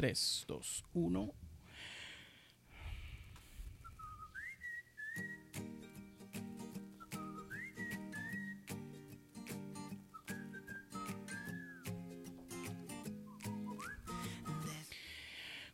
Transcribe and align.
3, 0.00 0.44
2, 0.48 0.84
1. 0.94 1.34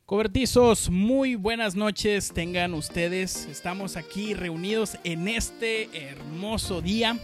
Cobertizos, 0.05 0.91
muy 0.91 1.37
buenas 1.37 1.77
noches 1.77 2.33
tengan 2.33 2.75
ustedes. 2.75 3.47
Estamos 3.47 3.97
aquí 3.97 4.35
reunidos 4.35 4.99
en 5.05 5.29
este 5.29 5.89
hermoso 5.97 6.83
día, 6.83 7.17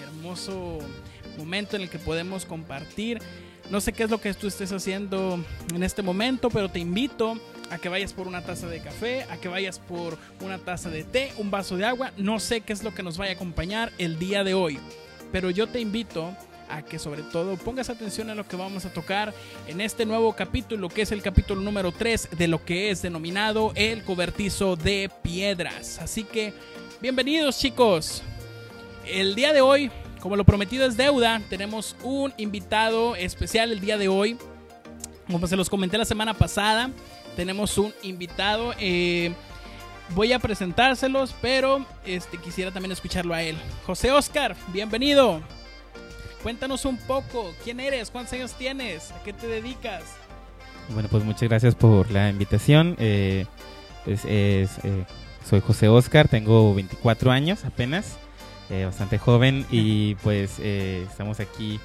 hermoso 0.00 0.78
momento 1.36 1.74
en 1.74 1.82
el 1.82 1.90
que 1.90 1.98
podemos 1.98 2.46
compartir. 2.46 3.18
No 3.70 3.80
sé 3.80 3.92
qué 3.92 4.04
es 4.04 4.10
lo 4.10 4.20
que 4.20 4.32
tú 4.34 4.46
estés 4.46 4.70
haciendo 4.70 5.44
en 5.74 5.82
este 5.82 6.02
momento, 6.02 6.50
pero 6.50 6.68
te 6.68 6.78
invito 6.78 7.36
a 7.70 7.78
que 7.78 7.88
vayas 7.88 8.12
por 8.12 8.28
una 8.28 8.42
taza 8.42 8.68
de 8.68 8.80
café, 8.80 9.24
a 9.24 9.38
que 9.38 9.48
vayas 9.48 9.80
por 9.80 10.16
una 10.40 10.58
taza 10.58 10.88
de 10.88 11.02
té, 11.02 11.32
un 11.36 11.50
vaso 11.50 11.76
de 11.76 11.84
agua. 11.84 12.12
No 12.16 12.38
sé 12.38 12.60
qué 12.60 12.72
es 12.72 12.84
lo 12.84 12.94
que 12.94 13.02
nos 13.02 13.18
vaya 13.18 13.32
a 13.32 13.34
acompañar 13.34 13.92
el 13.98 14.20
día 14.20 14.44
de 14.44 14.54
hoy, 14.54 14.78
pero 15.32 15.50
yo 15.50 15.66
te 15.66 15.80
invito 15.80 16.32
a 16.68 16.82
que 16.82 16.98
sobre 16.98 17.22
todo 17.22 17.56
pongas 17.56 17.90
atención 17.90 18.30
a 18.30 18.34
lo 18.34 18.46
que 18.46 18.56
vamos 18.56 18.84
a 18.84 18.92
tocar 18.92 19.34
en 19.66 19.80
este 19.80 20.06
nuevo 20.06 20.32
capítulo, 20.34 20.88
que 20.88 21.02
es 21.02 21.12
el 21.12 21.22
capítulo 21.22 21.60
número 21.60 21.90
3 21.92 22.30
de 22.38 22.48
lo 22.48 22.64
que 22.64 22.90
es 22.90 23.02
denominado 23.02 23.72
el 23.74 24.04
cobertizo 24.04 24.76
de 24.76 25.10
piedras. 25.22 25.98
Así 25.98 26.22
que, 26.22 26.52
bienvenidos 27.00 27.58
chicos. 27.58 28.22
El 29.04 29.34
día 29.34 29.52
de 29.52 29.60
hoy, 29.60 29.90
como 30.20 30.36
lo 30.36 30.44
prometido 30.44 30.86
es 30.86 30.96
deuda, 30.96 31.40
tenemos 31.48 31.96
un 32.02 32.32
invitado 32.36 33.16
especial 33.16 33.72
el 33.72 33.80
día 33.80 33.98
de 33.98 34.08
hoy. 34.08 34.36
Como 35.26 35.46
se 35.46 35.56
los 35.56 35.68
comenté 35.68 35.98
la 35.98 36.04
semana 36.04 36.34
pasada, 36.34 36.90
tenemos 37.34 37.78
un 37.78 37.92
invitado. 38.02 38.74
Eh, 38.78 39.32
voy 40.14 40.32
a 40.32 40.38
presentárselos, 40.38 41.34
pero 41.40 41.84
este, 42.04 42.38
quisiera 42.38 42.70
también 42.70 42.92
escucharlo 42.92 43.34
a 43.34 43.42
él. 43.42 43.56
José 43.86 44.12
Oscar, 44.12 44.56
bienvenido. 44.72 45.40
Cuéntanos 46.42 46.84
un 46.84 46.96
poco, 46.96 47.52
¿quién 47.64 47.80
eres? 47.80 48.10
¿Cuántos 48.10 48.34
años 48.34 48.52
tienes? 48.54 49.10
¿A 49.10 49.22
qué 49.24 49.32
te 49.32 49.46
dedicas? 49.46 50.04
Bueno, 50.90 51.08
pues 51.08 51.24
muchas 51.24 51.48
gracias 51.48 51.74
por 51.74 52.10
la 52.10 52.30
invitación. 52.30 52.94
Eh, 52.98 53.46
pues 54.04 54.24
es, 54.24 54.78
eh, 54.84 55.04
soy 55.48 55.60
José 55.60 55.88
Oscar, 55.88 56.28
tengo 56.28 56.74
24 56.74 57.32
años 57.32 57.64
apenas, 57.64 58.16
eh, 58.70 58.84
bastante 58.84 59.18
joven 59.18 59.66
y 59.70 60.14
pues 60.16 60.56
eh, 60.60 61.06
estamos 61.08 61.40
aquí, 61.40 61.78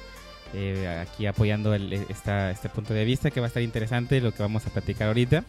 eh, 0.54 1.04
aquí 1.08 1.26
apoyando 1.26 1.74
el- 1.74 1.92
esta, 1.92 2.50
este 2.50 2.68
punto 2.68 2.92
de 2.94 3.04
vista 3.04 3.30
que 3.30 3.40
va 3.40 3.46
a 3.46 3.48
estar 3.48 3.62
interesante 3.62 4.20
lo 4.20 4.32
que 4.32 4.42
vamos 4.42 4.66
a 4.66 4.70
platicar 4.70 5.08
ahorita 5.08 5.44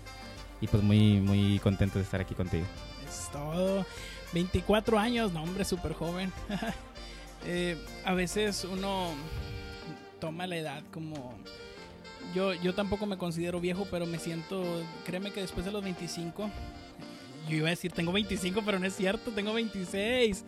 y 0.62 0.68
pues 0.68 0.82
muy 0.84 1.20
muy 1.20 1.60
contento 1.60 1.98
de 2.00 2.06
estar 2.06 2.22
aquí 2.22 2.36
contigo. 2.36 2.66
Es 3.08 3.30
todo. 3.32 3.86
24 4.34 4.98
años, 4.98 5.32
no 5.34 5.44
hombre, 5.44 5.66
súper 5.66 5.94
joven. 5.94 6.32
Eh, 7.46 7.78
a 8.06 8.14
veces 8.14 8.64
uno 8.64 9.10
toma 10.22 10.48
la 10.48 10.56
edad 10.56 10.82
como... 10.94 11.38
Yo, 12.34 12.54
yo 12.54 12.74
tampoco 12.74 13.06
me 13.06 13.18
considero 13.18 13.60
viejo, 13.60 13.86
pero 13.92 14.06
me 14.06 14.18
siento, 14.18 14.64
créeme 15.06 15.32
que 15.32 15.42
después 15.42 15.66
de 15.66 15.74
los 15.74 15.84
25, 15.84 16.50
yo 17.50 17.58
iba 17.58 17.68
a 17.68 17.72
decir 17.72 17.92
tengo 17.92 18.14
25, 18.14 18.62
pero 18.66 18.80
no 18.80 18.86
es 18.86 18.96
cierto, 18.96 19.32
tengo 19.32 19.52
26. 19.52 20.46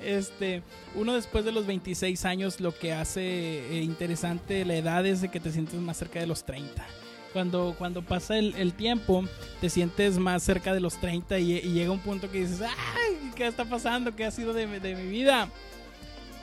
Este, 0.00 0.62
uno 0.94 1.14
después 1.14 1.44
de 1.44 1.52
los 1.52 1.66
26 1.66 2.24
años 2.24 2.60
lo 2.60 2.76
que 2.76 2.92
hace 2.92 3.20
eh, 3.20 3.82
interesante 3.82 4.64
la 4.64 4.76
edad 4.76 5.04
es 5.04 5.20
de 5.20 5.28
que 5.28 5.40
te 5.40 5.50
sientes 5.50 5.74
más 5.80 5.96
cerca 5.96 6.20
de 6.20 6.26
los 6.26 6.44
30. 6.44 6.86
Cuando, 7.32 7.74
cuando 7.76 8.02
pasa 8.02 8.38
el, 8.38 8.72
tiempo, 8.72 9.24
te 9.60 9.68
sientes 9.68 10.18
más 10.18 10.42
cerca 10.42 10.72
de 10.72 10.80
los 10.80 10.98
30 10.98 11.38
y, 11.38 11.60
llega 11.60 11.90
un 11.90 11.98
punto 12.00 12.30
que 12.30 12.40
dices, 12.40 12.62
¡ay! 12.62 13.32
¿Qué 13.36 13.46
está 13.46 13.64
pasando? 13.66 14.16
¿Qué 14.16 14.24
ha 14.24 14.30
sido 14.30 14.54
de 14.54 14.66
mi 14.66 15.08
vida? 15.08 15.48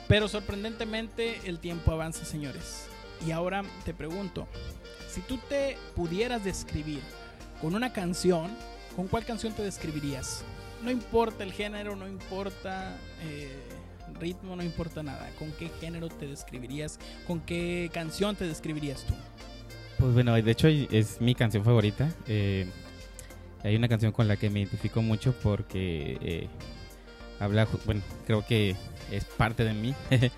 Pero 0.08 0.28
sorprendentemente 0.28 1.40
el 1.44 1.58
tiempo 1.58 1.90
avanza, 1.90 2.24
señores. 2.24 2.86
Y 3.26 3.32
ahora 3.32 3.64
te 3.84 3.94
pregunto, 3.94 4.46
si 5.08 5.20
tú 5.22 5.38
te 5.48 5.76
pudieras 5.94 6.44
describir 6.44 7.00
con 7.60 7.74
una 7.74 7.92
canción, 7.92 8.50
¿con 8.94 9.08
cuál 9.08 9.24
canción 9.24 9.52
te 9.52 9.62
describirías? 9.62 10.44
No 10.86 10.92
importa 10.92 11.42
el 11.42 11.52
género, 11.52 11.96
no 11.96 12.06
importa 12.06 12.96
eh, 13.24 13.50
ritmo, 14.20 14.54
no 14.54 14.62
importa 14.62 15.02
nada. 15.02 15.28
¿Con 15.36 15.50
qué 15.50 15.68
género 15.80 16.08
te 16.08 16.28
describirías? 16.28 17.00
¿Con 17.26 17.40
qué 17.40 17.90
canción 17.92 18.36
te 18.36 18.46
describirías 18.46 19.02
tú? 19.02 19.12
Pues 19.98 20.14
bueno, 20.14 20.32
de 20.40 20.48
hecho 20.48 20.68
es 20.68 21.20
mi 21.20 21.34
canción 21.34 21.64
favorita. 21.64 22.08
Eh, 22.28 22.68
hay 23.64 23.74
una 23.74 23.88
canción 23.88 24.12
con 24.12 24.28
la 24.28 24.36
que 24.36 24.48
me 24.48 24.60
identifico 24.60 25.02
mucho 25.02 25.34
porque 25.42 26.18
eh, 26.20 26.48
habla, 27.40 27.66
bueno, 27.84 28.02
creo 28.24 28.46
que 28.46 28.76
es 29.10 29.24
parte 29.24 29.64
de 29.64 29.74
mí. 29.74 29.92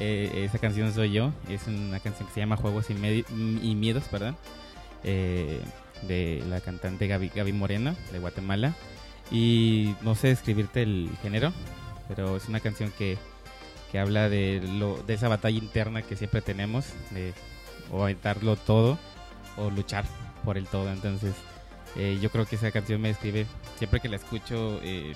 Eh, 0.00 0.46
esa 0.46 0.58
canción 0.58 0.92
soy 0.92 1.12
yo. 1.12 1.32
Es 1.48 1.68
una 1.68 2.00
canción 2.00 2.26
que 2.26 2.34
se 2.34 2.40
llama 2.40 2.56
Juegos 2.56 2.86
y, 2.90 2.94
y 2.94 3.74
Miedos, 3.76 4.04
eh, 5.04 5.60
de 6.08 6.42
la 6.48 6.60
cantante 6.60 7.06
Gaby, 7.06 7.30
Gaby 7.32 7.52
Moreno, 7.52 7.94
de 8.10 8.18
Guatemala. 8.18 8.74
Y 9.32 9.94
no 10.02 10.14
sé 10.14 10.28
describirte 10.28 10.82
el 10.82 11.10
género, 11.22 11.52
pero 12.06 12.36
es 12.36 12.48
una 12.48 12.60
canción 12.60 12.92
que, 12.96 13.16
que 13.90 13.98
habla 13.98 14.28
de, 14.28 14.60
lo, 14.78 15.02
de 15.02 15.14
esa 15.14 15.28
batalla 15.28 15.56
interna 15.56 16.02
que 16.02 16.16
siempre 16.16 16.42
tenemos, 16.42 16.84
de 17.10 17.32
o 17.90 18.02
aventarlo 18.02 18.56
todo 18.56 18.98
o 19.56 19.70
luchar 19.70 20.04
por 20.44 20.58
el 20.58 20.66
todo. 20.66 20.90
Entonces, 20.90 21.34
eh, 21.96 22.18
yo 22.20 22.30
creo 22.30 22.46
que 22.46 22.56
esa 22.56 22.70
canción 22.70 23.00
me 23.00 23.08
describe. 23.08 23.46
Siempre 23.78 24.00
que 24.00 24.08
la 24.08 24.16
escucho, 24.16 24.80
eh, 24.82 25.14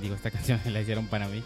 digo, 0.00 0.14
esta 0.14 0.30
canción 0.32 0.60
la 0.64 0.80
hicieron 0.80 1.06
para 1.06 1.28
mí. 1.28 1.42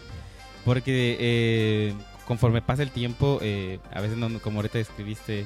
Porque 0.63 1.17
eh, 1.19 1.93
conforme 2.25 2.61
pasa 2.61 2.81
el 2.81 2.89
tiempo, 2.91 3.39
a 3.39 4.01
veces, 4.01 4.17
como 4.41 4.59
ahorita 4.59 4.79
describiste, 4.79 5.45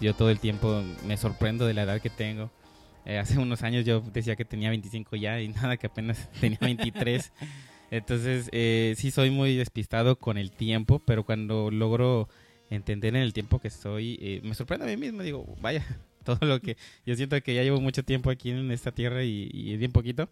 yo 0.00 0.14
todo 0.14 0.30
el 0.30 0.38
tiempo 0.40 0.82
me 1.06 1.18
sorprendo 1.18 1.66
de 1.66 1.74
la 1.74 1.82
edad 1.82 2.00
que 2.00 2.08
tengo. 2.08 2.50
Eh, 3.06 3.18
hace 3.18 3.38
unos 3.38 3.62
años 3.62 3.84
yo 3.84 4.00
decía 4.00 4.36
que 4.36 4.44
tenía 4.44 4.70
25 4.70 5.16
ya 5.16 5.40
y 5.40 5.48
nada, 5.62 5.76
que 5.76 5.86
apenas 5.86 6.30
tenía 6.40 6.58
23. 6.60 7.32
Entonces, 7.90 8.48
eh, 8.52 8.94
sí 8.96 9.10
soy 9.10 9.30
muy 9.30 9.56
despistado 9.56 10.16
con 10.16 10.38
el 10.38 10.50
tiempo, 10.50 11.00
pero 11.04 11.24
cuando 11.24 11.70
logro 11.70 12.28
entender 12.70 13.14
en 13.14 13.22
el 13.22 13.32
tiempo 13.32 13.60
que 13.60 13.68
estoy, 13.68 14.18
eh, 14.20 14.40
me 14.42 14.54
sorprende 14.54 14.86
a 14.86 14.88
mí 14.88 14.96
mismo, 14.96 15.22
digo, 15.22 15.44
vaya, 15.60 15.84
todo 16.24 16.38
lo 16.46 16.60
que 16.60 16.76
yo 17.06 17.14
siento 17.14 17.40
que 17.42 17.54
ya 17.54 17.62
llevo 17.62 17.80
mucho 17.80 18.02
tiempo 18.02 18.30
aquí 18.30 18.50
en 18.50 18.70
esta 18.70 18.90
tierra 18.90 19.22
y, 19.22 19.50
y 19.52 19.76
bien 19.76 19.92
poquito. 19.92 20.28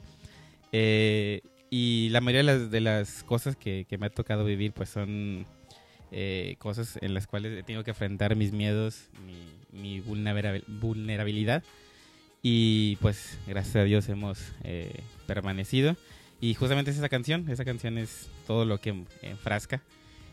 Eh, 0.73 1.43
y 1.71 2.09
la 2.11 2.21
mayoría 2.21 2.59
de 2.59 2.81
las, 2.81 3.23
cosas 3.23 3.57
que, 3.57 3.87
me 3.99 4.07
ha 4.07 4.11
tocado 4.11 4.45
vivir, 4.45 4.73
pues 4.73 4.91
son 4.91 5.47
eh, 6.11 6.57
cosas 6.59 6.99
en 7.01 7.15
las 7.15 7.27
cuales 7.27 7.59
he 7.59 7.63
tenido 7.63 7.85
que 7.85 7.93
enfrentar 7.93 8.37
mis 8.37 8.53
miedos, 8.53 9.09
mi, 9.25 9.81
mi 9.81 10.01
vulnerabil- 10.03 10.65
vulnerabilidad. 10.67 11.63
Y 12.43 12.97
pues 12.97 13.39
gracias 13.47 13.77
a 13.77 13.85
Dios 13.85 14.09
hemos 14.09 14.39
eh, 14.65 15.01
permanecido. 15.27 15.97
Y 16.41 16.55
justamente 16.55 16.91
es 16.91 16.97
esa 16.97 17.09
canción, 17.09 17.49
esa 17.49 17.65
canción 17.65 17.99
es 17.99 18.29
todo 18.49 18.65
lo 18.65 18.81
que 18.81 19.05
enfrasca, 19.23 19.81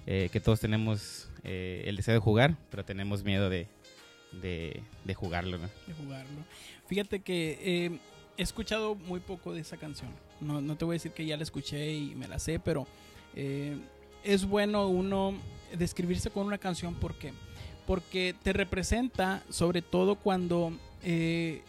eh, 0.07 0.29
que 0.31 0.39
todos 0.39 0.59
tenemos 0.59 1.29
eh, 1.43 1.83
el 1.85 1.97
deseo 1.97 2.15
de 2.15 2.19
jugar, 2.19 2.57
pero 2.71 2.83
tenemos 2.83 3.23
miedo 3.23 3.47
de, 3.51 3.67
de, 4.41 4.81
de 5.05 5.13
jugarlo, 5.13 5.59
¿no? 5.59 5.69
de 5.85 5.93
jugarlo. 5.93 6.43
Fíjate 6.87 7.19
que 7.19 7.59
eh, 7.61 7.99
he 8.37 8.41
escuchado 8.41 8.95
muy 8.95 9.19
poco 9.19 9.53
de 9.53 9.61
esa 9.61 9.77
canción. 9.77 10.09
No, 10.41 10.61
no 10.61 10.75
te 10.77 10.85
voy 10.85 10.93
a 10.93 10.95
decir 10.95 11.11
que 11.11 11.27
ya 11.27 11.37
la 11.37 11.43
escuché 11.43 11.93
y 11.93 12.15
me 12.15 12.27
la 12.27 12.39
sé, 12.39 12.59
pero 12.59 12.87
eh, 13.35 13.77
es 14.23 14.45
bueno 14.45 14.87
uno 14.87 15.35
describirse 15.77 16.31
con 16.31 16.47
una 16.47 16.57
canción. 16.57 16.95
¿Por 16.95 17.13
qué? 17.19 17.33
Porque 17.85 18.33
te 18.41 18.53
representa, 18.53 19.43
sobre 19.49 19.83
todo 19.83 20.15
cuando 20.15 20.73
eh, 21.03 21.61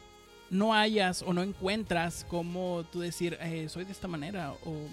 no 0.50 0.74
hayas 0.74 1.22
o 1.22 1.32
no 1.32 1.42
encuentras 1.42 2.26
cómo 2.28 2.84
tú 2.92 3.00
decir, 3.00 3.38
eh, 3.40 3.68
soy 3.68 3.84
de 3.84 3.92
esta 3.92 4.08
manera. 4.08 4.52
O 4.64 4.88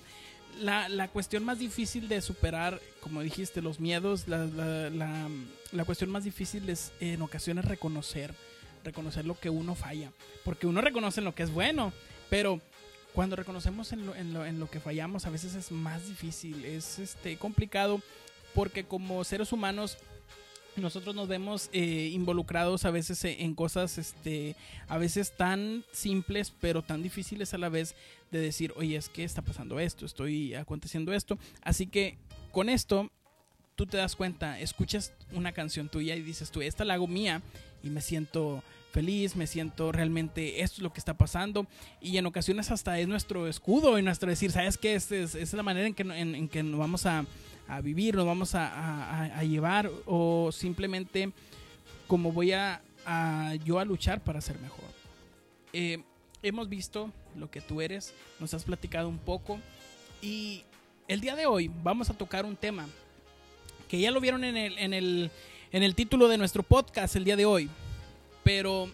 la, 0.60 0.88
la 0.90 1.08
cuestión 1.08 1.44
más 1.44 1.60
difícil 1.60 2.08
de 2.08 2.22
superar, 2.22 2.80
como 3.02 3.22
dijiste, 3.22 3.62
los 3.62 3.80
miedos, 3.80 4.28
la, 4.28 4.46
la, 4.46 5.30
la, 5.72 5.86
cuestión 5.86 6.12
más 6.12 6.24
difícil 6.24 6.70
es 6.70 6.94
en 7.00 7.22
ocasiones 7.22 7.66
reconocer 7.66 8.34
reconocer 8.84 9.26
lo 9.26 9.40
que 9.40 9.50
uno 9.50 9.76
falla. 9.76 10.12
Porque 10.44 10.68
uno 10.68 10.82
reconoce 10.82 11.20
en 11.20 11.26
lo 11.26 11.36
que 11.36 11.44
es 11.44 11.52
bueno, 11.52 11.92
pero 12.30 12.62
cuando 13.14 13.36
reconocemos 13.36 13.92
en 13.92 14.06
lo, 14.06 14.16
en 14.16 14.34
lo, 14.34 14.46
en 14.46 14.60
lo 14.60 14.70
que 14.70 14.80
fallamos, 14.80 15.26
a 15.26 15.30
veces 15.30 15.56
es 15.56 15.72
más 15.72 16.08
difícil, 16.08 16.64
es 16.66 17.00
este, 17.00 17.38
complicado, 17.38 18.02
porque 18.54 18.86
como 18.86 19.24
seres 19.24 19.52
humanos 19.52 19.98
nosotros 20.82 21.16
nos 21.16 21.28
vemos 21.28 21.70
eh, 21.74 22.10
involucrados 22.14 22.86
a 22.86 22.92
veces 22.92 23.24
eh, 23.26 23.38
en 23.40 23.56
cosas 23.56 23.98
este 23.98 24.56
a 24.88 24.98
veces 24.98 25.32
tan 25.32 25.84
simples 25.92 26.54
pero 26.60 26.82
tan 26.82 27.02
difíciles 27.02 27.54
a 27.54 27.58
la 27.58 27.70
vez 27.70 27.96
de 28.32 28.40
decir 28.40 28.74
oye 28.76 28.96
es 28.96 29.10
que 29.10 29.24
está 29.24 29.42
pasando 29.42 29.80
esto 29.80 30.06
estoy 30.06 30.54
aconteciendo 30.54 31.14
esto 31.14 31.38
así 31.62 31.88
que 31.88 32.18
con 32.52 32.70
esto 32.70 33.12
tú 33.76 33.86
te 33.86 33.98
das 33.98 34.16
cuenta 34.16 34.60
escuchas 34.60 35.14
una 35.32 35.52
canción 35.52 35.90
tuya 35.90 36.16
y 36.16 36.22
dices 36.22 36.52
tú 36.52 36.62
esta 36.62 36.86
la 36.86 36.96
hago 36.96 37.08
mía 37.08 37.42
y 37.84 37.90
me 37.90 38.02
siento 38.02 38.64
feliz, 38.92 39.36
me 39.36 39.46
siento 39.46 39.92
realmente 39.92 40.62
esto 40.62 40.78
es 40.78 40.82
lo 40.82 40.92
que 40.92 41.00
está 41.00 41.14
pasando 41.14 41.68
y 42.02 42.18
en 42.18 42.26
ocasiones 42.26 42.72
hasta 42.72 43.00
es 43.00 43.08
nuestro 43.08 43.48
escudo 43.48 44.00
y 44.00 44.02
nuestro 44.02 44.30
decir, 44.30 44.52
¿sabes 44.52 44.78
qué? 44.78 44.96
Esta 44.96 45.16
es, 45.16 45.36
es, 45.36 45.54
la 45.54 45.62
manera 45.62 45.86
en 45.88 45.94
que, 45.94 46.02
en, 46.02 46.50
que 46.50 46.64
nos 46.64 46.80
vamos 46.80 47.06
a, 47.06 47.24
a, 47.68 47.82
vivir, 47.82 48.16
nos 48.16 48.26
vamos 48.26 48.56
a, 48.56 49.38
a, 49.38 49.44
llevar 49.44 49.90
o 50.06 50.52
simplemente 50.52 51.32
como 52.08 52.32
voy 52.32 52.54
a, 52.54 52.82
yo 53.64 53.80
a 53.80 53.86
luchar 53.86 54.24
para 54.24 54.42
ser 54.42 54.60
mejor. 54.60 54.86
Eh, 55.74 56.04
hemos 56.44 56.70
visto 56.70 57.12
lo 57.36 57.50
que 57.50 57.62
tú 57.62 57.82
eres, 57.82 58.14
nos 58.40 58.54
has 58.54 58.64
platicado 58.64 59.10
un 59.10 59.18
poco 59.18 59.60
y 60.22 60.64
el 61.08 61.22
día 61.22 61.36
de 61.36 61.46
hoy 61.46 61.70
vamos 61.84 62.10
a 62.10 62.14
tocar 62.14 62.46
un 62.46 62.56
tema 62.56 62.88
que 63.88 64.00
ya 64.00 64.12
lo 64.12 64.20
vieron 64.20 64.44
en 64.44 64.58
el, 64.58 64.78
en 64.78 64.94
el, 64.94 65.32
en 65.72 65.84
el 65.84 65.96
título 65.96 66.28
de 66.28 66.38
nuestro 66.38 66.64
podcast 66.64 67.16
el 67.16 67.24
día 67.24 67.36
de 67.36 67.46
hoy 67.46 67.70
pero 68.48 68.90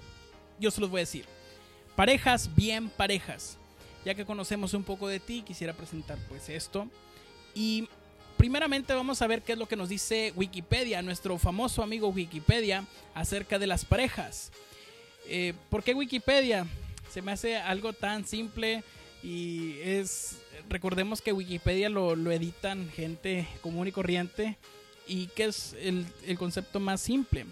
yo 0.60 0.72
se 0.72 0.81
los 0.81 0.90
voy 0.90 0.98
a 0.98 1.02
decir. 1.02 1.25
Parejas 1.96 2.50
bien 2.56 2.90
parejas. 2.90 3.60
Ya 4.04 4.16
que 4.16 4.25
conocemos 4.25 4.74
un 4.74 4.84
poco 4.84 5.08
de 5.08 5.20
ti, 5.20 5.44
quisiera 5.44 5.74
presentar 5.74 6.18
pues 6.28 6.50
esto. 6.50 6.88
Y 7.54 7.88
primeramente 8.44 8.94
vamos 8.94 9.22
a 9.22 9.28
ver 9.28 9.42
qué 9.42 9.54
es 9.54 9.57
lo 9.57 9.69
que 9.69 9.78
nos 9.78 9.88
dice 9.88 10.34
Wikipedia, 10.36 11.01
nuestro 11.01 11.38
famoso 11.38 11.81
amigo 11.81 12.10
Wikipedia, 12.10 12.84
acerca 13.16 13.57
de 13.57 13.68
las 13.68 13.86
parejas. 13.86 14.51
Eh, 15.30 15.54
¿Por 15.69 15.81
qué 15.81 15.94
Wikipedia? 15.94 16.68
Se 17.10 17.22
me 17.22 17.31
hace 17.31 17.56
algo 17.56 17.94
tan 17.94 18.28
simple 18.28 18.84
y 19.24 19.80
es, 19.80 20.40
recordemos 20.68 21.22
que 21.22 21.31
Wikipedia 21.31 21.88
lo, 21.88 22.16
editan 22.34 22.90
gente 22.90 23.48
común 23.62 23.88
y 23.88 23.94
corriente 23.94 24.57
y 25.07 25.28
que 25.28 25.46
es 25.46 25.74
el, 25.80 26.06
el 26.28 26.38
concepto 26.38 26.81
más 26.81 27.00
simple. 27.00 27.46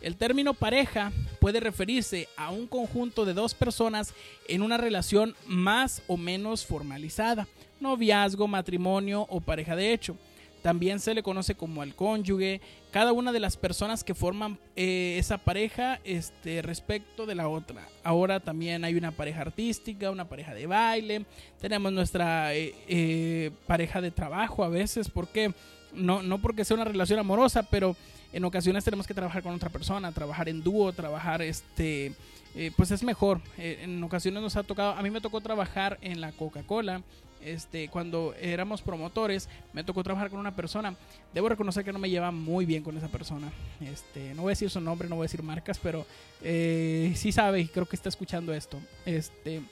El 0.00 0.14
término 0.14 0.54
pareja 0.54 1.10
puede 1.40 1.58
referirse 1.58 2.28
a 2.36 2.52
un 2.52 2.68
conjunto 2.68 3.24
de 3.24 3.34
dos 3.34 3.52
personas 3.52 4.14
en 4.46 4.62
una 4.62 4.76
relación 4.76 5.34
más 5.48 6.02
o 6.06 6.16
menos 6.16 6.64
formalizada, 6.64 7.48
noviazgo, 7.80 8.46
matrimonio 8.46 9.26
o 9.28 9.40
pareja 9.40 9.76
de 9.76 9.92
hecho. 9.92 10.16
También 10.62 11.00
se 11.00 11.14
le 11.14 11.22
conoce 11.22 11.54
como 11.54 11.82
el 11.82 11.94
cónyuge, 11.94 12.60
cada 12.90 13.12
una 13.12 13.32
de 13.32 13.40
las 13.40 13.56
personas 13.56 14.04
que 14.04 14.14
forman 14.14 14.58
eh, 14.76 15.16
esa 15.18 15.38
pareja 15.38 16.00
este, 16.04 16.60
respecto 16.60 17.24
de 17.24 17.34
la 17.34 17.48
otra. 17.48 17.88
Ahora 18.04 18.40
también 18.40 18.84
hay 18.84 18.94
una 18.94 19.10
pareja 19.10 19.40
artística, 19.40 20.10
una 20.10 20.28
pareja 20.28 20.52
de 20.52 20.66
baile, 20.66 21.24
tenemos 21.62 21.92
nuestra 21.92 22.54
eh, 22.54 22.74
eh, 22.88 23.50
pareja 23.66 24.02
de 24.02 24.10
trabajo 24.10 24.62
a 24.62 24.68
veces, 24.68 25.08
porque 25.08 25.54
no, 25.94 26.22
no 26.22 26.38
porque 26.38 26.66
sea 26.66 26.74
una 26.74 26.84
relación 26.84 27.18
amorosa, 27.18 27.62
pero 27.62 27.96
en 28.32 28.44
ocasiones 28.44 28.84
tenemos 28.84 29.06
que 29.06 29.14
trabajar 29.14 29.42
con 29.42 29.54
otra 29.54 29.70
persona, 29.70 30.12
trabajar 30.12 30.48
en 30.48 30.62
dúo, 30.62 30.92
trabajar 30.92 31.42
este, 31.42 32.12
eh, 32.54 32.70
pues 32.76 32.90
es 32.90 33.02
mejor. 33.02 33.40
Eh, 33.58 33.80
en 33.82 34.02
ocasiones 34.02 34.42
nos 34.42 34.56
ha 34.56 34.62
tocado, 34.62 34.92
a 34.92 35.02
mí 35.02 35.10
me 35.10 35.20
tocó 35.20 35.40
trabajar 35.40 35.98
en 36.00 36.20
la 36.20 36.32
Coca-Cola. 36.32 37.02
Este, 37.44 37.88
cuando 37.88 38.34
éramos 38.40 38.82
promotores, 38.82 39.48
me 39.72 39.84
tocó 39.84 40.02
trabajar 40.02 40.30
con 40.30 40.40
una 40.40 40.54
persona. 40.54 40.94
Debo 41.32 41.48
reconocer 41.48 41.84
que 41.84 41.92
no 41.92 41.98
me 41.98 42.10
lleva 42.10 42.30
muy 42.30 42.66
bien 42.66 42.82
con 42.82 42.96
esa 42.96 43.08
persona. 43.08 43.50
Este, 43.80 44.34
no 44.34 44.42
voy 44.42 44.50
a 44.50 44.52
decir 44.52 44.70
su 44.70 44.80
nombre, 44.80 45.08
no 45.08 45.16
voy 45.16 45.24
a 45.24 45.26
decir 45.26 45.42
marcas, 45.42 45.78
pero 45.78 46.06
eh, 46.42 47.12
sí 47.16 47.32
sabe 47.32 47.60
y 47.60 47.66
creo 47.68 47.86
que 47.86 47.96
está 47.96 48.08
escuchando 48.08 48.52
esto. 48.52 48.78
Este, 49.06 49.62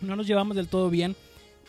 no 0.00 0.16
nos 0.16 0.26
llevamos 0.26 0.56
del 0.56 0.68
todo 0.68 0.90
bien 0.90 1.16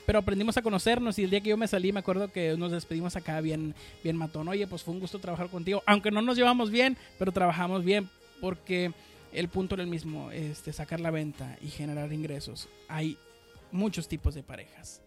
pero 0.10 0.18
aprendimos 0.18 0.58
a 0.58 0.64
conocernos 0.64 1.20
y 1.20 1.24
el 1.24 1.30
día 1.30 1.40
que 1.40 1.50
yo 1.50 1.58
me 1.58 1.68
salí 1.68 1.92
me 1.92 2.00
acuerdo 2.00 2.32
que 2.32 2.58
nos 2.58 2.72
despedimos 2.72 3.16
acá 3.16 3.40
bien, 3.42 3.75
bien 4.04 4.18
matón. 4.18 4.48
Oye, 4.48 4.66
pues 4.66 4.82
fue 4.82 4.96
un 4.96 5.00
gusto 5.00 5.20
trabajar 5.20 5.50
contigo, 5.50 5.84
aunque 5.86 6.10
no 6.10 6.24
nos 6.24 6.36
llevamos 6.36 6.72
bien, 6.72 6.98
pero 7.20 7.32
trabajamos 7.32 7.86
bien 7.86 8.10
porque 8.42 8.92
el 9.32 9.50
punto 9.50 9.75
era 9.75 9.84
el 9.84 9.90
mismo, 9.90 10.32
este, 10.32 10.74
sacar 10.74 11.00
la 11.00 11.12
venta 11.12 11.60
y 11.62 11.68
generar 11.68 12.12
ingresos. 12.12 12.70
Hay 12.88 13.20
muchos 13.72 14.08
tipos 14.08 14.34
de 14.34 14.42
parejas. 14.42 15.04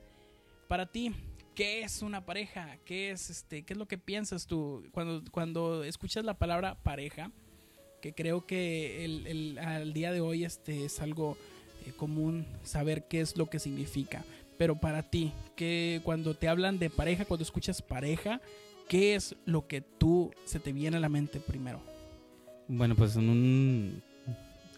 Para 0.72 0.86
ti, 0.86 1.12
¿qué 1.54 1.82
es 1.82 2.00
una 2.00 2.24
pareja? 2.24 2.78
¿Qué 2.86 3.10
es 3.10 3.28
este? 3.28 3.62
¿Qué 3.62 3.74
es 3.74 3.78
lo 3.78 3.86
que 3.86 3.98
piensas 3.98 4.46
tú 4.46 4.82
cuando, 4.90 5.22
cuando 5.30 5.84
escuchas 5.84 6.24
la 6.24 6.32
palabra 6.32 6.82
pareja? 6.82 7.30
Que 8.00 8.14
creo 8.14 8.46
que 8.46 9.04
el, 9.04 9.58
al 9.58 9.92
día 9.92 10.12
de 10.12 10.22
hoy 10.22 10.46
este 10.46 10.86
es 10.86 11.02
algo 11.02 11.36
eh, 11.84 11.92
común 11.94 12.46
saber 12.62 13.06
qué 13.06 13.20
es 13.20 13.36
lo 13.36 13.50
que 13.50 13.58
significa. 13.58 14.24
Pero 14.56 14.80
para 14.80 15.02
ti, 15.02 15.34
que 15.56 16.00
cuando 16.04 16.32
te 16.32 16.48
hablan 16.48 16.78
de 16.78 16.88
pareja, 16.88 17.26
cuando 17.26 17.42
escuchas 17.42 17.82
pareja, 17.82 18.40
¿qué 18.88 19.14
es 19.14 19.36
lo 19.44 19.66
que 19.66 19.82
tú 19.82 20.30
se 20.46 20.58
te 20.58 20.72
viene 20.72 20.96
a 20.96 21.00
la 21.00 21.10
mente 21.10 21.38
primero? 21.38 21.82
Bueno, 22.66 22.96
pues 22.96 23.14
en 23.16 23.28
un 23.28 24.02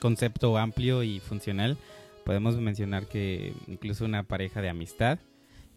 concepto 0.00 0.58
amplio 0.58 1.04
y 1.04 1.20
funcional, 1.20 1.78
podemos 2.24 2.56
mencionar 2.56 3.06
que 3.06 3.54
incluso 3.68 4.04
una 4.04 4.24
pareja 4.24 4.60
de 4.60 4.70
amistad 4.70 5.20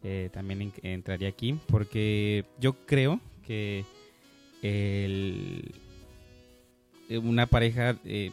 eh, 0.03 0.29
también 0.31 0.73
entraría 0.83 1.29
aquí, 1.29 1.59
porque 1.67 2.45
yo 2.59 2.73
creo 2.85 3.19
que 3.45 3.85
una 7.09 7.45
pareja 7.45 7.97
eh, 8.05 8.31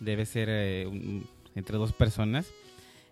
debe 0.00 0.26
ser 0.26 0.48
eh, 0.50 0.88
entre 1.54 1.76
dos 1.76 1.92
personas 1.92 2.50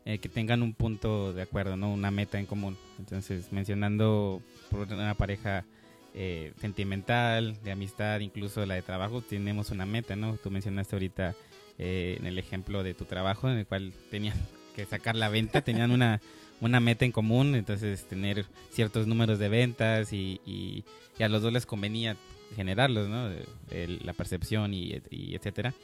eh, 0.08 0.18
que 0.18 0.30
tengan 0.30 0.62
un 0.62 0.72
punto 0.72 1.34
de 1.34 1.42
acuerdo, 1.42 1.76
¿no? 1.76 1.92
Una 1.92 2.10
meta 2.10 2.38
en 2.38 2.46
común. 2.46 2.78
Entonces, 2.98 3.52
mencionando 3.52 4.40
por 4.70 4.90
una 4.90 5.14
pareja 5.14 5.66
eh, 6.14 6.54
sentimental, 6.60 7.62
de 7.62 7.72
amistad, 7.72 8.20
incluso 8.20 8.64
la 8.64 8.74
de 8.76 8.80
trabajo, 8.80 9.20
tenemos 9.20 9.70
una 9.70 9.84
meta, 9.84 10.16
¿no? 10.16 10.38
Tú 10.42 10.50
mencionaste 10.50 10.96
ahorita 10.96 11.34
eh, 11.76 12.16
en 12.18 12.26
el 12.26 12.38
ejemplo 12.38 12.82
de 12.82 12.94
tu 12.94 13.04
trabajo, 13.04 13.50
en 13.50 13.58
el 13.58 13.66
cual 13.66 13.92
tenían 14.10 14.34
que 14.74 14.86
sacar 14.86 15.14
la 15.14 15.28
venta, 15.28 15.60
tenían 15.60 15.90
una, 15.90 16.22
una 16.60 16.80
meta 16.80 17.04
en 17.04 17.12
común, 17.12 17.54
entonces 17.54 18.04
tener 18.04 18.44
ciertos 18.70 19.06
números 19.06 19.38
de 19.38 19.48
ventas 19.48 20.12
y, 20.12 20.40
y, 20.46 20.84
a 21.22 21.28
los 21.28 21.42
dos 21.42 21.52
les 21.52 21.66
convenía 21.66 22.16
generarlos, 22.54 23.08
¿no? 23.08 23.30
la 23.70 24.12
percepción 24.12 24.74
y, 24.74 25.00
etcétera. 25.10 25.74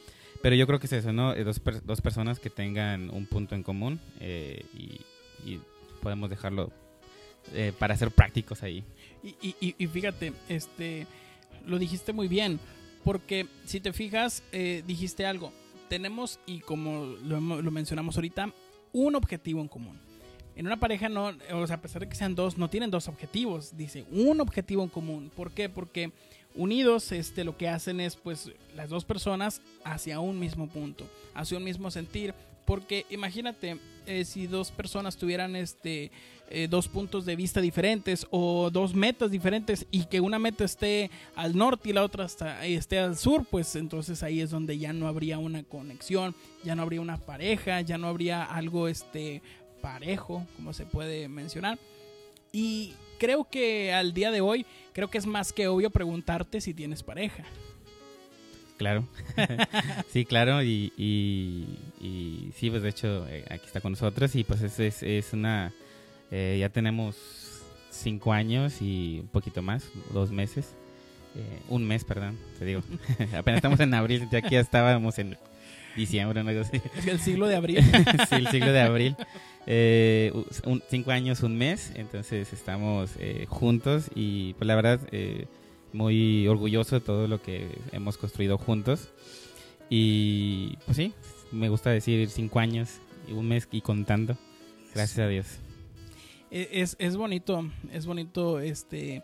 Pero 0.41 0.55
yo 0.55 0.67
creo 0.67 0.79
que 0.79 0.87
es 0.87 0.93
eso, 0.93 1.13
¿no? 1.13 1.33
Eh, 1.33 1.43
dos, 1.43 1.61
dos 1.85 2.01
personas 2.01 2.39
que 2.39 2.49
tengan 2.49 3.09
un 3.09 3.25
punto 3.25 3.55
en 3.55 3.63
común 3.63 3.99
eh, 4.19 4.65
y, 4.73 5.59
podemos 6.01 6.29
dejarlo 6.29 6.71
eh, 7.53 7.73
para 7.79 7.97
ser 7.97 8.11
prácticos 8.11 8.61
ahí. 8.61 8.83
Y, 9.41 9.87
fíjate, 9.87 10.33
este, 10.49 11.07
lo 11.65 11.79
dijiste 11.79 12.13
muy 12.13 12.27
bien, 12.27 12.59
porque 13.03 13.47
si 13.65 13.79
te 13.79 13.91
fijas, 13.91 14.43
dijiste 14.85 15.25
algo. 15.25 15.51
Tenemos, 15.89 16.39
y 16.45 16.59
como 16.59 17.05
lo 17.23 17.71
mencionamos 17.71 18.17
ahorita, 18.17 18.53
un 18.93 19.15
objetivo 19.15 19.61
en 19.61 19.67
común. 19.67 20.04
En 20.55 20.65
una 20.65 20.77
pareja 20.77 21.09
no, 21.09 21.31
o 21.53 21.67
sea, 21.67 21.75
a 21.75 21.81
pesar 21.81 22.01
de 22.01 22.09
que 22.09 22.15
sean 22.15 22.33
dos, 22.33 22.57
no 22.57 22.69
tienen 22.69 22.89
dos 22.89 23.07
objetivos, 23.07 23.75
dice 23.75 24.05
un 24.11 24.39
objetivo 24.39 24.83
en 24.83 24.89
común. 24.89 25.31
¿Por 25.35 25.51
qué? 25.51 25.67
Porque 25.67 26.11
unidos, 26.55 27.11
este, 27.11 27.43
lo 27.43 27.57
que 27.57 27.67
hacen 27.67 27.99
es, 27.99 28.15
pues, 28.15 28.51
las 28.75 28.89
dos 28.89 29.03
personas 29.03 29.61
hacia 29.83 30.19
un 30.19 30.39
mismo 30.39 30.67
punto, 30.67 31.05
hacia 31.33 31.57
un 31.57 31.63
mismo 31.63 31.91
sentir. 31.91 32.33
Porque 32.65 33.05
imagínate, 33.09 33.77
eh, 34.07 34.25
si 34.25 34.47
dos 34.47 34.71
personas 34.71 35.17
tuvieran 35.17 35.55
este, 35.55 36.11
eh, 36.49 36.67
dos 36.67 36.87
puntos 36.87 37.25
de 37.25 37.35
vista 37.35 37.61
diferentes 37.61 38.25
o 38.31 38.69
dos 38.71 38.95
metas 38.95 39.29
diferentes 39.29 39.85
y 39.91 40.05
que 40.05 40.19
una 40.19 40.39
meta 40.39 40.63
esté 40.63 41.11
al 41.35 41.55
norte 41.55 41.89
y 41.89 41.93
la 41.93 42.03
otra 42.03 42.27
esté 42.63 42.97
al 42.97 43.17
sur, 43.17 43.45
pues 43.45 43.75
entonces 43.75 44.23
ahí 44.23 44.41
es 44.41 44.49
donde 44.49 44.79
ya 44.79 44.93
no 44.93 45.07
habría 45.07 45.37
una 45.37 45.63
conexión, 45.63 46.33
ya 46.63 46.75
no 46.75 46.81
habría 46.81 47.01
una 47.01 47.17
pareja, 47.17 47.81
ya 47.81 47.99
no 47.99 48.07
habría 48.07 48.43
algo 48.43 48.87
este, 48.87 49.43
parejo, 49.85 50.47
como 50.55 50.73
se 50.73 50.83
puede 50.87 51.27
mencionar. 51.27 51.77
Y 52.51 52.95
creo 53.19 53.47
que 53.47 53.93
al 53.93 54.15
día 54.15 54.31
de 54.31 54.41
hoy, 54.41 54.65
creo 54.93 55.11
que 55.11 55.19
es 55.19 55.27
más 55.27 55.53
que 55.53 55.67
obvio 55.67 55.91
preguntarte 55.91 56.59
si 56.59 56.73
tienes 56.73 57.03
pareja. 57.03 57.43
Claro, 58.77 59.07
sí, 60.11 60.25
claro, 60.25 60.63
y, 60.63 60.91
y, 60.97 62.51
sí, 62.55 62.71
pues 62.71 62.81
de 62.81 62.89
hecho 62.89 63.27
eh, 63.29 63.45
aquí 63.51 63.67
está 63.67 63.79
con 63.79 63.91
nosotros 63.91 64.35
y 64.35 64.43
pues 64.43 64.63
es, 64.63 65.03
es, 65.03 65.33
una, 65.33 65.71
eh, 66.31 66.57
ya 66.59 66.69
tenemos 66.69 67.15
cinco 67.91 68.33
años 68.33 68.81
y 68.81 69.19
un 69.21 69.27
poquito 69.27 69.61
más, 69.61 69.91
dos 70.11 70.31
meses, 70.31 70.73
eh, 71.35 71.61
un 71.69 71.87
mes, 71.87 72.03
perdón, 72.03 72.39
te 72.57 72.65
digo, 72.65 72.81
apenas 73.37 73.59
estamos 73.59 73.79
en 73.79 73.93
abril, 73.93 74.27
ya 74.31 74.39
aquí 74.39 74.55
ya 74.55 74.61
estábamos 74.61 75.19
en 75.19 75.37
diciembre, 75.95 76.43
no 76.43 76.61
así. 76.61 76.81
Es 76.97 77.07
el 77.07 77.19
siglo 77.19 77.47
de 77.47 77.55
abril. 77.55 77.83
sí, 78.29 78.35
el 78.35 78.47
siglo 78.47 78.71
de 78.71 78.81
abril. 78.81 79.15
Eh, 79.67 80.31
cinco 80.89 81.11
años, 81.11 81.41
un 81.41 81.57
mes, 81.57 81.91
entonces 81.95 82.53
estamos 82.53 83.11
eh, 83.19 83.45
juntos 83.49 84.09
y 84.13 84.53
pues 84.53 84.67
la 84.67 84.75
verdad 84.75 84.99
eh, 85.11 85.47
muy 85.93 86.47
orgulloso 86.47 86.95
de 86.95 87.01
todo 87.01 87.27
lo 87.27 87.41
que 87.41 87.67
hemos 87.91 88.17
construido 88.17 88.57
juntos. 88.57 89.09
Y 89.89 90.77
pues 90.85 90.97
sí, 90.97 91.13
me 91.51 91.69
gusta 91.69 91.89
decir 91.89 92.29
cinco 92.29 92.59
años 92.59 92.99
y 93.27 93.33
un 93.33 93.47
mes 93.47 93.67
y 93.71 93.81
contando. 93.81 94.37
Gracias 94.93 95.19
a 95.19 95.27
Dios. 95.27 95.47
E, 96.51 96.69
es, 96.71 96.95
es 96.99 97.17
bonito, 97.17 97.69
es 97.91 98.05
bonito 98.05 98.59
este 98.59 99.23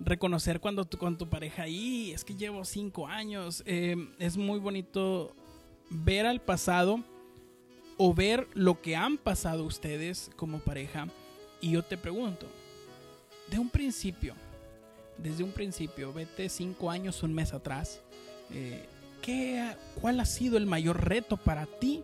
reconocer 0.00 0.60
cuando 0.60 0.84
tú 0.84 0.98
con 0.98 1.16
tu 1.16 1.28
pareja 1.28 1.68
y 1.68 2.12
es 2.12 2.24
que 2.24 2.34
llevo 2.34 2.64
cinco 2.64 3.06
años. 3.06 3.62
Eh, 3.66 3.96
es 4.18 4.36
muy 4.36 4.58
bonito 4.58 5.34
ver 5.92 6.26
al 6.26 6.40
pasado 6.40 7.00
o 7.96 8.14
ver 8.14 8.48
lo 8.54 8.80
que 8.80 8.96
han 8.96 9.18
pasado 9.18 9.64
ustedes 9.64 10.30
como 10.36 10.58
pareja. 10.58 11.06
Y 11.60 11.72
yo 11.72 11.82
te 11.84 11.96
pregunto, 11.96 12.46
de 13.50 13.58
un 13.58 13.68
principio, 13.68 14.34
desde 15.18 15.44
un 15.44 15.52
principio, 15.52 16.12
vete 16.12 16.48
cinco 16.48 16.90
años, 16.90 17.22
un 17.22 17.34
mes 17.34 17.52
atrás, 17.52 18.00
eh, 18.50 18.86
¿qué, 19.20 19.76
¿cuál 20.00 20.18
ha 20.18 20.24
sido 20.24 20.56
el 20.56 20.66
mayor 20.66 21.06
reto 21.06 21.36
para 21.36 21.66
ti? 21.66 22.02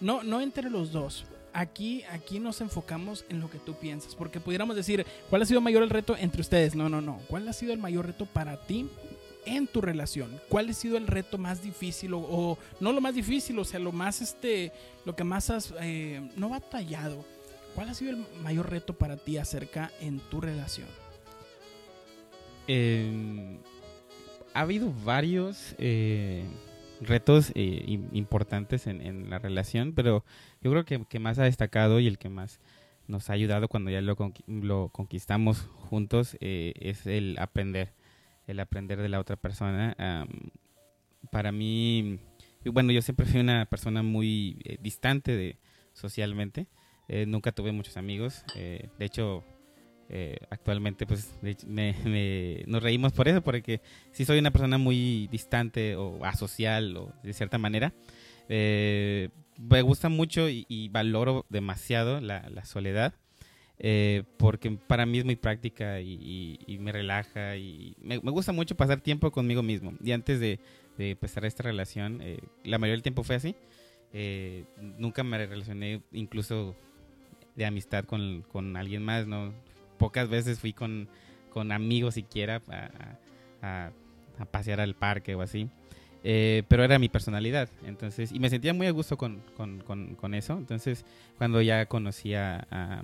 No, 0.00 0.22
no 0.22 0.40
entre 0.40 0.70
los 0.70 0.90
dos. 0.90 1.24
Aquí, 1.52 2.02
aquí 2.04 2.40
nos 2.40 2.62
enfocamos 2.62 3.26
en 3.28 3.38
lo 3.38 3.50
que 3.50 3.58
tú 3.58 3.74
piensas, 3.74 4.14
porque 4.14 4.40
pudiéramos 4.40 4.74
decir, 4.74 5.06
¿cuál 5.28 5.42
ha 5.42 5.44
sido 5.44 5.58
el 5.58 5.64
mayor 5.64 5.82
el 5.82 5.90
reto 5.90 6.16
entre 6.16 6.40
ustedes? 6.40 6.74
No, 6.74 6.88
no, 6.88 7.02
no. 7.02 7.20
¿Cuál 7.28 7.46
ha 7.46 7.52
sido 7.52 7.72
el 7.74 7.78
mayor 7.78 8.06
reto 8.06 8.24
para 8.24 8.56
ti 8.66 8.88
en 9.46 9.66
tu 9.66 9.80
relación? 9.80 10.40
¿Cuál 10.48 10.68
ha 10.68 10.72
sido 10.72 10.96
el 10.96 11.06
reto 11.06 11.38
más 11.38 11.62
difícil 11.62 12.12
o, 12.14 12.58
no 12.80 12.92
lo 12.92 13.00
más 13.00 13.14
difícil, 13.14 13.58
o 13.58 13.64
sea, 13.64 13.80
lo 13.80 13.92
más 13.92 14.20
este, 14.20 14.72
lo 15.04 15.14
que 15.16 15.24
más 15.24 15.50
has 15.50 15.74
eh, 15.80 16.20
no 16.36 16.48
batallado? 16.48 17.24
¿Cuál 17.74 17.88
ha 17.88 17.94
sido 17.94 18.12
el 18.12 18.26
mayor 18.42 18.70
reto 18.70 18.92
para 18.94 19.16
ti 19.16 19.38
acerca 19.38 19.90
en 20.00 20.20
tu 20.20 20.40
relación? 20.40 20.88
Eh, 22.68 23.58
ha 24.54 24.60
habido 24.60 24.92
varios 25.04 25.74
eh, 25.78 26.44
retos 27.00 27.50
eh, 27.54 28.00
importantes 28.12 28.86
en, 28.86 29.00
en, 29.00 29.30
la 29.30 29.38
relación, 29.38 29.92
pero 29.94 30.24
yo 30.62 30.70
creo 30.70 30.84
que, 30.84 31.04
que 31.08 31.18
más 31.18 31.38
ha 31.38 31.44
destacado 31.44 32.00
y 32.00 32.06
el 32.06 32.18
que 32.18 32.28
más 32.28 32.60
nos 33.08 33.30
ha 33.30 33.34
ayudado 33.34 33.68
cuando 33.68 33.90
ya 33.90 34.00
lo, 34.00 34.16
lo 34.46 34.88
conquistamos 34.88 35.68
juntos 35.90 36.36
eh, 36.40 36.72
es 36.76 37.06
el 37.06 37.36
aprender 37.38 37.92
el 38.46 38.60
aprender 38.60 39.00
de 39.00 39.08
la 39.08 39.20
otra 39.20 39.36
persona. 39.36 39.96
Um, 39.98 40.50
para 41.30 41.52
mí, 41.52 42.18
bueno, 42.64 42.92
yo 42.92 43.02
siempre 43.02 43.26
fui 43.26 43.40
una 43.40 43.66
persona 43.66 44.02
muy 44.02 44.58
eh, 44.64 44.78
distante 44.80 45.36
de 45.36 45.58
socialmente. 45.92 46.66
Eh, 47.08 47.26
nunca 47.26 47.52
tuve 47.52 47.72
muchos 47.72 47.96
amigos. 47.96 48.44
Eh, 48.56 48.88
de 48.98 49.04
hecho, 49.04 49.44
actualmente 50.50 51.06
pues 51.06 51.34
me, 51.40 51.56
me, 52.04 52.64
nos 52.66 52.82
reímos 52.82 53.14
por 53.14 53.28
eso, 53.28 53.40
porque 53.40 53.80
sí 54.10 54.26
soy 54.26 54.38
una 54.38 54.50
persona 54.50 54.76
muy 54.76 55.26
distante 55.28 55.96
o 55.96 56.22
asocial 56.26 56.94
o 56.98 57.14
de 57.22 57.32
cierta 57.32 57.56
manera. 57.56 57.94
me 58.46 59.82
gusta 59.82 60.10
mucho 60.10 60.50
y, 60.50 60.66
y 60.68 60.90
valoro 60.90 61.46
demasiado 61.48 62.20
la, 62.20 62.46
la 62.50 62.66
soledad 62.66 63.14
eh, 63.84 64.22
porque 64.36 64.70
para 64.70 65.06
mí 65.06 65.18
es 65.18 65.24
muy 65.24 65.34
práctica 65.34 66.00
y, 66.00 66.12
y, 66.12 66.74
y 66.74 66.78
me 66.78 66.92
relaja 66.92 67.56
y 67.56 67.96
me, 68.00 68.20
me, 68.20 68.30
gusta 68.30 68.52
mucho 68.52 68.76
pasar 68.76 69.00
tiempo 69.00 69.32
conmigo 69.32 69.64
mismo. 69.64 69.92
Y 70.02 70.12
antes 70.12 70.38
de, 70.38 70.60
de 70.96 71.10
empezar 71.10 71.44
esta 71.44 71.64
relación, 71.64 72.20
eh, 72.22 72.38
la 72.62 72.78
mayoría 72.78 72.94
del 72.94 73.02
tiempo 73.02 73.24
fue 73.24 73.34
así. 73.34 73.56
Eh, 74.12 74.64
nunca 74.98 75.24
me 75.24 75.44
relacioné 75.44 76.00
incluso 76.12 76.76
de 77.56 77.66
amistad 77.66 78.04
con, 78.04 78.44
con, 78.52 78.76
alguien 78.76 79.04
más, 79.04 79.26
¿no? 79.26 79.52
Pocas 79.98 80.28
veces 80.28 80.60
fui 80.60 80.72
con, 80.72 81.08
con 81.50 81.72
amigos 81.72 82.14
siquiera 82.14 82.62
a, 82.68 83.16
a, 83.62 83.90
a, 84.38 84.44
pasear 84.44 84.80
al 84.80 84.94
parque 84.94 85.34
o 85.34 85.42
así. 85.42 85.68
Eh, 86.22 86.62
pero 86.68 86.84
era 86.84 87.00
mi 87.00 87.08
personalidad, 87.08 87.68
entonces, 87.84 88.30
y 88.30 88.38
me 88.38 88.48
sentía 88.48 88.72
muy 88.72 88.86
a 88.86 88.92
gusto 88.92 89.16
con, 89.16 89.42
con, 89.56 89.80
con, 90.14 90.34
eso. 90.34 90.56
Entonces, 90.56 91.04
cuando 91.36 91.60
ya 91.62 91.86
conocía 91.86 92.64
a 92.70 93.02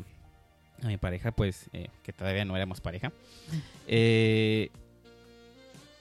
a 0.83 0.87
mi 0.87 0.97
pareja, 0.97 1.33
pues, 1.33 1.69
eh, 1.73 1.89
que 2.03 2.13
todavía 2.13 2.45
no 2.45 2.57
éramos 2.57 2.81
pareja. 2.81 3.13
Eh, 3.87 4.71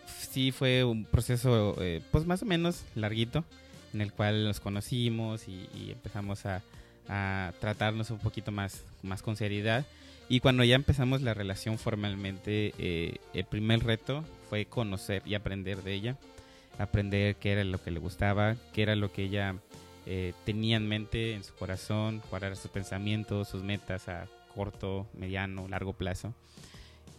sí 0.07 0.51
fue 0.51 0.83
un 0.83 1.05
proceso, 1.05 1.75
eh, 1.81 2.01
pues, 2.11 2.25
más 2.25 2.41
o 2.43 2.45
menos 2.45 2.83
larguito, 2.95 3.43
en 3.93 4.01
el 4.01 4.11
cual 4.11 4.43
nos 4.43 4.59
conocimos 4.59 5.47
y, 5.47 5.69
y 5.73 5.91
empezamos 5.91 6.45
a, 6.45 6.61
a, 7.07 7.53
tratarnos 7.59 8.11
un 8.11 8.19
poquito 8.19 8.51
más, 8.51 8.83
más 9.01 9.21
con 9.21 9.35
seriedad. 9.35 9.85
Y 10.29 10.41
cuando 10.41 10.63
ya 10.63 10.75
empezamos 10.75 11.21
la 11.21 11.33
relación 11.33 11.77
formalmente, 11.77 12.73
eh, 12.77 13.15
el 13.33 13.45
primer 13.45 13.83
reto 13.83 14.23
fue 14.49 14.65
conocer 14.65 15.21
y 15.25 15.35
aprender 15.35 15.83
de 15.83 15.93
ella, 15.93 16.17
aprender 16.77 17.35
qué 17.37 17.53
era 17.53 17.63
lo 17.63 17.81
que 17.81 17.91
le 17.91 17.99
gustaba, 17.99 18.55
qué 18.73 18.83
era 18.83 18.95
lo 18.95 19.11
que 19.11 19.23
ella 19.23 19.55
eh, 20.05 20.33
tenía 20.45 20.77
en 20.77 20.87
mente, 20.87 21.33
en 21.33 21.43
su 21.43 21.53
corazón, 21.55 22.21
cuáles 22.29 22.47
eran 22.47 22.57
sus 22.57 22.71
pensamientos, 22.71 23.47
sus 23.47 23.63
metas 23.63 24.09
a 24.09 24.27
corto, 24.57 25.07
mediano, 25.13 25.67
largo 25.67 25.93
plazo. 25.93 26.33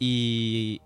Y, 0.00 0.80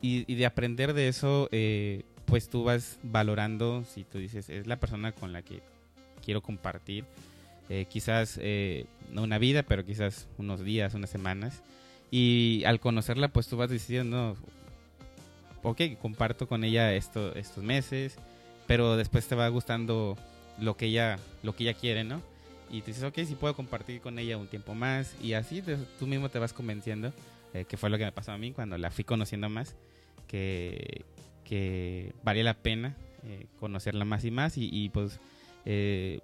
y, 0.00 0.24
y 0.26 0.34
de 0.34 0.46
aprender 0.46 0.94
de 0.94 1.08
eso, 1.08 1.48
eh, 1.52 2.04
pues 2.24 2.48
tú 2.48 2.64
vas 2.64 2.98
valorando, 3.02 3.84
si 3.84 4.04
tú 4.04 4.18
dices, 4.18 4.48
es 4.48 4.66
la 4.66 4.80
persona 4.80 5.12
con 5.12 5.32
la 5.32 5.42
que 5.42 5.62
quiero 6.24 6.40
compartir, 6.40 7.04
eh, 7.68 7.86
quizás 7.88 8.38
eh, 8.42 8.86
no 9.12 9.22
una 9.22 9.38
vida, 9.38 9.62
pero 9.62 9.84
quizás 9.84 10.26
unos 10.38 10.64
días, 10.64 10.94
unas 10.94 11.10
semanas. 11.10 11.62
Y 12.10 12.64
al 12.64 12.80
conocerla, 12.80 13.28
pues 13.28 13.46
tú 13.46 13.56
vas 13.56 13.70
diciendo, 13.70 14.36
ok, 15.62 15.82
comparto 16.00 16.48
con 16.48 16.64
ella 16.64 16.94
esto, 16.94 17.34
estos 17.34 17.62
meses, 17.62 18.16
pero 18.66 18.96
después 18.96 19.28
te 19.28 19.34
va 19.34 19.46
gustando 19.48 20.16
lo 20.58 20.76
que 20.76 20.86
ella, 20.86 21.18
lo 21.42 21.54
que 21.54 21.64
ella 21.64 21.74
quiere, 21.74 22.04
¿no? 22.04 22.22
Y 22.70 22.80
te 22.82 22.88
dices, 22.88 23.04
ok, 23.04 23.18
si 23.26 23.34
puedo 23.34 23.54
compartir 23.54 24.00
con 24.00 24.18
ella 24.18 24.36
un 24.36 24.46
tiempo 24.46 24.74
más 24.74 25.16
y 25.22 25.32
así 25.32 25.62
te, 25.62 25.76
tú 25.98 26.06
mismo 26.06 26.28
te 26.28 26.38
vas 26.38 26.52
convenciendo, 26.52 27.12
eh, 27.52 27.64
que 27.68 27.76
fue 27.76 27.90
lo 27.90 27.98
que 27.98 28.04
me 28.04 28.12
pasó 28.12 28.32
a 28.32 28.38
mí 28.38 28.52
cuando 28.52 28.78
la 28.78 28.90
fui 28.90 29.04
conociendo 29.04 29.48
más, 29.48 29.76
que, 30.26 31.04
que 31.44 32.12
valía 32.22 32.44
la 32.44 32.54
pena 32.54 32.96
eh, 33.24 33.46
conocerla 33.58 34.04
más 34.04 34.24
y 34.24 34.30
más 34.30 34.56
y, 34.56 34.70
y 34.72 34.88
pues 34.88 35.18
eh, 35.64 36.20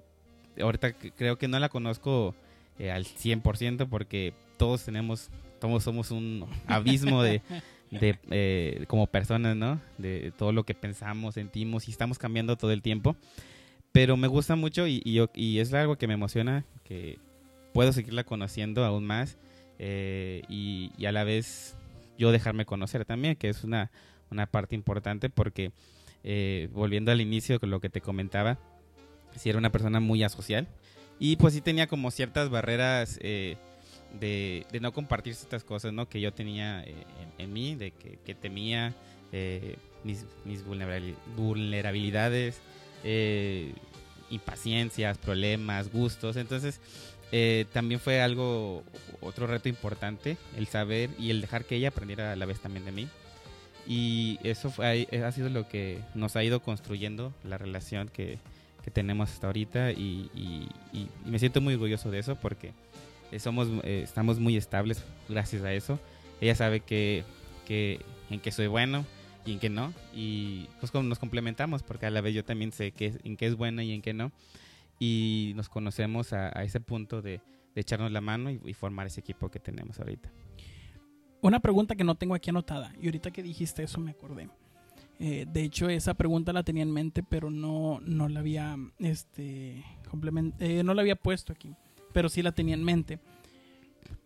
ahorita 0.61 0.93
creo 0.93 1.37
que 1.37 1.49
no 1.49 1.59
la 1.59 1.69
conozco 1.69 2.35
eh, 2.79 2.91
al 2.91 3.05
100% 3.05 3.89
porque 3.89 4.33
todos 4.57 4.85
tenemos, 4.85 5.31
todos 5.61 5.83
somos 5.83 6.11
un 6.11 6.47
abismo 6.67 7.23
de... 7.23 7.43
de 7.91 8.19
eh, 8.31 8.85
como 8.89 9.07
personas, 9.07 9.57
¿no? 9.57 9.81
De 9.97 10.33
todo 10.37 10.51
lo 10.53 10.65
que 10.65 10.75
pensamos, 10.75 11.35
sentimos 11.35 11.87
y 11.87 11.93
estamos 11.93 12.19
cambiando 12.19 12.57
todo 12.57 12.73
el 12.73 12.83
tiempo 12.83 13.15
pero 13.97 14.19
me 14.19 14.29
gusta 14.29 14.57
mucho 14.57 14.87
y, 14.87 15.01
y, 15.07 15.25
y, 15.33 15.59
es 15.59 15.73
algo 15.73 15.97
que 15.97 16.07
me 16.07 16.13
emociona, 16.13 16.67
que 16.85 17.19
puedo 17.73 17.95
seguirla 17.95 18.25
conociendo 18.25 18.85
aún 18.85 19.07
más 19.07 19.39
eh, 19.79 20.43
y, 20.51 20.93
y, 20.99 21.07
a 21.07 21.13
la 21.13 21.25
vez 21.25 21.79
yo 22.19 22.31
dejarme 22.31 22.67
conocer 22.67 23.07
también, 23.07 23.37
que 23.37 23.49
es 23.49 23.65
una, 23.65 23.91
una 24.31 24.45
parte 24.45 24.75
importante 24.75 25.31
porque 25.31 25.73
eh, 26.25 26.69
volviendo 26.75 27.11
al 27.11 27.23
inicio 27.23 27.59
con 27.59 27.71
lo 27.71 27.81
que 27.81 27.89
te 27.89 28.03
comentaba, 28.03 28.59
si 29.35 29.49
era 29.49 29.57
una 29.57 29.73
persona 29.73 29.99
muy 29.99 30.23
asocial 30.23 30.69
y 31.19 31.37
pues 31.37 31.55
sí 31.55 31.63
tenía 31.63 31.87
como 31.87 32.11
ciertas 32.11 32.51
barreras 32.51 33.19
eh, 33.23 33.57
de, 34.21 34.67
de, 34.73 34.81
no 34.81 34.93
compartir 34.93 35.35
ciertas 35.35 35.65
cosas 35.65 35.95
¿no? 35.95 36.07
que 36.07 36.21
yo 36.21 36.35
tenía 36.35 36.85
eh, 36.85 36.95
en, 37.39 37.47
en, 37.47 37.51
mí, 37.55 37.75
de 37.77 37.93
que, 37.93 38.19
que 38.27 38.35
temía 38.35 38.93
eh, 39.33 39.79
mis, 40.05 40.27
mis 40.45 40.63
vulnerabilidades 41.35 42.61
eh, 43.09 43.73
impaciencias, 44.31 45.17
problemas, 45.17 45.93
gustos. 45.93 46.37
Entonces, 46.37 46.81
eh, 47.31 47.67
también 47.73 48.01
fue 48.01 48.21
algo, 48.21 48.83
otro 49.21 49.47
reto 49.47 49.69
importante, 49.69 50.37
el 50.57 50.67
saber 50.67 51.11
y 51.17 51.31
el 51.31 51.41
dejar 51.41 51.65
que 51.65 51.77
ella 51.77 51.89
aprendiera 51.89 52.33
a 52.33 52.37
la 52.37 52.47
vez 52.47 52.59
también 52.59 52.85
de 52.85 52.91
mí. 52.91 53.09
Y 53.87 54.41
eso 54.43 54.71
fue, 54.71 55.07
ha 55.25 55.31
sido 55.31 55.49
lo 55.49 55.69
que 55.69 56.01
nos 56.17 56.35
ha 56.35 56.43
ido 56.43 56.61
construyendo 56.61 57.33
la 57.45 57.57
relación 57.59 58.09
que, 58.09 58.39
tenemos 58.93 59.33
hasta 59.33 59.49
ahorita 59.49 59.91
y, 59.91 60.31
me 61.25 61.41
siento 61.41 61.61
muy 61.61 61.75
orgulloso 61.75 62.09
de 62.13 62.21
eso 62.21 62.37
porque 62.37 62.73
somos, 63.41 63.67
eh, 63.83 64.03
estamos 64.05 64.39
muy 64.39 64.57
estables 64.57 65.03
gracias 65.29 65.63
a 65.63 65.73
eso. 65.73 65.99
Ella 66.41 66.55
sabe 66.55 66.81
que, 66.81 67.25
que 67.67 68.01
en 68.31 68.39
que 68.39 68.53
soy 68.53 68.69
bueno, 68.69 69.05
y 69.47 69.53
en 69.53 69.59
qué 69.59 69.71
no. 69.71 69.93
Y 70.15 70.69
pues 70.81 70.93
nos 70.93 71.19
complementamos 71.19 71.83
porque 71.83 72.07
a 72.07 72.11
la 72.11 72.21
vez 72.21 72.35
yo 72.35 72.45
también 72.45 72.73
sé 72.73 72.93
que, 72.93 73.15
en 73.25 73.37
qué 73.37 73.47
es 73.47 73.55
buena 73.55 73.83
y 73.85 73.93
en 73.93 74.03
qué 74.03 74.13
no. 74.13 74.33
Y 74.99 75.53
nos 75.57 75.69
conocemos 75.69 76.33
a, 76.33 76.59
a 76.59 76.65
ese 76.65 76.81
punto 76.81 77.23
de, 77.23 77.41
de, 77.75 77.81
echarnos 77.81 78.11
la 78.11 78.21
mano 78.21 78.51
y, 78.51 78.61
y, 78.65 78.75
formar 78.75 79.07
ese 79.07 79.21
equipo 79.21 79.51
que 79.51 79.61
tenemos 79.61 79.99
ahorita. 79.99 80.31
Una 81.43 81.61
pregunta 81.61 81.95
que 81.95 82.05
no 82.05 82.15
tengo 82.15 82.35
aquí 82.35 82.51
anotada 82.51 82.93
y 83.01 83.07
ahorita 83.07 83.31
que 83.31 83.43
dijiste 83.43 83.83
eso 83.83 84.01
me 84.01 84.11
acordé. 84.11 84.49
Eh, 85.19 85.47
de 85.51 85.63
hecho, 85.63 85.89
esa 85.89 86.15
pregunta 86.15 86.53
la 86.53 86.63
tenía 86.63 86.83
en 86.83 86.91
mente, 86.91 87.23
pero 87.23 87.51
no, 87.51 88.01
no 88.05 88.29
la 88.29 88.41
había 88.41 88.77
este, 88.99 89.83
eh, 90.59 90.83
no 90.85 90.95
la 90.95 91.01
había 91.01 91.17
puesto 91.17 91.53
aquí, 91.53 91.75
pero 92.13 92.29
sí 92.29 92.43
la 92.43 92.53
tenía 92.53 92.75
en 92.75 92.85
mente. 92.85 93.19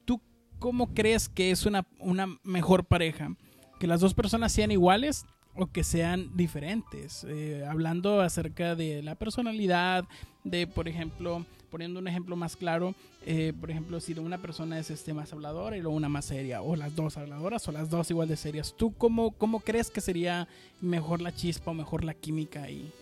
¿Tú 0.05 0.21
cómo 0.59 0.93
crees 0.93 1.29
que 1.29 1.51
es 1.53 1.65
una, 1.65 1.87
una 1.99 2.27
mejor 2.43 2.85
pareja? 2.85 3.37
Que 3.81 3.87
las 3.87 4.01
dos 4.01 4.13
personas 4.13 4.53
sean 4.53 4.71
iguales 4.71 5.25
o 5.57 5.67
que 5.67 5.83
sean 5.83 6.31
diferentes. 6.37 7.25
Eh, 7.25 7.65
hablando 7.67 8.21
acerca 8.21 8.77
de 8.77 9.03
la 9.03 9.15
personalidad, 9.15 10.05
de 10.45 10.67
por 10.67 10.87
ejemplo, 10.87 11.47
poniendo 11.71 11.99
un 11.99 12.07
ejemplo 12.07 12.37
más 12.37 12.57
claro, 12.57 12.95
eh, 13.25 13.55
por 13.59 13.71
ejemplo, 13.71 13.99
si 14.01 14.13
una 14.13 14.37
persona 14.37 14.79
es 14.79 14.91
este, 14.91 15.15
más 15.15 15.33
habladora 15.33 15.79
y 15.79 15.81
luego 15.81 15.97
una 15.97 16.11
más 16.11 16.27
seria, 16.27 16.61
o 16.61 16.77
las 16.77 16.95
dos 16.95 17.17
habladoras 17.17 17.67
o 17.69 17.73
las 17.73 17.89
dos 17.89 18.11
igual 18.11 18.29
de 18.29 18.37
serias, 18.37 18.75
¿tú 18.77 18.93
cómo, 18.93 19.31
cómo 19.31 19.61
crees 19.61 19.91
que 19.91 20.03
sería 20.03 20.47
mejor 20.83 21.23
la 21.23 21.35
chispa 21.35 21.71
o 21.71 21.75
mejor 21.75 22.05
la 22.05 22.13
química 22.13 22.65
ahí? 22.65 22.93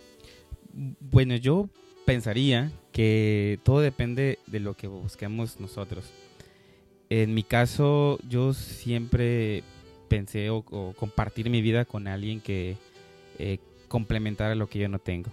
Bueno, 1.01 1.35
yo 1.35 1.69
pensaría 2.07 2.71
que 2.93 3.59
todo 3.65 3.81
depende 3.81 4.39
de 4.47 4.61
lo 4.61 4.75
que 4.75 4.87
busquemos 4.87 5.59
nosotros. 5.59 6.05
En 7.11 7.35
mi 7.35 7.43
caso, 7.43 8.21
yo 8.29 8.55
siempre 8.55 9.65
pensé 10.09 10.51
o, 10.51 10.63
compartir 10.97 11.51
mi 11.51 11.63
vida 11.63 11.85
con 11.85 12.09
alguien 12.09 12.41
que 12.41 12.77
eh, 13.39 13.59
complementara 13.89 14.55
lo 14.55 14.69
que 14.69 14.79
yo 14.79 14.89
no 14.89 14.99
tengo. 14.99 15.31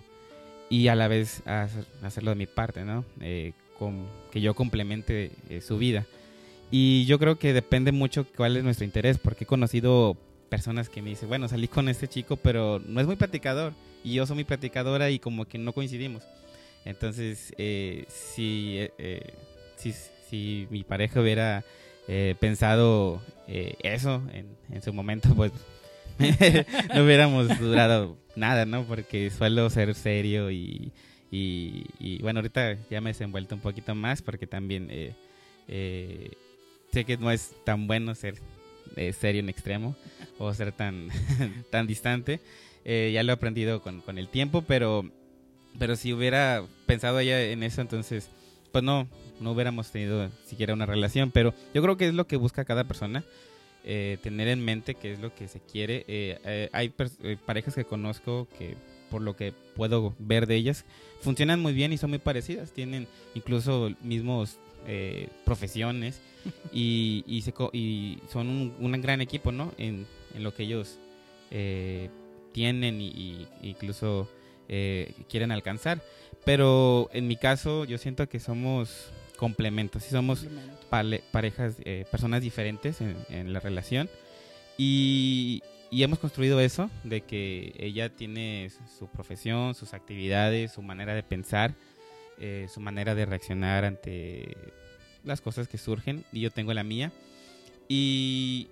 Y 0.69 0.87
a 0.87 0.95
la 0.95 1.07
vez 1.07 1.43
hacerlo 2.01 2.31
de 2.31 2.35
mi 2.35 2.47
parte, 2.47 2.83
¿no? 2.83 3.05
Eh, 3.21 3.53
con, 3.77 4.05
que 4.31 4.41
yo 4.41 4.53
complemente 4.53 5.31
eh, 5.49 5.61
su 5.61 5.77
vida. 5.77 6.05
Y 6.71 7.05
yo 7.05 7.19
creo 7.19 7.37
que 7.37 7.53
depende 7.53 7.91
mucho 7.91 8.25
cuál 8.35 8.57
es 8.57 8.63
nuestro 8.63 8.85
interés, 8.85 9.17
porque 9.17 9.43
he 9.43 9.47
conocido 9.47 10.17
personas 10.49 10.89
que 10.89 11.01
me 11.01 11.09
dicen, 11.09 11.29
bueno, 11.29 11.47
salí 11.47 11.67
con 11.67 11.89
este 11.89 12.07
chico, 12.07 12.37
pero 12.37 12.79
no 12.79 12.99
es 12.99 13.07
muy 13.07 13.15
platicador. 13.15 13.73
Y 14.03 14.13
yo 14.13 14.25
soy 14.25 14.35
muy 14.35 14.43
platicadora 14.43 15.09
y 15.09 15.19
como 15.19 15.45
que 15.45 15.57
no 15.57 15.73
coincidimos. 15.73 16.23
Entonces, 16.83 17.53
si, 18.07 18.79
si, 19.77 19.91
si 20.29 20.67
mi 20.69 20.83
pareja 20.83 21.21
hubiera 21.21 21.63
eh, 22.07 22.35
pensado 22.39 23.21
eh, 23.47 23.75
eso 23.81 24.21
en, 24.31 24.81
su 24.81 24.93
momento, 24.93 25.33
pues 25.35 25.51
no 26.93 27.03
hubiéramos 27.03 27.59
durado 27.59 28.17
nada, 28.35 28.65
¿no? 28.65 28.83
Porque 28.83 29.29
suelo 29.29 29.69
ser 29.69 29.95
serio 29.95 30.51
y, 30.51 30.91
y, 31.31 32.21
bueno, 32.21 32.39
ahorita 32.39 32.77
ya 32.89 33.01
me 33.01 33.09
he 33.09 33.13
desenvuelto 33.13 33.55
un 33.55 33.61
poquito 33.61 33.95
más 33.95 34.21
porque 34.21 34.47
también 34.47 34.87
eh, 34.89 36.31
sé 36.91 37.05
que 37.05 37.17
no 37.17 37.31
es 37.31 37.53
tan 37.63 37.87
bueno 37.87 38.15
ser 38.15 38.35
serio 39.19 39.41
en 39.41 39.49
extremo 39.49 39.95
o 40.37 40.53
ser 40.53 40.71
tan, 40.71 41.09
tan 41.71 41.87
distante. 41.87 42.39
ya 42.85 43.23
lo 43.23 43.31
he 43.31 43.33
aprendido 43.33 43.81
con, 43.81 44.01
con 44.01 44.17
el 44.17 44.29
tiempo, 44.29 44.61
pero, 44.61 45.09
pero 45.79 45.95
si 45.95 46.13
hubiera 46.13 46.63
pensado 46.85 47.21
ya 47.21 47.41
en 47.41 47.63
eso, 47.63 47.81
entonces, 47.81 48.29
pues 48.71 48.83
no, 48.83 49.07
no 49.39 49.51
hubiéramos 49.51 49.91
tenido 49.91 50.29
siquiera 50.45 50.73
una 50.73 50.85
relación, 50.85 51.31
pero 51.31 51.53
yo 51.73 51.81
creo 51.81 51.97
que 51.97 52.07
es 52.07 52.13
lo 52.13 52.27
que 52.27 52.37
busca 52.37 52.65
cada 52.65 52.83
persona, 52.83 53.23
eh, 53.83 54.17
tener 54.23 54.47
en 54.47 54.65
mente 54.65 54.95
qué 54.95 55.13
es 55.13 55.19
lo 55.19 55.35
que 55.35 55.47
se 55.47 55.59
quiere. 55.59 56.05
Eh, 56.07 56.39
eh, 56.43 56.69
hay 56.71 56.89
parejas 57.45 57.75
que 57.75 57.85
conozco 57.85 58.47
que 58.57 58.75
por 59.11 59.21
lo 59.21 59.35
que 59.35 59.53
puedo 59.75 60.15
ver 60.17 60.47
de 60.47 60.55
ellas, 60.55 60.85
funcionan 61.21 61.61
muy 61.61 61.73
bien 61.73 61.93
y 61.93 61.97
son 61.97 62.09
muy 62.09 62.19
parecidas, 62.19 62.71
tienen 62.71 63.07
incluso 63.35 63.91
mismos 64.01 64.57
profesiones 65.45 66.21
y, 66.73 67.23
y, 67.27 67.43
y 67.73 68.19
son 68.31 68.73
un, 68.79 69.01
gran 69.01 69.21
equipo, 69.21 69.51
¿no? 69.51 69.71
En, 69.77 70.05
en 70.35 70.43
lo 70.43 70.53
que 70.53 70.63
ellos 70.63 70.99
tienen 72.51 73.01
y, 73.01 73.47
incluso 73.61 74.27
quieren 75.29 75.51
alcanzar. 75.51 76.01
Pero 76.43 77.09
en 77.13 77.27
mi 77.27 77.35
caso, 77.35 77.85
yo 77.85 77.97
siento 77.97 78.27
que 78.27 78.39
somos 78.39 79.11
complementos. 79.35 80.03
Si 80.03 80.09
somos 80.09 80.45
parejas, 80.89 81.75
eh, 81.83 82.05
personas 82.09 82.41
diferentes 82.41 83.01
en, 83.01 83.53
la 83.53 83.59
relación. 83.59 84.09
Y, 84.77 85.63
hemos 85.91 86.19
construido 86.19 86.59
eso, 86.59 86.89
de 87.03 87.21
que 87.21 87.73
ella 87.77 88.09
tiene 88.09 88.69
su 88.97 89.07
profesión, 89.07 89.75
sus 89.75 89.93
actividades, 89.93 90.73
su 90.73 90.81
manera 90.81 91.13
de 91.13 91.23
pensar, 91.23 91.73
eh, 92.39 92.67
su 92.73 92.81
manera 92.81 93.15
de 93.15 93.25
reaccionar 93.25 93.85
ante 93.85 94.57
las 95.23 95.39
cosas 95.39 95.67
que 95.67 95.77
surgen, 95.77 96.25
y 96.33 96.41
yo 96.41 96.51
tengo 96.51 96.73
la 96.73 96.83
mía. 96.83 97.11
Y 97.87 98.67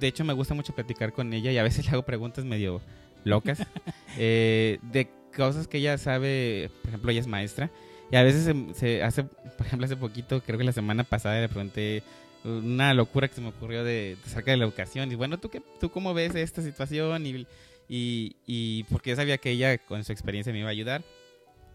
de 0.00 0.08
hecho 0.08 0.24
me 0.24 0.32
gusta 0.32 0.54
mucho 0.54 0.74
platicar 0.74 1.12
con 1.12 1.32
ella 1.32 1.52
y 1.52 1.58
a 1.58 1.62
veces 1.62 1.84
le 1.86 1.92
hago 1.92 2.02
preguntas 2.02 2.44
medio 2.44 2.80
locas 3.24 3.58
eh, 4.18 4.78
de 4.82 5.08
cosas 5.36 5.68
que 5.68 5.78
ella 5.78 5.98
sabe, 5.98 6.70
por 6.82 6.88
ejemplo, 6.88 7.10
ella 7.10 7.20
es 7.20 7.26
maestra 7.26 7.70
y 8.10 8.16
a 8.16 8.22
veces 8.22 8.54
se, 8.74 9.02
hace, 9.02 9.24
por 9.24 9.66
ejemplo, 9.66 9.86
hace 9.86 9.96
poquito, 9.96 10.40
creo 10.42 10.58
que 10.58 10.64
la 10.64 10.72
semana 10.72 11.04
pasada 11.04 11.40
le 11.40 11.48
pregunté 11.48 12.02
una 12.44 12.94
locura 12.94 13.28
que 13.28 13.34
se 13.34 13.40
me 13.40 13.48
ocurrió 13.48 13.82
de, 13.82 14.16
acerca 14.24 14.52
de 14.52 14.56
la 14.58 14.64
educación. 14.64 15.10
Y 15.10 15.16
bueno, 15.16 15.38
¿tú, 15.38 15.48
qué, 15.48 15.60
tú 15.80 15.90
cómo 15.90 16.14
ves 16.14 16.34
esta 16.34 16.62
situación? 16.62 17.26
Y, 17.26 17.46
y, 17.88 18.36
y, 18.46 18.84
porque 18.84 19.10
yo 19.10 19.16
sabía 19.16 19.38
que 19.38 19.50
ella 19.50 19.78
con 19.78 20.04
su 20.04 20.12
experiencia 20.12 20.52
me 20.52 20.60
iba 20.60 20.68
a 20.68 20.72
ayudar. 20.72 21.02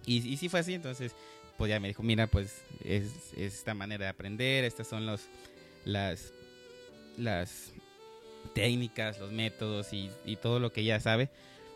Y, 0.06 0.28
y 0.28 0.38
sí 0.38 0.50
fue 0.50 0.62
así, 0.62 0.74
entonces 0.74 1.13
pues 1.58 1.70
ya 1.70 1.80
me 1.80 1.89
dijo, 1.89 2.02
mira, 2.02 2.26
pues 2.26 2.63
es, 2.84 3.34
esta 3.38 3.76
manera 3.76 4.06
de 4.06 4.10
aprender, 4.10 4.63
estas 4.63 4.88
son 4.88 5.06
los, 5.06 5.28
las, 5.86 6.34
las 7.17 7.72
técnicas, 8.56 9.20
los 9.20 9.32
métodos 9.32 9.94
y, 9.94 10.10
y 10.26 10.38
todo 10.38 10.60
lo 10.60 10.72
que 10.72 10.82
ella 10.82 11.00
sabe. 11.00 11.30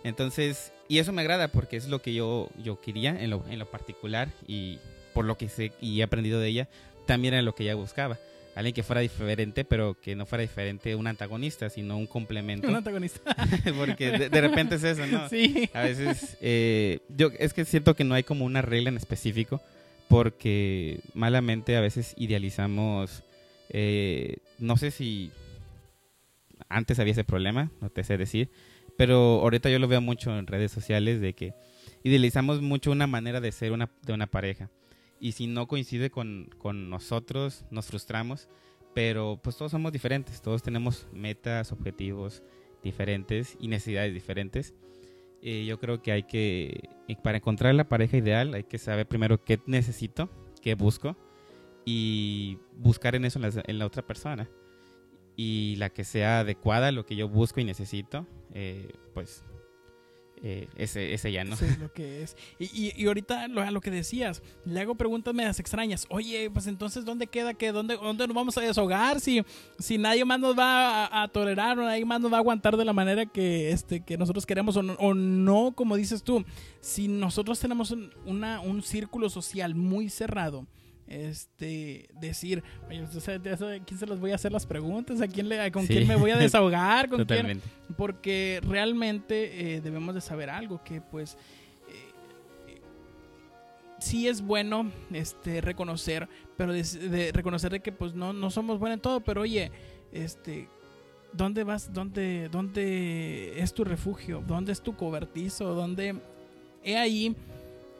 Entonces, 0.06 0.72
y 0.88 1.00
eso 1.00 1.12
me 1.14 1.24
agrada 1.24 1.48
porque 1.48 1.78
es 1.78 1.88
lo 1.88 2.00
que 2.00 2.14
yo, 2.14 2.52
yo 2.64 2.80
quería 2.80 3.20
en 3.20 3.32
lo, 3.32 3.44
en 3.50 3.58
lo 3.58 3.66
particular 3.66 4.30
y 4.48 4.78
por 5.16 5.26
lo 5.26 5.36
que 5.36 5.50
sé 5.50 5.72
y 5.82 6.00
he 6.00 6.04
aprendido 6.04 6.40
de 6.40 6.48
ella, 6.48 6.70
también 7.08 7.34
era 7.34 7.42
lo 7.42 7.56
que 7.56 7.64
ella 7.64 7.74
buscaba. 7.74 8.20
Alguien 8.54 8.76
que 8.76 8.84
fuera 8.84 9.02
diferente, 9.02 9.66
pero 9.66 10.00
que 10.00 10.16
no 10.16 10.28
fuera 10.28 10.44
diferente 10.44 10.94
un 10.94 11.08
antagonista, 11.08 11.72
sino 11.72 11.98
un 11.98 12.06
complemento. 12.06 12.68
Un 12.68 12.76
antagonista. 12.76 13.36
porque 13.78 14.30
de, 14.30 14.42
repente 14.42 14.76
es 14.76 14.84
eso, 14.84 15.08
¿no? 15.08 15.28
Sí. 15.30 15.72
A 15.74 15.82
veces, 15.82 16.38
eh, 16.40 17.00
yo 17.10 17.32
es 17.40 17.54
que 17.54 17.66
siento 17.66 17.96
que 17.96 18.04
no 18.04 18.14
hay 18.14 18.22
como 18.22 18.46
una 18.46 18.62
regla 18.62 18.90
en 18.90 18.98
específico, 18.98 19.60
porque 20.08 21.00
malamente 21.16 21.78
a 21.78 21.82
veces 21.82 22.14
idealizamos, 22.16 23.24
eh, 23.70 24.38
no 24.60 24.78
sé 24.78 24.92
si 24.92 25.32
antes 26.70 27.00
había 27.00 27.14
ese 27.14 27.24
problema, 27.24 27.72
no 27.82 27.90
te 27.90 28.04
sé 28.04 28.18
decir, 28.18 28.52
pero 28.98 29.42
ahorita 29.42 29.70
yo 29.70 29.80
lo 29.80 29.88
veo 29.88 30.02
mucho 30.02 30.38
en 30.38 30.48
redes 30.48 30.72
sociales 30.72 31.22
de 31.22 31.34
que 31.34 31.54
idealizamos 32.04 32.62
mucho 32.62 32.92
una 32.92 33.08
manera 33.08 33.42
de 33.42 33.52
ser 33.52 33.72
una, 33.72 33.90
de 34.04 34.14
una 34.14 34.28
pareja. 34.28 34.70
Y 35.20 35.34
si 35.34 35.48
no 35.48 35.68
coincide 35.68 36.10
con, 36.10 36.50
con 36.58 36.90
nosotros, 36.90 37.66
nos 37.72 37.88
frustramos. 37.88 38.48
Pero 38.94 39.40
pues 39.44 39.58
todos 39.58 39.72
somos 39.72 39.92
diferentes, 39.92 40.42
todos 40.42 40.64
tenemos 40.64 41.08
metas, 41.12 41.74
objetivos 41.74 42.44
diferentes 42.82 43.58
y 43.60 43.68
necesidades 43.68 44.14
diferentes. 44.14 44.74
Eh, 45.42 45.66
yo 45.66 45.80
creo 45.80 46.02
que 46.02 46.12
hay 46.12 46.24
que, 46.24 46.90
para 47.22 47.38
encontrar 47.38 47.76
la 47.76 47.90
pareja 47.90 48.18
ideal, 48.18 48.54
hay 48.54 48.64
que 48.64 48.78
saber 48.78 49.06
primero 49.08 49.44
qué 49.44 49.60
necesito, 49.66 50.30
qué 50.62 50.76
busco 50.76 51.18
y 51.84 52.58
buscar 52.78 53.16
en 53.16 53.26
eso 53.26 53.38
en 53.38 53.44
la, 53.44 53.64
en 53.68 53.80
la 53.80 53.86
otra 53.86 54.08
persona 54.08 54.50
y 55.36 55.76
la 55.76 55.90
que 55.90 56.04
sea 56.04 56.40
adecuada 56.40 56.88
a 56.88 56.92
lo 56.92 57.06
que 57.06 57.16
yo 57.16 57.28
busco 57.28 57.60
y 57.60 57.66
necesito, 57.66 58.26
eh, 58.56 58.90
pues 59.14 59.44
eh, 60.42 60.68
ese, 60.76 61.14
ese 61.14 61.32
ya 61.32 61.44
no. 61.44 61.56
Eso 61.56 61.66
es 61.66 61.80
lo 61.80 61.92
que 61.92 62.24
es. 62.24 62.38
Y, 62.58 62.94
y, 62.96 63.08
ahorita 63.08 63.48
lo, 63.48 63.62
a 63.62 63.72
lo 63.72 63.82
que 63.82 63.92
decías, 63.92 64.42
le 64.66 64.80
hago 64.80 64.96
preguntas 64.96 65.34
medias 65.34 65.60
extrañas. 65.60 66.06
Oye, 66.10 66.50
pues 66.50 66.68
entonces, 66.68 67.04
¿dónde 67.04 67.28
queda 67.28 67.54
que 67.54 67.72
¿Dónde, 67.72 67.98
dónde 67.98 68.28
nos 68.28 68.36
vamos 68.36 68.58
a 68.58 68.62
deshogar? 68.62 69.20
Si, 69.20 69.44
si 69.78 69.98
nadie 69.98 70.24
más 70.24 70.40
nos 70.40 70.58
va 70.58 71.24
a, 71.24 71.28
tolerar 71.28 71.78
o 71.80 71.84
nadie 71.84 72.06
más 72.06 72.22
nos 72.22 72.32
va 72.32 72.38
a 72.38 72.40
aguantar 72.40 72.78
de 72.78 72.86
la 72.86 72.94
manera 72.94 73.26
que, 73.26 73.72
este, 73.72 74.02
que 74.06 74.18
nosotros 74.18 74.46
queremos 74.46 74.78
o 74.78 74.84
no, 74.84 74.94
o 74.94 75.14
no, 75.14 75.74
como 75.76 75.98
dices 75.98 76.24
tú. 76.24 76.46
Si 76.80 77.08
nosotros 77.10 77.60
tenemos 77.60 77.94
una, 78.26 78.62
un 78.62 78.84
círculo 78.84 79.30
social 79.30 79.76
muy 79.76 80.10
cerrado, 80.10 80.66
este 81.08 82.10
decir, 82.20 82.64
¿a 82.84 83.86
quién 83.86 84.00
se 84.00 84.08
les 84.08 84.20
voy 84.20 84.32
a 84.32 84.36
hacer 84.36 84.52
las 84.52 84.66
preguntas? 84.66 85.22
¿A 85.22 85.28
quién 85.28 85.50
le, 85.50 85.72
con 85.72 85.86
quién 85.86 86.08
me 86.08 86.16
voy 86.16 86.32
a 86.32 86.38
desahogar? 86.38 87.10
¿Con 87.10 87.26
quién? 87.26 87.62
Porque 87.98 88.60
realmente 88.64 89.76
eh, 89.76 89.82
debemos 89.82 90.16
de 90.16 90.22
saber 90.22 90.50
algo 90.50 90.84
que 90.84 91.02
pues 91.02 91.38
eh, 92.68 92.82
sí 94.00 94.28
es 94.28 94.42
bueno 94.42 94.92
este 95.12 95.62
reconocer, 95.62 96.28
pero 96.58 96.74
de, 96.74 97.32
reconocer 97.34 97.72
de 97.72 97.82
que 97.82 97.92
pues 97.92 98.14
no, 98.14 98.34
no 98.34 98.50
somos 98.50 98.80
buenos 98.80 98.96
en 98.96 99.02
todo, 99.02 99.22
pero 99.22 99.42
oye, 99.42 99.72
este 100.12 100.68
¿dónde 101.34 101.64
vas? 101.64 101.94
¿Dónde, 101.94 102.50
¿Dónde 102.52 103.60
es 103.60 103.74
tu 103.74 103.84
refugio? 103.84 104.44
¿Dónde 104.46 104.72
es 104.72 104.82
tu 104.82 104.96
cobertizo? 104.96 105.74
¿Dónde? 105.74 106.16
He 106.84 106.98
ahí 106.98 107.36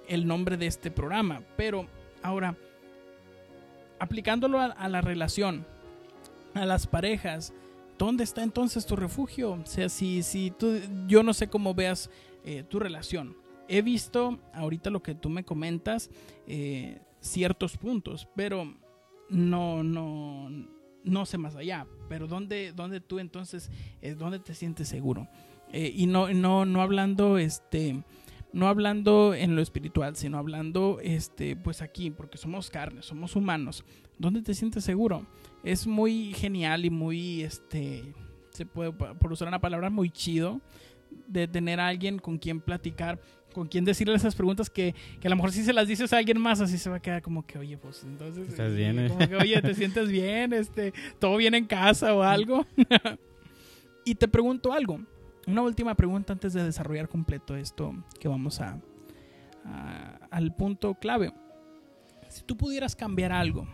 el 0.08 0.26
nombre 0.28 0.58
de 0.58 0.68
este 0.68 0.92
programa. 0.92 1.42
Pero 1.56 1.86
ahora, 2.22 2.56
aplicándolo 4.06 4.60
a, 4.60 4.88
la 4.88 5.02
relación, 5.02 5.66
a 6.54 6.66
las 6.66 6.88
parejas, 6.88 7.54
¿dónde 7.98 8.24
está 8.24 8.44
entonces 8.44 8.86
tu 8.86 8.96
refugio? 8.96 9.54
O 9.54 9.66
sea, 9.66 9.90
si, 9.90 10.24
si 10.24 10.52
tú, 10.52 10.80
yo 11.08 11.24
no 11.24 11.34
sé 11.34 11.48
cómo 11.48 11.74
veas 11.74 12.10
eh, 12.44 12.64
tu 12.64 12.80
relación. 12.80 13.36
He 13.68 13.82
visto 13.82 14.40
ahorita 14.54 14.92
lo 14.92 15.02
que 15.02 15.16
tú 15.16 15.30
me 15.30 15.44
comentas, 15.44 16.12
eh, 16.46 17.00
ciertos 17.20 17.78
puntos, 17.78 18.28
pero 18.36 18.76
no, 19.30 19.84
no, 19.84 20.50
no 21.04 21.26
sé 21.26 21.40
más 21.40 21.56
allá. 21.56 21.88
Pero 22.08 22.28
¿dónde, 22.28 22.74
dónde 22.74 23.02
tú 23.02 23.18
entonces, 23.18 23.72
es 24.02 24.18
donde 24.20 24.40
te 24.40 24.54
sientes 24.54 24.88
seguro? 24.88 25.28
Eh, 25.72 25.92
y 25.96 26.06
no, 26.06 26.32
no, 26.32 26.66
no 26.66 26.82
hablando, 26.84 27.40
este, 27.40 28.04
no 28.56 28.70
hablando 28.70 29.34
en 29.34 29.54
lo 29.54 29.62
espiritual, 29.62 30.16
sino 30.16 30.38
hablando 30.38 31.00
este 31.04 31.58
pues 31.58 31.82
aquí, 31.82 32.10
porque 32.10 32.38
somos 32.38 32.70
carne, 32.70 33.02
somos 33.02 33.36
humanos. 33.36 33.84
¿Dónde 34.18 34.42
te 34.42 34.54
sientes 34.54 34.86
seguro? 34.86 35.28
Es 35.62 35.86
muy 35.86 36.34
genial 36.34 36.86
y 36.86 36.90
muy 36.90 37.42
este 37.42 38.14
se 38.52 38.66
puede 38.66 38.94
por 38.94 39.32
usar 39.34 39.50
una 39.50 39.60
palabra 39.60 39.90
muy 39.90 40.10
chido 40.10 40.62
de 41.28 41.50
tener 41.50 41.82
a 41.82 41.88
alguien 41.88 42.18
con 42.18 42.38
quien 42.38 42.62
platicar, 42.62 43.20
con 43.54 43.68
quien 43.68 43.84
decirle 43.84 44.16
esas 44.16 44.36
preguntas 44.36 44.70
que, 44.70 44.96
que, 45.20 45.28
a 45.28 45.30
lo 45.30 45.36
mejor 45.36 45.52
si 45.52 45.64
se 45.66 45.74
las 45.74 45.90
dices 45.90 46.14
a 46.14 46.18
alguien 46.18 46.40
más, 46.40 46.62
así 46.62 46.78
se 46.78 46.90
va 46.90 46.96
a 46.96 47.02
quedar 47.02 47.22
como 47.22 47.46
que, 47.46 47.58
oye, 47.58 47.78
pues 47.78 48.04
entonces... 48.04 48.48
Estás 48.48 48.74
bien, 48.74 49.00
¿eh? 49.00 49.10
Como 49.10 49.28
que, 49.28 49.36
oye, 49.36 49.62
¿te 49.62 49.74
sientes 49.76 50.10
bien? 50.10 50.54
Este, 50.54 50.94
¿Todo 51.20 51.36
bien 51.36 51.56
en 51.56 51.66
casa 51.66 52.14
o 52.14 52.22
algo? 52.22 52.66
y 54.06 54.16
te 54.16 54.30
pregunto 54.30 54.72
algo. 54.72 55.02
Una 55.48 55.62
última 55.62 55.96
pregunta 55.96 56.34
antes 56.34 56.54
de 56.54 56.64
desarrollar 56.64 57.08
completo 57.08 57.56
esto 57.56 57.94
que 58.20 58.28
vamos 58.28 58.62
a, 58.62 58.80
al 60.32 60.56
punto 60.56 60.96
clave. 60.96 61.34
Si 62.30 62.44
tú 62.44 62.58
pudieras 62.58 62.96
cambiar 62.96 63.32
algo 63.32 63.68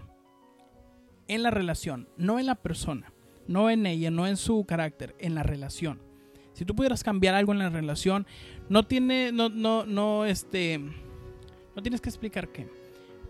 en 1.27 1.43
la 1.43 1.51
relación, 1.51 2.09
no 2.17 2.39
en 2.39 2.45
la 2.45 2.55
persona, 2.55 3.13
no 3.47 3.69
en 3.69 3.85
ella, 3.85 4.11
no 4.11 4.27
en 4.27 4.37
su 4.37 4.65
carácter, 4.65 5.15
en 5.19 5.35
la 5.35 5.43
relación 5.43 6.11
si 6.53 6.65
tú 6.65 6.75
pudieras 6.75 7.03
cambiar 7.03 7.35
algo 7.35 7.53
en 7.53 7.59
la 7.59 7.69
relación, 7.69 8.27
no 8.69 8.83
tiene, 8.83 9.31
no, 9.31 9.49
no, 9.49 9.85
no, 9.85 10.25
este, 10.25 10.77
no 10.77 11.81
tienes 11.81 12.01
que 12.01 12.09
explicar 12.09 12.49
qué, 12.49 12.67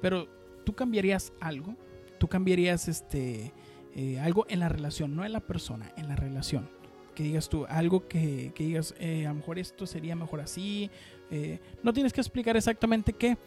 pero 0.02 0.28
tú 0.66 0.74
cambiarías 0.74 1.34
algo, 1.40 1.76
tú 2.20 2.28
cambiarías, 2.28 2.88
este, 2.88 3.54
eh, 3.96 4.20
algo 4.20 4.46
en 4.50 4.60
la 4.60 4.70
relación, 4.70 5.16
no 5.16 5.26
en 5.26 5.34
la 5.34 5.40
persona, 5.40 5.92
en 5.98 6.08
la 6.08 6.16
relación. 6.16 6.70
Que 7.16 7.24
digas 7.24 7.50
tú, 7.50 7.66
algo 7.68 8.08
que, 8.08 8.52
que 8.56 8.64
digas, 8.64 8.96
eh, 9.00 9.26
a 9.26 9.30
lo 9.30 9.36
mejor 9.36 9.60
esto 9.60 9.86
sería 9.86 10.16
mejor 10.16 10.42
así. 10.42 10.90
Eh, 11.30 11.60
no 11.84 11.94
tienes 11.94 12.14
que 12.14 12.22
explicar 12.22 12.58
exactamente 12.58 13.14
qué, 13.14 13.38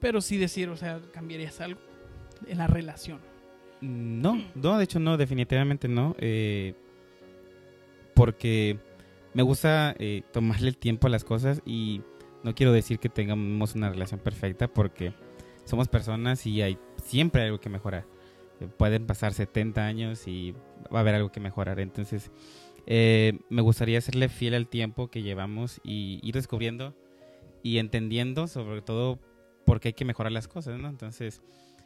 pero 0.00 0.20
sí 0.20 0.38
decir, 0.38 0.68
o 0.68 0.76
sea, 0.76 1.00
cambiarías 1.12 1.60
algo 1.60 1.80
en 2.46 2.58
la 2.58 2.66
relación. 2.66 3.18
No, 3.80 4.42
no, 4.54 4.78
de 4.78 4.84
hecho 4.84 4.98
no, 4.98 5.16
definitivamente 5.16 5.88
no. 5.88 6.14
porque 8.14 8.78
me 9.32 9.42
gusta 9.42 9.94
eh, 9.98 10.22
tomarle 10.32 10.68
el 10.68 10.76
tiempo 10.76 11.06
a 11.06 11.10
las 11.10 11.24
cosas 11.24 11.62
y 11.64 12.02
no 12.42 12.54
quiero 12.54 12.72
decir 12.72 12.98
que 12.98 13.08
tengamos 13.08 13.74
una 13.74 13.90
relación 13.90 14.20
perfecta 14.20 14.68
porque 14.68 15.12
somos 15.64 15.88
personas 15.88 16.46
y 16.46 16.62
hay 16.62 16.78
siempre 17.04 17.42
algo 17.42 17.60
que 17.60 17.68
mejorar. 17.68 18.06
Eh, 18.60 18.68
pueden 18.76 19.06
pasar 19.06 19.32
70 19.32 19.84
años 19.84 20.26
y 20.26 20.52
va 20.92 20.98
a 20.98 21.00
haber 21.00 21.14
algo 21.14 21.30
que 21.30 21.38
mejorar. 21.38 21.78
Entonces, 21.78 22.30
eh, 22.86 23.38
me 23.48 23.62
gustaría 23.62 24.00
serle 24.00 24.28
fiel 24.28 24.54
al 24.54 24.68
tiempo 24.68 25.08
que 25.08 25.22
llevamos 25.22 25.80
y 25.84 26.20
ir 26.22 26.34
descubriendo 26.34 26.96
y 27.62 27.78
entendiendo 27.78 28.46
sobre 28.46 28.82
todo 28.82 29.18
por 29.66 29.80
qué 29.80 29.88
hay 29.88 29.94
que 29.94 30.04
mejorar 30.04 30.32
las 30.32 30.48
cosas. 30.48 30.80
Entonces, 30.82 31.42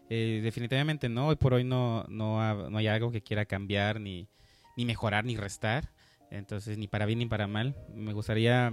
definitivamente 0.08 1.08
no, 1.08 1.28
hoy 1.28 1.36
por 1.36 1.54
hoy 1.54 1.64
no, 1.64 2.04
no, 2.08 2.70
no 2.70 2.78
hay 2.78 2.86
algo 2.86 3.10
que 3.10 3.22
quiera 3.22 3.44
cambiar 3.44 4.00
ni, 4.00 4.28
ni 4.76 4.84
mejorar 4.84 5.24
ni 5.24 5.36
restar 5.36 5.90
entonces, 6.30 6.78
ni 6.78 6.88
para 6.88 7.06
bien 7.06 7.18
ni 7.18 7.26
para 7.26 7.46
mal. 7.46 7.74
Me 7.94 8.12
gustaría 8.12 8.72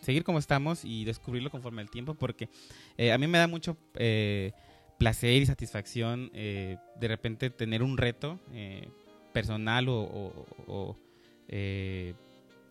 seguir 0.00 0.24
como 0.24 0.38
estamos 0.38 0.84
y 0.84 1.04
descubrirlo 1.04 1.50
conforme 1.50 1.82
el 1.82 1.90
tiempo, 1.90 2.14
porque 2.14 2.48
eh, 2.96 3.12
a 3.12 3.18
mí 3.18 3.26
me 3.26 3.38
da 3.38 3.46
mucho 3.46 3.76
eh, 3.94 4.52
placer 4.98 5.42
y 5.42 5.46
satisfacción 5.46 6.30
eh, 6.32 6.76
de 6.98 7.08
repente 7.08 7.50
tener 7.50 7.82
un 7.82 7.96
reto 7.98 8.40
personal 9.36 9.86
o, 9.90 10.96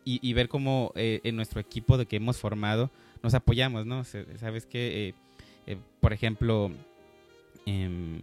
y, 0.03 0.33
ver 0.33 0.47
cómo 0.47 0.91
en 0.95 1.35
nuestro 1.35 1.59
equipo 1.61 1.97
de 1.97 2.07
que 2.07 2.15
hemos 2.15 2.37
formado 2.37 2.89
nos 3.21 3.35
apoyamos, 3.35 3.85
¿no? 3.85 4.03
Sabes 4.03 4.65
que, 4.65 5.13
por 5.99 6.11
ejemplo, 6.11 6.71
em, 7.67 8.19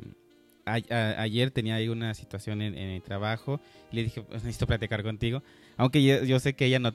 ayer 0.65 1.53
tenía 1.53 1.77
ahí 1.77 1.89
una 1.89 2.15
situación 2.15 2.63
en, 2.63 2.77
el 2.77 3.03
trabajo 3.03 3.61
y 3.93 3.97
le 3.97 4.05
dije, 4.05 4.23
pues, 4.23 4.43
necesito 4.43 4.67
platicar 4.67 5.05
contigo. 5.05 5.43
Aunque 5.77 6.03
yo, 6.03 6.41
sé 6.41 6.55
que 6.55 6.67
ella 6.67 6.81
no, 6.81 6.93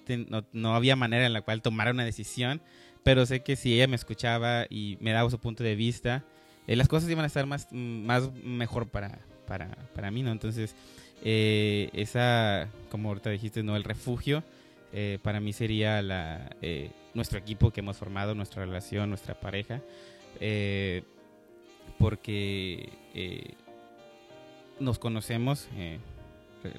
no, 0.52 0.76
había 0.76 0.98
manera 0.98 1.26
en 1.26 1.34
la 1.34 1.42
cual 1.42 1.62
tomara 1.62 1.92
una 1.92 2.04
decisión, 2.04 2.62
pero 3.04 3.26
sé 3.26 3.40
que 3.40 3.56
si 3.56 3.74
ella 3.74 3.88
me 3.88 3.96
escuchaba 3.96 4.66
y 4.70 4.98
me 5.00 5.12
daba 5.12 5.30
su 5.30 5.40
punto 5.40 5.64
de 5.64 5.76
vista, 5.76 6.26
eh, 6.68 6.76
las 6.76 6.90
cosas 6.90 7.10
iban 7.10 7.24
a 7.24 7.28
estar 7.28 7.46
más, 7.46 7.72
más 7.72 8.32
mejor 8.44 8.88
para, 8.88 9.20
para, 9.48 9.70
para 9.96 10.12
mí, 10.12 10.24
¿no? 10.24 10.32
Entonces, 10.32 10.76
eh, 11.24 11.90
esa, 11.94 12.70
como 12.90 13.10
ahorita 13.10 13.30
dijiste, 13.30 13.64
¿no? 13.64 13.76
El 13.76 13.84
refugio, 13.84 14.44
eh, 14.94 15.20
para 15.22 15.40
mí 15.40 15.54
sería 15.54 16.02
la, 16.02 16.50
nuestro 17.14 17.40
equipo 17.40 17.72
que 17.72 17.82
hemos 17.82 17.98
formado, 17.98 18.36
nuestra 18.36 18.66
relación, 18.66 19.10
nuestra 19.10 19.40
pareja 19.40 19.82
porque 21.98 22.90
eh, 23.14 23.54
nos 24.80 25.00
conocemos, 25.00 25.68
eh, 25.76 26.00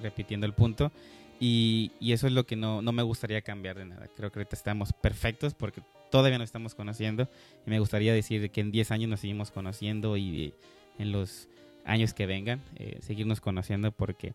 repitiendo 0.02 0.46
el 0.46 0.52
punto, 0.52 0.92
y, 1.40 1.92
eso 2.00 2.26
es 2.26 2.32
lo 2.32 2.46
que 2.46 2.56
no, 2.56 2.80
me 2.82 3.02
gustaría 3.02 3.42
cambiar 3.42 3.76
de 3.76 3.84
nada. 3.84 4.08
Creo 4.16 4.30
que 4.30 4.40
ahorita 4.40 4.56
estamos 4.56 4.92
perfectos 4.92 5.54
porque 5.54 5.82
todavía 6.10 6.38
nos 6.38 6.46
estamos 6.46 6.74
conociendo 6.74 7.28
y 7.66 7.70
me 7.70 7.78
gustaría 7.78 8.12
decir 8.12 8.50
que 8.50 8.60
en 8.60 8.72
10 8.72 8.90
años 8.90 9.10
nos 9.10 9.20
seguimos 9.20 9.50
conociendo 9.50 10.16
y 10.16 10.46
eh, 10.46 10.54
en 10.98 11.12
los 11.12 11.48
años 11.88 12.14
que 12.14 12.26
vengan 12.26 12.60
seguirnos 13.00 13.40
conociendo 13.40 13.92
porque 13.92 14.34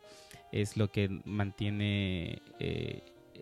es 0.51 0.75
lo 0.75 0.91
que 0.91 1.09
mantiene 1.25 2.41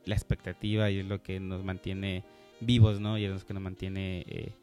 la 0.06 0.16
expectativa 0.16 0.90
y 0.92 1.00
es 1.00 1.06
lo 1.06 1.24
que 1.24 1.40
nos 1.40 1.64
mantiene 1.64 2.24
vivos, 2.60 3.00
¿no? 3.00 3.18
Y 3.18 3.26
es 3.26 3.32
lo 3.32 3.40
que 3.40 3.54
nos 3.54 3.64
mantiene 3.64 4.54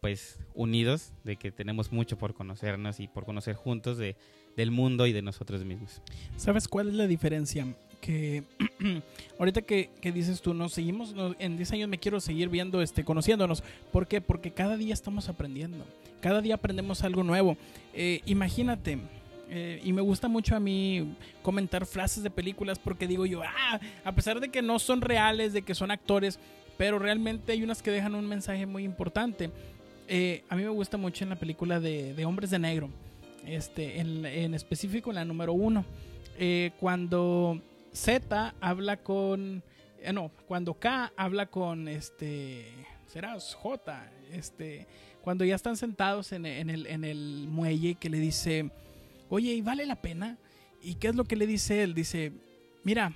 pues 0.00 0.40
unidos, 0.54 1.12
de 1.22 1.36
que 1.36 1.52
tenemos 1.52 1.92
mucho 1.92 2.18
por 2.18 2.34
conocernos 2.34 2.98
y 2.98 3.06
por 3.06 3.24
conocer 3.24 3.54
juntos 3.54 3.98
de, 3.98 4.16
del 4.56 4.72
mundo 4.72 5.06
y 5.06 5.12
de 5.12 5.22
nosotros 5.22 5.64
mismos. 5.64 6.02
¿Sabes 6.36 6.66
cuál 6.66 6.88
es 6.88 6.94
la 6.94 7.06
diferencia? 7.06 7.66
Que 8.02 8.42
ahorita 9.38 9.62
que, 9.62 9.88
dices 10.12 10.42
tú, 10.42 10.54
nos 10.54 10.72
seguimos, 10.72 11.14
en 11.38 11.56
10 11.56 11.72
años 11.72 11.88
me 11.88 11.98
quiero 11.98 12.20
seguir 12.20 12.48
viendo, 12.48 12.82
este, 12.82 13.04
conociéndonos. 13.04 13.62
¿Por 13.92 14.08
qué? 14.08 14.20
Porque 14.20 14.50
cada 14.50 14.76
día 14.76 14.92
estamos 14.92 15.28
aprendiendo, 15.28 15.86
cada 16.20 16.40
día 16.40 16.56
aprendemos 16.56 17.04
algo 17.04 17.22
nuevo. 17.22 17.56
Eh, 17.94 18.20
imagínate, 18.26 18.98
eh, 19.48 19.80
y 19.84 19.92
me 19.92 20.02
gusta 20.02 20.26
mucho 20.26 20.56
a 20.56 20.60
mí 20.60 21.14
comentar 21.42 21.86
frases 21.86 22.24
de 22.24 22.30
películas 22.30 22.80
porque 22.80 23.06
digo 23.06 23.24
yo, 23.24 23.42
ah, 23.44 23.78
a 24.04 24.12
pesar 24.12 24.40
de 24.40 24.48
que 24.48 24.62
no 24.62 24.80
son 24.80 25.00
reales, 25.00 25.52
de 25.52 25.62
que 25.62 25.76
son 25.76 25.92
actores, 25.92 26.40
pero 26.76 26.98
realmente 26.98 27.52
hay 27.52 27.62
unas 27.62 27.82
que 27.82 27.92
dejan 27.92 28.16
un 28.16 28.26
mensaje 28.26 28.66
muy 28.66 28.82
importante. 28.82 29.52
Eh, 30.08 30.42
a 30.48 30.56
mí 30.56 30.64
me 30.64 30.70
gusta 30.70 30.96
mucho 30.96 31.22
en 31.22 31.30
la 31.30 31.36
película 31.36 31.78
de, 31.78 32.24
Hombres 32.24 32.50
de 32.50 32.58
Negro, 32.58 32.90
este, 33.46 34.00
en, 34.00 34.54
específico 34.54 35.10
en 35.10 35.14
la 35.14 35.24
número 35.24 35.52
uno, 35.52 35.84
cuando 36.80 37.60
Z 37.92 38.54
habla 38.60 38.96
con, 38.98 39.62
eh, 40.00 40.12
no, 40.12 40.30
cuando 40.46 40.74
K 40.74 41.12
habla 41.16 41.46
con, 41.46 41.88
este, 41.88 42.66
será 43.06 43.38
J, 43.38 44.10
este, 44.32 44.86
cuando 45.22 45.44
ya 45.44 45.54
están 45.54 45.76
sentados 45.76 46.32
en, 46.32 46.46
el, 46.46 46.86
en 46.86 47.04
el 47.04 47.46
muelle 47.48 47.94
que 47.94 48.10
le 48.10 48.18
dice, 48.18 48.70
oye, 49.28 49.52
¿y 49.52 49.62
vale 49.62 49.86
la 49.86 49.96
pena? 49.96 50.38
¿Y 50.80 50.96
qué 50.96 51.08
es 51.08 51.14
lo 51.14 51.24
que 51.24 51.36
le 51.36 51.46
dice 51.46 51.82
él? 51.82 51.94
Dice, 51.94 52.32
mira, 52.82 53.12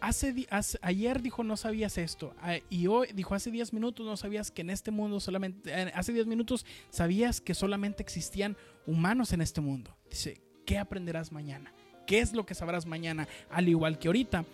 hace, 0.00 0.46
ayer 0.82 1.22
dijo 1.22 1.44
no 1.44 1.56
sabías 1.56 1.98
esto 1.98 2.34
y 2.68 2.86
hoy 2.86 3.08
dijo 3.14 3.34
hace 3.34 3.50
10 3.50 3.72
minutos 3.72 4.04
no 4.04 4.16
sabías 4.16 4.50
que 4.50 4.62
en 4.62 4.70
este 4.70 4.90
mundo 4.90 5.20
solamente 5.20 5.70
eh, 5.70 5.92
hace 5.94 6.12
10 6.12 6.26
minutos 6.26 6.66
sabías 6.90 7.40
que 7.40 7.54
solamente 7.54 8.02
existían 8.02 8.56
humanos 8.86 9.32
en 9.32 9.40
este 9.40 9.60
mundo. 9.60 9.94
Dice, 10.10 10.40
¿qué 10.66 10.78
aprenderás 10.78 11.32
mañana? 11.32 11.72
¿Qué 12.08 12.20
es 12.20 12.32
lo 12.32 12.46
que 12.46 12.54
sabrás 12.54 12.86
mañana? 12.86 13.28
Al 13.50 13.68
igual 13.68 13.98
que 13.98 14.08
ahorita, 14.08 14.46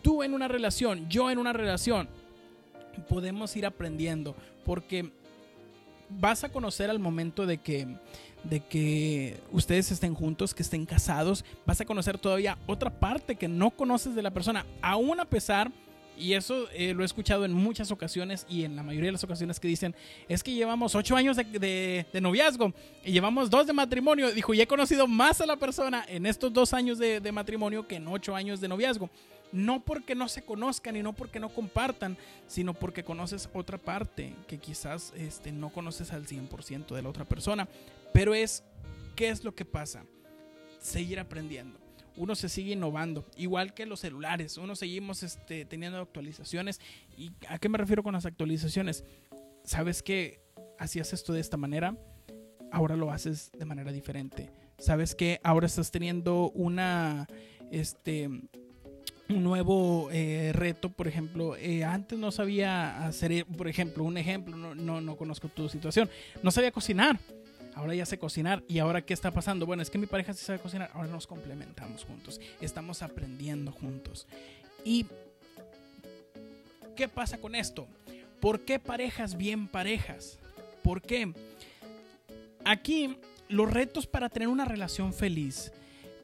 tú 0.00 0.22
en 0.22 0.32
una 0.32 0.48
relación, 0.48 1.06
yo 1.10 1.30
en 1.30 1.36
una 1.36 1.52
relación, 1.52 2.08
podemos 3.06 3.54
ir 3.54 3.66
aprendiendo 3.66 4.34
porque 4.64 5.12
vas 6.08 6.42
a 6.42 6.48
conocer 6.48 6.88
al 6.88 6.98
momento 6.98 7.44
de 7.44 7.58
que 7.58 7.86
de 8.44 8.60
que 8.60 9.40
ustedes 9.52 9.90
estén 9.90 10.14
juntos, 10.14 10.54
que 10.54 10.62
estén 10.62 10.86
casados, 10.86 11.44
vas 11.66 11.80
a 11.80 11.84
conocer 11.84 12.18
todavía 12.18 12.58
otra 12.66 12.90
parte 12.90 13.36
que 13.36 13.48
no 13.48 13.70
conoces 13.70 14.14
de 14.14 14.22
la 14.22 14.32
persona, 14.32 14.66
aún 14.80 15.20
a 15.20 15.24
pesar, 15.26 15.70
y 16.18 16.34
eso 16.34 16.68
eh, 16.72 16.94
lo 16.94 17.02
he 17.02 17.06
escuchado 17.06 17.44
en 17.44 17.52
muchas 17.52 17.90
ocasiones 17.90 18.46
y 18.48 18.64
en 18.64 18.76
la 18.76 18.82
mayoría 18.82 19.08
de 19.08 19.12
las 19.12 19.24
ocasiones 19.24 19.60
que 19.60 19.68
dicen, 19.68 19.94
es 20.28 20.42
que 20.42 20.52
llevamos 20.52 20.94
ocho 20.94 21.16
años 21.16 21.36
de, 21.36 22.06
noviazgo 22.20 22.72
y 23.04 23.12
llevamos 23.12 23.50
dos 23.50 23.66
de 23.66 23.72
matrimonio. 23.72 24.32
Dijo, 24.32 24.54
y 24.54 24.60
he 24.60 24.66
conocido 24.66 25.06
más 25.06 25.40
a 25.40 25.46
la 25.46 25.56
persona 25.56 26.04
en 26.08 26.26
estos 26.26 26.52
dos 26.52 26.72
años 26.72 26.98
de, 26.98 27.20
de 27.20 27.32
matrimonio 27.32 27.86
que 27.86 27.96
en 27.96 28.08
ocho 28.08 28.34
años 28.34 28.60
de 28.60 28.68
noviazgo 28.68 29.10
no 29.54 29.84
porque 29.84 30.16
no 30.16 30.28
se 30.28 30.42
conozcan 30.42 30.96
y 30.96 31.02
no 31.02 31.12
porque 31.12 31.38
no 31.38 31.48
compartan, 31.48 32.16
sino 32.48 32.74
porque 32.74 33.04
conoces 33.04 33.48
otra 33.54 33.78
parte 33.78 34.34
que 34.48 34.58
quizás 34.58 35.12
este, 35.16 35.52
no 35.52 35.70
conoces 35.70 36.12
al 36.12 36.26
100% 36.26 36.92
de 36.92 37.02
la 37.02 37.08
otra 37.08 37.24
persona. 37.24 37.68
Pero 38.12 38.34
es, 38.34 38.64
¿qué 39.14 39.28
es 39.28 39.44
lo 39.44 39.54
que 39.54 39.64
pasa? 39.64 40.04
Seguir 40.80 41.20
aprendiendo. 41.20 41.83
Uno 42.16 42.34
se 42.34 42.48
sigue 42.48 42.72
innovando, 42.72 43.26
igual 43.36 43.74
que 43.74 43.86
los 43.86 44.00
celulares, 44.00 44.56
uno 44.58 44.76
seguimos 44.76 45.22
este, 45.22 45.64
teniendo 45.64 45.98
actualizaciones. 45.98 46.80
¿Y 47.16 47.32
a 47.48 47.58
qué 47.58 47.68
me 47.68 47.78
refiero 47.78 48.02
con 48.02 48.14
las 48.14 48.26
actualizaciones? 48.26 49.04
¿Sabes 49.64 50.02
que 50.02 50.40
hacías 50.78 51.12
esto 51.12 51.32
de 51.32 51.40
esta 51.40 51.56
manera? 51.56 51.96
Ahora 52.70 52.96
lo 52.96 53.10
haces 53.10 53.50
de 53.58 53.64
manera 53.64 53.92
diferente. 53.92 54.50
¿Sabes 54.78 55.14
que 55.14 55.40
ahora 55.42 55.66
estás 55.66 55.90
teniendo 55.90 56.50
una, 56.50 57.26
este, 57.70 58.26
un 58.26 59.42
nuevo 59.42 60.08
eh, 60.10 60.52
reto, 60.52 60.90
por 60.90 61.08
ejemplo, 61.08 61.56
eh, 61.56 61.84
antes 61.84 62.18
no 62.18 62.30
sabía 62.30 63.06
hacer, 63.06 63.46
por 63.46 63.68
ejemplo, 63.68 64.04
un 64.04 64.18
ejemplo, 64.18 64.56
no, 64.56 64.74
no, 64.74 65.00
no 65.00 65.16
conozco 65.16 65.48
tu 65.48 65.68
situación, 65.68 66.10
no 66.42 66.50
sabía 66.50 66.72
cocinar 66.72 67.18
ahora 67.74 67.94
ya 67.94 68.06
sé 68.06 68.18
cocinar 68.18 68.62
y 68.68 68.78
ahora 68.78 69.04
qué 69.04 69.14
está 69.14 69.30
pasando. 69.30 69.66
Bueno, 69.66 69.82
es 69.82 69.90
que 69.90 69.98
mi 69.98 70.06
pareja 70.06 70.32
sí 70.32 70.44
sabe 70.44 70.58
cocinar, 70.58 70.90
ahora 70.94 71.08
nos 71.08 71.26
complementamos 71.26 72.04
juntos, 72.04 72.40
estamos 72.60 73.02
aprendiendo 73.02 73.72
juntos. 73.72 74.26
¿Y 74.84 75.06
qué 76.96 77.08
pasa 77.08 77.38
con 77.38 77.54
esto? 77.54 77.86
¿Por 78.40 78.60
qué 78.60 78.78
parejas 78.78 79.36
bien 79.36 79.68
parejas? 79.68 80.38
¿Por 80.82 81.00
qué? 81.00 81.32
Aquí 82.64 83.16
los 83.48 83.70
retos 83.70 84.06
para 84.06 84.28
tener 84.28 84.48
una 84.48 84.64
relación 84.64 85.12
feliz 85.12 85.72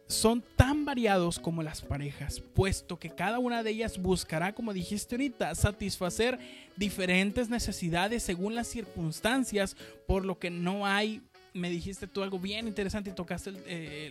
son 0.07 0.43
tan 0.57 0.85
variados 0.85 1.39
como 1.39 1.63
las 1.63 1.83
parejas, 1.83 2.41
puesto 2.41 2.99
que 2.99 3.11
cada 3.11 3.39
una 3.39 3.63
de 3.63 3.71
ellas 3.71 3.97
buscará, 3.97 4.55
como 4.55 4.73
dijiste 4.73 5.15
ahorita, 5.15 5.55
satisfacer 5.55 6.39
diferentes 6.77 7.49
necesidades 7.49 8.23
según 8.25 8.55
las 8.55 8.67
circunstancias, 8.67 9.77
por 10.07 10.25
lo 10.25 10.39
que 10.39 10.51
no 10.51 10.85
hay 10.85 11.23
me 11.53 11.71
dijiste 11.71 12.07
tú 12.07 12.23
algo 12.23 12.39
bien 12.39 12.69
interesante 12.69 13.11
y 13.11 13.13
tocaste 13.13 13.51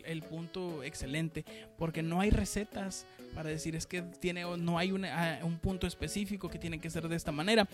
el, 0.05 0.21
punto 0.23 0.83
excelente, 0.83 1.45
porque 1.77 2.03
no 2.03 2.21
hay 2.21 2.29
recetas 2.29 3.05
para 3.33 3.49
decir 3.49 3.75
es 3.75 3.85
que 3.85 4.01
tiene 4.01 4.43
no 4.57 4.77
hay 4.77 4.93
ah, 5.05 5.39
un 5.43 5.57
punto 5.57 5.87
específico 5.87 6.49
que 6.49 6.59
tiene 6.59 6.79
que 6.79 6.89
ser 6.89 7.07
de 7.07 7.15
esta 7.15 7.31
manera, 7.31 7.67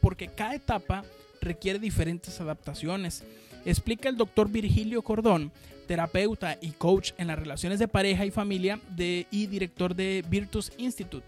porque 0.00 0.28
cada 0.28 0.54
etapa 0.54 1.04
requiere 1.40 1.78
diferentes 1.78 2.40
adaptaciones. 2.40 3.24
Explica 3.64 4.08
el 4.08 4.16
doctor 4.16 4.48
Virgilio 4.48 5.02
Cordón, 5.02 5.52
terapeuta 5.86 6.56
y 6.60 6.70
coach 6.70 7.12
en 7.18 7.28
las 7.28 7.38
relaciones 7.38 7.78
de 7.78 7.88
pareja 7.88 8.24
y 8.24 8.30
familia 8.30 8.80
y 8.96 9.46
director 9.46 9.94
de 9.94 10.24
Virtus 10.28 10.72
Institute. 10.78 11.26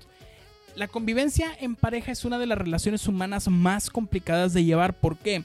La 0.76 0.86
convivencia 0.86 1.56
en 1.58 1.74
pareja 1.74 2.12
es 2.12 2.24
una 2.24 2.38
de 2.38 2.46
las 2.46 2.58
relaciones 2.58 3.08
humanas 3.08 3.48
más 3.48 3.90
complicadas 3.90 4.52
de 4.52 4.64
llevar. 4.64 4.94
¿Por 4.94 5.16
qué? 5.16 5.42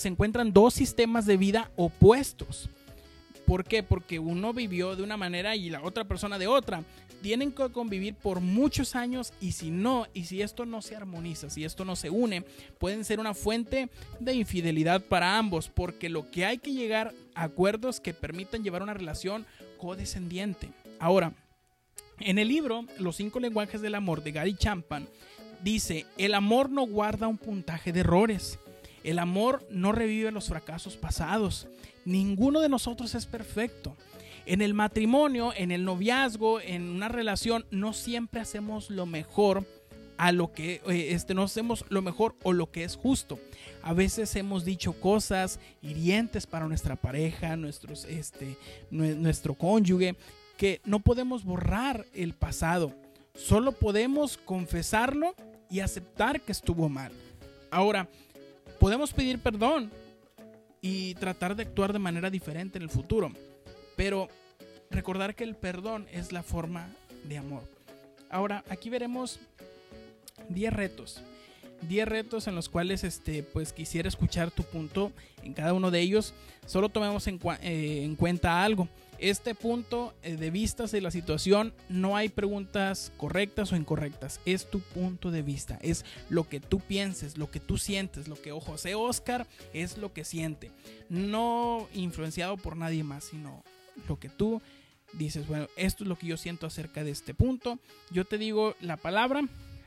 Se 0.00 0.08
encuentran 0.08 0.52
dos 0.52 0.74
sistemas 0.74 1.26
de 1.26 1.36
vida 1.36 1.70
opuestos. 1.76 2.68
¿Por 3.46 3.64
qué? 3.64 3.82
Porque 3.82 4.18
uno 4.18 4.52
vivió 4.52 4.94
de 4.96 5.02
una 5.02 5.16
manera 5.16 5.56
y 5.56 5.70
la 5.70 5.82
otra 5.82 6.04
persona 6.04 6.38
de 6.38 6.46
otra. 6.46 6.84
Tienen 7.22 7.52
que 7.52 7.68
convivir 7.70 8.14
por 8.14 8.40
muchos 8.40 8.96
años 8.96 9.32
y 9.40 9.52
si 9.52 9.70
no, 9.70 10.06
y 10.14 10.24
si 10.24 10.40
esto 10.40 10.64
no 10.64 10.80
se 10.80 10.96
armoniza, 10.96 11.50
si 11.50 11.64
esto 11.64 11.84
no 11.84 11.96
se 11.96 12.08
une, 12.08 12.44
pueden 12.78 13.04
ser 13.04 13.20
una 13.20 13.34
fuente 13.34 13.90
de 14.20 14.34
infidelidad 14.34 15.02
para 15.02 15.36
ambos, 15.36 15.68
porque 15.68 16.08
lo 16.08 16.30
que 16.30 16.46
hay 16.46 16.58
que 16.58 16.72
llegar 16.72 17.12
a 17.34 17.42
acuerdos 17.42 18.00
que 18.00 18.14
permitan 18.14 18.62
llevar 18.62 18.82
una 18.82 18.94
relación 18.94 19.44
codescendiente. 19.76 20.70
Ahora, 20.98 21.34
en 22.20 22.38
el 22.38 22.48
libro 22.48 22.86
Los 22.98 23.16
cinco 23.16 23.38
lenguajes 23.40 23.82
del 23.82 23.96
amor 23.96 24.22
de 24.22 24.32
Gary 24.32 24.54
Champan, 24.54 25.08
dice, 25.62 26.06
el 26.16 26.32
amor 26.34 26.70
no 26.70 26.86
guarda 26.86 27.28
un 27.28 27.36
puntaje 27.36 27.92
de 27.92 28.00
errores 28.00 28.58
el 29.04 29.18
amor 29.18 29.66
no 29.70 29.92
revive 29.92 30.30
los 30.30 30.48
fracasos 30.48 30.96
pasados. 30.96 31.66
Ninguno 32.04 32.60
de 32.60 32.68
nosotros 32.68 33.14
es 33.14 33.26
perfecto. 33.26 33.96
En 34.46 34.62
el 34.62 34.74
matrimonio, 34.74 35.52
en 35.56 35.70
el 35.70 35.84
noviazgo, 35.84 36.60
en 36.60 36.88
una 36.88 37.08
relación, 37.08 37.66
no 37.70 37.92
siempre 37.92 38.40
hacemos 38.40 38.90
lo 38.90 39.06
mejor 39.06 39.66
a 40.20 40.32
lo 40.32 40.52
que 40.52 40.82
eh, 40.86 41.12
este, 41.12 41.32
no 41.32 41.44
hacemos 41.44 41.84
lo 41.88 42.02
mejor 42.02 42.34
o 42.42 42.52
lo 42.52 42.70
que 42.70 42.84
es 42.84 42.96
justo. 42.96 43.38
A 43.82 43.94
veces 43.94 44.36
hemos 44.36 44.66
dicho 44.66 44.92
cosas 44.92 45.58
hirientes 45.80 46.46
para 46.46 46.66
nuestra 46.68 46.96
pareja, 46.96 47.56
nuestros, 47.56 48.04
este, 48.04 48.58
nuestro 48.90 49.54
cónyuge, 49.54 50.16
que 50.58 50.82
no 50.84 51.00
podemos 51.00 51.42
borrar 51.42 52.04
el 52.12 52.34
pasado. 52.34 52.92
Solo 53.34 53.72
podemos 53.72 54.36
confesarlo 54.36 55.34
y 55.70 55.80
aceptar 55.80 56.42
que 56.42 56.52
estuvo 56.52 56.90
mal. 56.90 57.12
Ahora, 57.70 58.06
Podemos 58.80 59.12
pedir 59.12 59.38
perdón 59.38 59.90
y 60.80 61.14
tratar 61.16 61.54
de 61.54 61.64
actuar 61.64 61.92
de 61.92 61.98
manera 61.98 62.30
diferente 62.30 62.78
en 62.78 62.82
el 62.82 62.88
futuro, 62.88 63.30
pero 63.94 64.28
recordar 64.90 65.34
que 65.34 65.44
el 65.44 65.54
perdón 65.54 66.06
es 66.10 66.32
la 66.32 66.42
forma 66.42 66.88
de 67.24 67.36
amor. 67.36 67.62
Ahora, 68.30 68.64
aquí 68.70 68.88
veremos 68.88 69.38
10 70.48 70.72
retos. 70.72 71.20
10 71.88 72.08
retos 72.08 72.46
en 72.46 72.54
los 72.54 72.70
cuales 72.70 73.04
este, 73.04 73.42
pues 73.42 73.74
quisiera 73.74 74.08
escuchar 74.08 74.50
tu 74.50 74.62
punto 74.62 75.12
en 75.42 75.52
cada 75.52 75.74
uno 75.74 75.90
de 75.90 76.00
ellos. 76.00 76.32
Solo 76.64 76.88
tomemos 76.88 77.26
en, 77.26 77.38
eh, 77.62 78.02
en 78.02 78.16
cuenta 78.16 78.64
algo 78.64 78.88
este 79.20 79.54
punto 79.54 80.14
eh, 80.22 80.36
de 80.36 80.50
vista 80.50 80.86
de 80.86 81.00
la 81.00 81.10
situación, 81.10 81.72
no 81.88 82.16
hay 82.16 82.28
preguntas 82.28 83.12
correctas 83.16 83.72
o 83.72 83.76
incorrectas. 83.76 84.40
Es 84.46 84.70
tu 84.70 84.80
punto 84.80 85.30
de 85.30 85.42
vista, 85.42 85.78
es 85.82 86.04
lo 86.28 86.48
que 86.48 86.60
tú 86.60 86.80
pienses, 86.80 87.36
lo 87.36 87.50
que 87.50 87.60
tú 87.60 87.78
sientes, 87.78 88.28
lo 88.28 88.40
que 88.40 88.52
José 88.52 88.94
Oscar 88.94 89.46
es 89.72 89.98
lo 89.98 90.12
que 90.12 90.24
siente. 90.24 90.70
No 91.08 91.88
influenciado 91.94 92.56
por 92.56 92.76
nadie 92.76 93.04
más, 93.04 93.24
sino 93.24 93.62
lo 94.08 94.18
que 94.18 94.28
tú 94.28 94.62
dices, 95.12 95.46
bueno, 95.46 95.68
esto 95.76 96.04
es 96.04 96.08
lo 96.08 96.16
que 96.16 96.26
yo 96.26 96.36
siento 96.36 96.66
acerca 96.66 97.04
de 97.04 97.10
este 97.10 97.34
punto. 97.34 97.78
Yo 98.10 98.24
te 98.24 98.38
digo 98.38 98.74
la 98.80 98.96
palabra, 98.96 99.42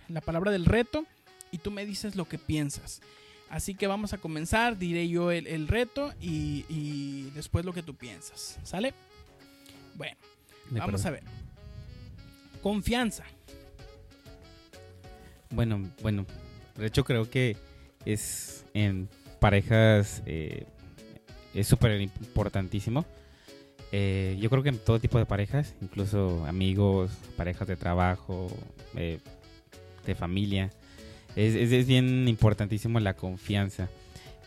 la 0.09 0.21
palabra 0.21 0.51
del 0.51 0.65
reto, 0.65 1.05
y 1.51 1.59
tú 1.59 1.71
me 1.71 1.85
dices 1.85 2.15
lo 2.15 2.25
que 2.25 2.37
piensas. 2.37 3.01
Así 3.49 3.75
que 3.75 3.85
vamos 3.85 4.13
a 4.13 4.17
comenzar, 4.17 4.77
diré 4.79 5.07
yo 5.07 5.29
el, 5.29 5.67
reto 5.67 6.11
y, 6.19 6.65
y 6.69 7.29
después 7.35 7.65
lo 7.65 7.73
que 7.73 7.83
tú 7.83 7.93
piensas. 7.93 8.59
¿Sale? 8.63 8.93
Bueno, 9.95 10.17
vamos 10.71 11.05
a 11.05 11.11
ver. 11.11 11.23
Confianza. 12.61 13.23
Bueno, 15.49 15.89
bueno. 16.01 16.25
De 16.77 16.87
hecho, 16.87 17.03
creo 17.03 17.29
que 17.29 17.55
es 18.05 18.65
en 18.73 19.07
parejas 19.39 20.23
eh, 20.25 20.65
es 21.53 21.67
súper 21.67 22.01
importantísimo. 22.01 23.05
Eh, 23.91 24.37
yo 24.39 24.49
creo 24.49 24.63
que 24.63 24.69
en 24.69 24.79
todo 24.79 24.99
tipo 24.99 25.19
de 25.19 25.25
parejas, 25.25 25.75
incluso 25.81 26.45
amigos, 26.47 27.11
parejas 27.37 27.67
de 27.67 27.75
trabajo, 27.75 28.47
eh, 28.95 29.19
de 30.05 30.15
familia, 30.15 30.71
es, 31.35 31.53
es, 31.53 31.87
bien 31.87 32.27
importantísimo 32.27 32.99
la 32.99 33.13
confianza. 33.13 33.89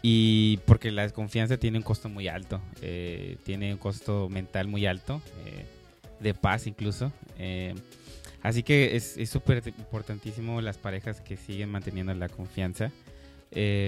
Y 0.09 0.59
porque 0.59 0.93
la 0.93 1.03
desconfianza 1.03 1.57
tiene 1.57 1.79
un 1.79 1.83
costo 1.83 2.09
muy 2.09 2.29
alto, 2.29 2.61
eh, 2.81 3.39
tiene 3.43 3.73
un 3.73 3.79
costo 3.79 4.29
mental 4.29 4.69
muy 4.69 4.87
alto, 4.87 5.21
eh, 5.45 5.67
de 6.21 6.33
paz 6.33 6.69
incluso. 6.69 7.11
Eh, 7.41 7.75
así 8.41 8.63
que 8.63 8.95
es 8.95 9.19
súper 9.29 9.65
importantísimo 9.67 10.61
las 10.61 10.79
parejas 10.79 11.21
que 11.21 11.37
siguen 11.37 11.71
manteniendo 11.71 12.15
la 12.15 12.29
confianza, 12.29 12.93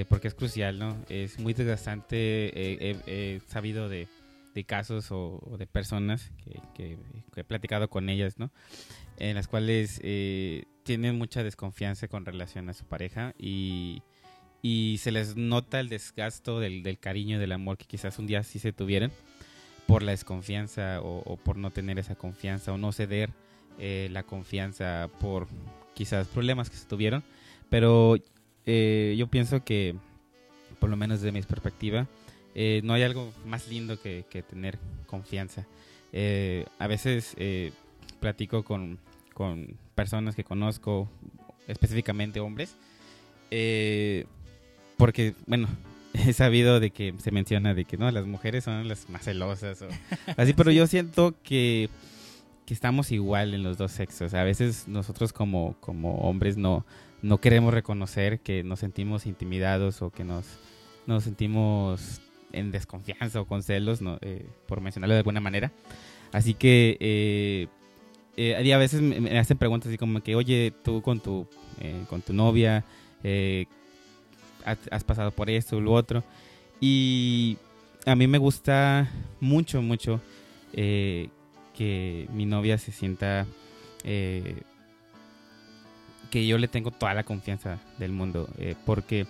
porque 0.08 0.26
es 0.26 0.34
crucial, 0.34 0.80
¿no? 0.80 0.96
Es 1.08 1.38
muy 1.38 1.54
desgastante, 1.54 2.16
he 2.52 3.40
sabido 3.46 3.88
de, 3.88 4.08
casos 4.66 5.12
o, 5.12 5.56
de 5.56 5.68
personas 5.68 6.32
que, 6.42 6.60
que, 6.74 6.98
he 7.36 7.44
platicado 7.44 7.88
con 7.88 8.08
ellas, 8.08 8.40
¿no? 8.40 8.50
En 9.18 9.36
las 9.36 9.46
cuales 9.46 10.00
tienen 10.82 11.16
mucha 11.16 11.44
desconfianza 11.44 12.08
con 12.08 12.26
relación 12.26 12.68
a 12.70 12.74
su 12.74 12.86
pareja 12.86 13.36
y 13.38 14.02
y 14.62 14.98
se 15.00 15.12
les 15.12 15.36
nota 15.36 15.80
el 15.80 15.88
desgasto 15.88 16.60
del, 16.60 16.82
del 16.82 16.98
cariño, 16.98 17.38
del 17.38 17.52
amor 17.52 17.78
que 17.78 17.84
quizás 17.84 18.18
un 18.18 18.26
día 18.26 18.42
sí 18.42 18.58
se 18.58 18.72
tuvieran 18.72 19.12
por 19.88 20.02
la 20.02 20.10
desconfianza 20.10 21.00
o, 21.00 21.38
por 21.38 21.56
no 21.56 21.70
tener 21.70 21.98
esa 21.98 22.14
confianza 22.14 22.74
o 22.74 22.76
no 22.76 22.92
ceder 22.92 23.30
eh, 23.78 24.08
la 24.12 24.22
confianza 24.22 25.08
por 25.18 25.48
quizás 25.94 26.28
problemas 26.28 26.68
que 26.68 26.76
se 26.76 26.86
tuvieron. 26.86 27.24
Pero 27.70 28.16
eh, 28.66 29.14
yo 29.16 29.28
pienso 29.28 29.64
que, 29.64 29.94
por 30.78 30.90
lo 30.90 30.96
menos 30.96 31.20
desde 31.22 31.32
mi 31.32 31.40
perspectiva, 31.40 32.06
eh, 32.54 32.82
no 32.84 32.92
hay 32.92 33.02
algo 33.02 33.32
más 33.46 33.68
lindo 33.68 33.98
que, 33.98 34.26
que 34.28 34.42
tener 34.42 34.78
confianza. 35.06 35.66
a 36.78 36.86
veces 36.86 37.34
platico 38.20 38.64
con, 38.64 38.98
con, 39.32 39.78
personas 39.94 40.36
que 40.36 40.44
conozco, 40.44 41.08
específicamente 41.66 42.40
hombres, 42.40 42.76
eh, 43.50 44.26
porque, 44.98 45.34
bueno, 45.46 45.68
he 46.12 46.34
sabido 46.34 46.80
de 46.80 46.90
que 46.90 47.14
se 47.18 47.30
menciona 47.30 47.72
de 47.72 47.86
que 47.86 47.96
no, 47.96 48.10
las 48.10 48.26
mujeres 48.26 48.64
son 48.64 48.86
las 48.86 49.08
más 49.08 49.24
celosas 49.24 49.80
o 49.82 49.88
así, 50.36 50.52
pero 50.52 50.70
yo 50.70 50.86
siento 50.86 51.34
que, 51.42 51.88
que, 52.66 52.74
estamos 52.74 53.10
igual 53.10 53.54
en 53.54 53.62
los 53.62 53.78
dos 53.78 53.92
sexos. 53.92 54.34
A 54.34 54.44
veces 54.44 54.86
nosotros 54.88 55.32
como, 55.32 55.76
como 55.80 56.18
hombres 56.18 56.58
no, 56.58 56.84
no 57.22 57.38
queremos 57.38 57.72
reconocer 57.72 58.40
que 58.40 58.62
nos 58.62 58.80
sentimos 58.80 59.24
intimidados 59.24 60.02
o 60.02 60.10
que 60.10 60.24
nos, 60.24 60.44
nos 61.06 61.24
sentimos 61.24 62.20
en 62.52 62.70
desconfianza 62.70 63.40
o 63.40 63.46
con 63.46 63.62
celos, 63.62 64.02
¿no? 64.02 64.18
Eh, 64.20 64.46
por 64.66 64.80
mencionarlo 64.80 65.14
de 65.14 65.20
alguna 65.20 65.40
manera. 65.40 65.72
Así 66.32 66.54
que 66.54 66.96
eh, 67.00 67.68
eh, 68.36 68.72
a 68.72 68.78
veces 68.78 69.00
me, 69.00 69.38
hacen 69.38 69.58
preguntas 69.58 69.88
así 69.88 69.98
como 69.98 70.20
que, 70.22 70.34
oye, 70.36 70.72
tú 70.84 71.02
con 71.02 71.20
tu, 71.20 71.46
eh, 71.80 72.04
con 72.08 72.22
tu 72.22 72.32
novia 72.32 72.84
has, 74.64 75.04
pasado 75.04 75.30
por 75.30 75.50
esto 75.50 75.80
lo 75.80 75.92
otro. 75.92 76.24
Y 76.80 77.56
a 78.06 78.14
mí 78.14 78.26
me 78.26 78.38
gusta 78.38 79.10
mucho, 79.40 79.82
mucho 79.82 80.20
que 80.72 82.28
mi 82.32 82.46
novia 82.46 82.78
se 82.78 82.92
sienta 82.92 83.46
que 84.02 84.54
yo 86.32 86.58
le 86.58 86.68
tengo 86.68 86.90
toda 86.90 87.14
la 87.14 87.24
confianza 87.24 87.78
del 87.98 88.12
mundo, 88.12 88.48
porque 88.84 89.26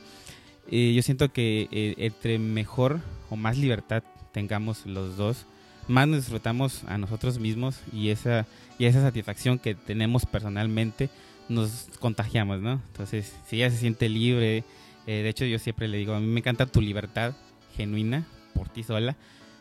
yo 0.71 1.03
siento 1.03 1.33
que 1.33 1.95
entre 1.99 2.39
mejor 2.39 3.01
o 3.31 3.37
más 3.37 3.57
libertad 3.57 4.03
tengamos 4.33 4.87
los 4.87 5.17
dos, 5.17 5.47
más 5.87 6.07
nos 6.07 6.19
disfrutamos 6.19 6.85
a 6.85 6.99
nosotros 6.99 7.39
mismos 7.39 7.81
y 7.93 8.11
esa, 8.11 8.47
y 8.79 8.85
esa 8.85 9.01
satisfacción 9.01 9.59
que 9.59 9.75
tenemos 9.75 10.27
personalmente 10.27 11.09
nos 11.49 11.89
contagiamos, 11.99 12.61
¿no? 12.61 12.73
Entonces, 12.73 13.35
si 13.47 13.57
ella 13.57 13.71
se 13.71 13.79
siente 13.79 14.11
libre, 14.11 14.65
eh, 15.09 15.23
de 15.23 15.29
hecho 15.31 15.47
yo 15.47 15.59
siempre 15.59 15.89
le 15.89 15.97
digo, 15.97 16.13
a 16.13 16.21
mí 16.21 16.27
me 16.27 16.41
encanta 16.41 16.67
tu 16.67 16.83
libertad 16.83 17.35
genuina 17.75 18.27
por 18.53 18.69
ti 18.69 18.83
sola, 18.83 19.17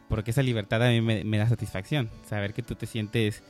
porque 0.10 0.32
esa 0.32 0.44
libertad 0.44 0.84
a 0.84 0.90
mí 0.90 1.00
me, 1.00 1.38
da 1.38 1.48
satisfacción, 1.48 2.10
saber 2.28 2.54
que 2.54 2.64
tú 2.64 2.76
te 2.76 2.86
sientes 2.86 3.44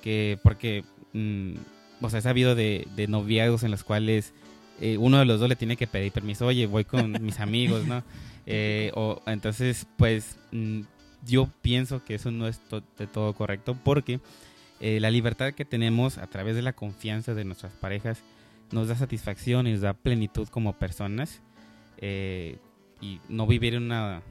que, 0.00 0.38
porque, 0.42 0.82
mm, 1.12 1.52
o 2.00 2.08
sea, 2.08 2.20
he 2.20 2.22
sabido 2.22 2.54
de, 2.54 2.88
de 2.96 3.06
noviazgos 3.06 3.64
en 3.64 3.70
los 3.70 3.84
cuales 3.84 4.32
eh, 4.80 4.96
uno 4.96 5.18
de 5.18 5.26
los 5.26 5.40
dos 5.40 5.48
le 5.48 5.56
tiene 5.56 5.76
que 5.76 5.86
pedir 5.86 6.10
permiso, 6.10 6.46
oye, 6.46 6.66
voy 6.66 6.86
con 6.86 7.12
mis 7.22 7.38
amigos, 7.38 7.86
¿no? 7.86 8.02
Eh, 8.46 8.90
o, 8.94 9.20
entonces, 9.26 9.86
pues 9.98 10.38
mm, 10.52 10.80
yo 11.26 11.50
pienso 11.60 12.02
que 12.02 12.14
eso 12.14 12.30
no 12.30 12.48
es 12.48 12.60
de 12.98 13.06
todo 13.06 13.34
correcto 13.34 13.76
porque 13.84 14.20
eh, 14.80 15.00
la 15.00 15.10
libertad 15.10 15.52
que 15.52 15.66
tenemos 15.66 16.16
a 16.16 16.26
través 16.28 16.56
de 16.56 16.62
la 16.62 16.72
confianza 16.72 17.34
de 17.34 17.44
nuestras 17.44 17.72
parejas 17.74 18.22
nos 18.72 18.88
da 18.88 18.94
satisfacción 18.94 19.66
y 19.66 19.72
nos 19.72 19.80
da 19.82 19.94
plenitud 19.94 20.48
como 20.48 20.72
personas 20.74 21.40
eh, 21.98 22.58
y 23.00 23.20
no 23.28 23.46
vivir 23.46 23.74
en 23.74 23.84
una 23.84 24.22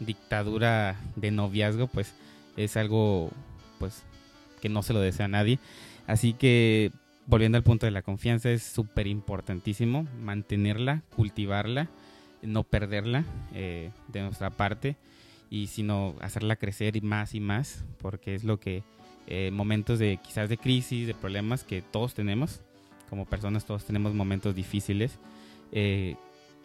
dictadura 0.00 0.96
de 1.16 1.30
noviazgo 1.30 1.86
pues 1.86 2.14
es 2.56 2.76
algo 2.76 3.30
pues 3.78 4.02
que 4.60 4.68
no 4.68 4.82
se 4.82 4.92
lo 4.92 5.00
desea 5.00 5.26
a 5.26 5.28
nadie. 5.28 5.58
Así 6.06 6.32
que 6.32 6.90
volviendo 7.26 7.56
al 7.56 7.64
punto 7.64 7.86
de 7.86 7.92
la 7.92 8.02
confianza 8.02 8.50
es 8.50 8.62
súper 8.62 9.06
importantísimo 9.06 10.06
mantenerla 10.20 11.02
cultivarla 11.14 11.88
no 12.42 12.64
perderla 12.64 13.24
eh, 13.54 13.90
de 14.08 14.22
nuestra 14.22 14.50
parte 14.50 14.96
y 15.50 15.66
sino 15.66 16.14
hacerla 16.20 16.56
crecer 16.56 17.02
más 17.02 17.34
y 17.34 17.40
más, 17.40 17.84
porque 17.98 18.34
es 18.34 18.44
lo 18.44 18.60
que 18.60 18.82
eh, 19.26 19.50
momentos 19.52 19.98
de 19.98 20.18
quizás 20.22 20.48
de 20.48 20.56
crisis, 20.56 21.06
de 21.06 21.14
problemas 21.14 21.64
que 21.64 21.82
todos 21.82 22.14
tenemos, 22.14 22.62
como 23.10 23.26
personas 23.26 23.64
todos 23.64 23.84
tenemos 23.84 24.14
momentos 24.14 24.54
difíciles. 24.54 25.18
Eh, 25.72 26.16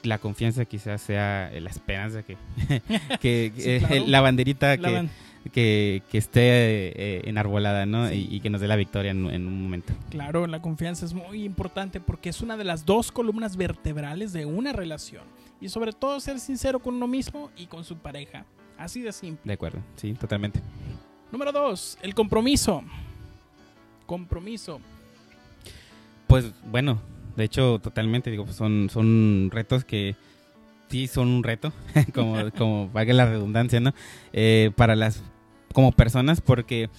la 0.03 0.19
confianza 0.19 0.65
quizás 0.65 1.01
sea 1.01 1.51
la 1.59 1.69
esperanza 1.69 2.23
que, 2.23 2.37
que 3.19 4.03
la 4.07 4.21
banderita 4.21 4.77
que, 4.77 5.09
que, 5.51 6.03
que, 6.09 6.17
esté 6.17 7.27
enarbolada 7.27 7.85
¿no? 7.85 8.11
Y, 8.13 8.39
que 8.39 8.49
nos 8.49 8.61
dé 8.61 8.67
la 8.67 8.75
victoria 8.75 9.11
en, 9.11 9.29
en, 9.29 9.47
un 9.47 9.63
momento. 9.63 9.93
Claro, 10.11 10.45
la 10.47 10.61
confianza 10.61 11.05
es 11.05 11.13
muy 11.13 11.43
importante 11.43 11.99
porque 11.99 12.29
es 12.29 12.41
una 12.41 12.55
de 12.55 12.63
las 12.63 12.85
dos 12.85 13.11
columnas 13.11 13.57
vertebrales 13.57 14.31
de 14.31 14.45
una 14.45 14.73
relación 14.73 15.23
y 15.59 15.69
sobre 15.69 15.93
todo 15.93 16.19
ser 16.19 16.39
sincero 16.39 16.79
con 16.79 16.95
uno 16.95 17.07
mismo 17.07 17.49
y 17.57 17.65
con 17.65 17.83
su 17.83 17.97
pareja. 17.97 18.45
Así 18.77 19.01
de 19.01 19.11
simple. 19.11 19.41
De 19.43 19.53
acuerdo, 19.53 19.79
sí, 19.95 20.13
totalmente. 20.13 20.61
Número 21.31 21.51
dos, 21.51 21.97
el 22.01 22.13
compromiso. 22.13 22.83
Compromiso. 24.05 24.79
Pues 26.27 26.51
bueno, 26.69 26.99
de 27.35 27.43
hecho, 27.43 27.79
totalmente, 27.79 28.31
digo, 28.31 28.47
son, 28.47 28.89
son 28.91 29.49
retos 29.51 29.85
que 29.85 30.15
sí 30.89 31.07
son 31.07 31.27
un 31.27 31.43
reto, 31.43 31.73
como, 32.13 32.37
como 32.57 32.89
valga 32.89 33.13
la 33.13 33.25
redundancia, 33.25 33.79
¿no? 33.79 33.93
Eh, 34.33 34.71
para 34.75 34.95
las, 34.95 35.23
como 35.73 35.91
personas, 35.91 36.41
porque 36.41 36.89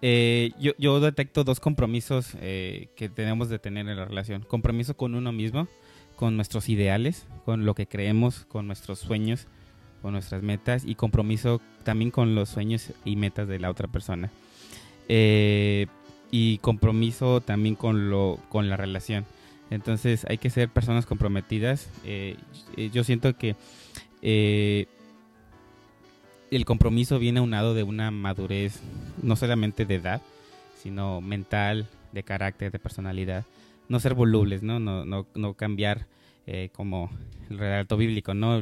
eh, 0.00 0.50
yo, 0.58 0.72
yo 0.78 1.00
detecto 1.00 1.44
dos 1.44 1.60
compromisos 1.60 2.36
eh, 2.40 2.88
que 2.96 3.08
tenemos 3.08 3.48
de 3.48 3.58
tener 3.58 3.88
en 3.88 3.96
la 3.96 4.04
relación. 4.04 4.42
Compromiso 4.42 4.96
con 4.96 5.14
uno 5.14 5.32
mismo, 5.32 5.68
con 6.16 6.36
nuestros 6.36 6.68
ideales, 6.68 7.26
con 7.44 7.64
lo 7.64 7.74
que 7.74 7.86
creemos, 7.86 8.44
con 8.46 8.66
nuestros 8.66 8.98
sueños, 8.98 9.46
con 10.02 10.12
nuestras 10.12 10.42
metas 10.42 10.84
y 10.84 10.96
compromiso 10.96 11.60
también 11.84 12.10
con 12.10 12.34
los 12.34 12.48
sueños 12.48 12.92
y 13.04 13.16
metas 13.16 13.48
de 13.48 13.60
la 13.60 13.70
otra 13.70 13.88
persona. 13.88 14.30
Eh, 15.08 15.86
y 16.32 16.58
compromiso 16.58 17.42
también 17.42 17.76
con, 17.76 18.10
lo, 18.10 18.40
con 18.48 18.68
la 18.68 18.76
relación. 18.76 19.24
Entonces 19.70 20.26
hay 20.28 20.38
que 20.38 20.50
ser 20.50 20.68
personas 20.68 21.06
comprometidas. 21.06 21.88
Eh, 22.04 22.36
yo 22.92 23.04
siento 23.04 23.36
que 23.36 23.54
eh, 24.22 24.86
el 26.50 26.64
compromiso 26.64 27.18
viene 27.18 27.38
aunado 27.38 27.74
de 27.74 27.82
una 27.82 28.10
madurez, 28.10 28.80
no 29.22 29.36
solamente 29.36 29.84
de 29.84 29.94
edad, 29.96 30.22
sino 30.82 31.20
mental, 31.20 31.86
de 32.12 32.22
carácter, 32.22 32.72
de 32.72 32.78
personalidad. 32.78 33.44
No 33.88 34.00
ser 34.00 34.14
volubles, 34.14 34.62
¿no? 34.62 34.80
No, 34.80 35.04
no, 35.04 35.26
no 35.34 35.54
cambiar 35.54 36.06
como 36.72 37.10
el 37.50 37.58
relato 37.58 37.96
bíblico, 37.96 38.34
¿no? 38.34 38.58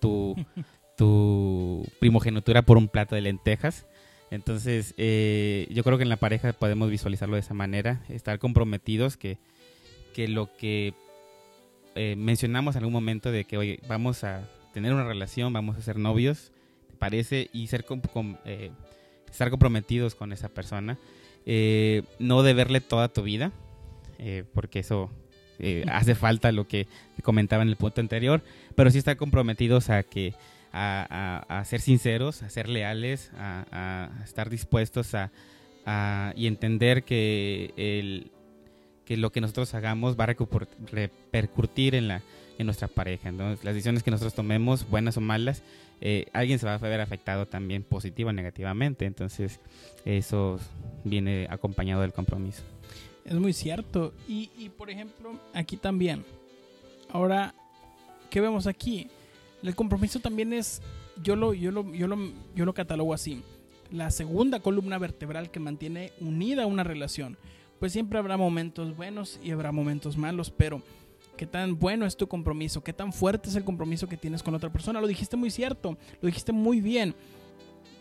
Tu, 0.00 0.34
tu 0.96 1.86
primogenitura 2.00 2.62
por 2.62 2.76
un 2.76 2.88
plato 2.88 3.14
de 3.14 3.22
lentejas. 3.22 3.86
Entonces, 4.34 4.94
eh, 4.96 5.68
yo 5.70 5.84
creo 5.84 5.96
que 5.96 6.02
en 6.02 6.08
la 6.08 6.16
pareja 6.16 6.52
podemos 6.52 6.90
visualizarlo 6.90 7.36
de 7.36 7.40
esa 7.40 7.54
manera, 7.54 8.02
estar 8.08 8.38
comprometidos, 8.40 9.16
que, 9.16 9.38
que 10.12 10.26
lo 10.26 10.54
que 10.56 10.92
eh, 11.94 12.16
mencionamos 12.16 12.74
en 12.74 12.80
algún 12.80 12.92
momento 12.92 13.30
de 13.30 13.44
que, 13.44 13.56
oye, 13.56 13.78
vamos 13.86 14.24
a 14.24 14.48
tener 14.72 14.92
una 14.92 15.04
relación, 15.04 15.52
vamos 15.52 15.76
a 15.76 15.82
ser 15.82 15.98
novios, 15.98 16.50
¿te 16.88 16.96
parece? 16.96 17.48
Y 17.52 17.68
ser 17.68 17.84
eh, 18.44 18.70
estar 19.30 19.50
comprometidos 19.50 20.16
con 20.16 20.32
esa 20.32 20.48
persona. 20.48 20.98
no 22.18 22.42
deberle 22.42 22.80
toda 22.80 23.08
tu 23.08 23.22
vida, 23.22 23.52
porque 24.52 24.80
eso 24.80 25.10
hace 25.88 26.16
falta 26.16 26.50
lo 26.50 26.66
que 26.66 26.88
comentaba 27.22 27.62
en 27.62 27.68
el 27.68 27.76
punto 27.76 28.00
anterior, 28.00 28.42
pero 28.74 28.90
sí 28.90 28.98
estar 28.98 29.16
comprometidos 29.16 29.90
a 29.90 30.02
que 30.02 30.34
a, 30.74 31.62
ser 31.64 31.80
sinceros, 31.80 32.42
a 32.42 32.50
ser 32.50 32.68
leales, 32.68 33.30
a, 33.38 34.10
estar 34.24 34.50
dispuestos 34.50 35.14
a, 35.14 36.32
y 36.36 36.46
entender 36.46 37.04
que, 37.04 37.72
el, 37.76 38.30
que 39.04 39.16
lo 39.16 39.30
que 39.30 39.40
nosotros 39.40 39.72
hagamos 39.74 40.18
va 40.18 40.24
a 40.24 40.34
repercutir 40.90 41.94
en, 41.94 42.08
la, 42.08 42.22
en 42.58 42.66
nuestra 42.66 42.88
pareja. 42.88 43.28
Entonces, 43.28 43.64
las 43.64 43.74
decisiones 43.74 44.02
que 44.02 44.10
nosotros 44.10 44.34
tomemos, 44.34 44.88
buenas 44.88 45.16
o 45.16 45.20
malas, 45.20 45.62
eh, 46.00 46.26
alguien 46.32 46.58
se 46.58 46.66
va 46.66 46.74
a 46.74 46.78
ver 46.78 47.00
afectado 47.00 47.46
también 47.46 47.84
positiva 47.84 48.30
o 48.30 48.32
negativamente. 48.32 49.06
Entonces, 49.06 49.60
eso 50.04 50.58
viene 51.04 51.46
acompañado 51.50 52.02
del 52.02 52.12
compromiso. 52.12 52.62
Es 53.24 53.34
muy 53.34 53.52
cierto. 53.52 54.12
Y, 54.28 54.50
y 54.58 54.68
por 54.70 54.90
ejemplo, 54.90 55.38
aquí 55.54 55.76
también. 55.76 56.24
Ahora, 57.10 57.54
¿qué 58.28 58.40
vemos 58.40 58.66
aquí? 58.66 59.08
El 59.64 59.74
compromiso 59.74 60.20
también 60.20 60.52
es, 60.52 60.82
yo 61.22 61.36
lo, 61.36 61.54
yo 61.54 61.70
lo, 61.70 61.90
yo 61.94 62.06
lo, 62.06 62.18
yo 62.54 62.66
lo 62.66 62.74
catalogo 62.74 63.14
así, 63.14 63.42
la 63.90 64.10
segunda 64.10 64.60
columna 64.60 64.98
vertebral 64.98 65.50
que 65.50 65.58
mantiene 65.58 66.12
unida 66.20 66.66
una 66.66 66.84
relación. 66.84 67.38
Pues 67.80 67.92
siempre 67.92 68.18
habrá 68.18 68.36
momentos 68.36 68.94
buenos 68.94 69.40
y 69.42 69.52
habrá 69.52 69.72
momentos 69.72 70.18
malos, 70.18 70.50
pero 70.50 70.82
qué 71.38 71.46
tan 71.46 71.78
bueno 71.78 72.04
es 72.04 72.14
tu 72.14 72.28
compromiso, 72.28 72.84
qué 72.84 72.92
tan 72.92 73.10
fuerte 73.10 73.48
es 73.48 73.56
el 73.56 73.64
compromiso 73.64 74.06
que 74.06 74.18
tienes 74.18 74.42
con 74.42 74.54
otra 74.54 74.70
persona. 74.70 75.00
Lo 75.00 75.06
dijiste 75.06 75.36
muy 75.36 75.50
cierto, 75.50 75.96
lo 76.20 76.26
dijiste 76.26 76.52
muy 76.52 76.82
bien 76.82 77.14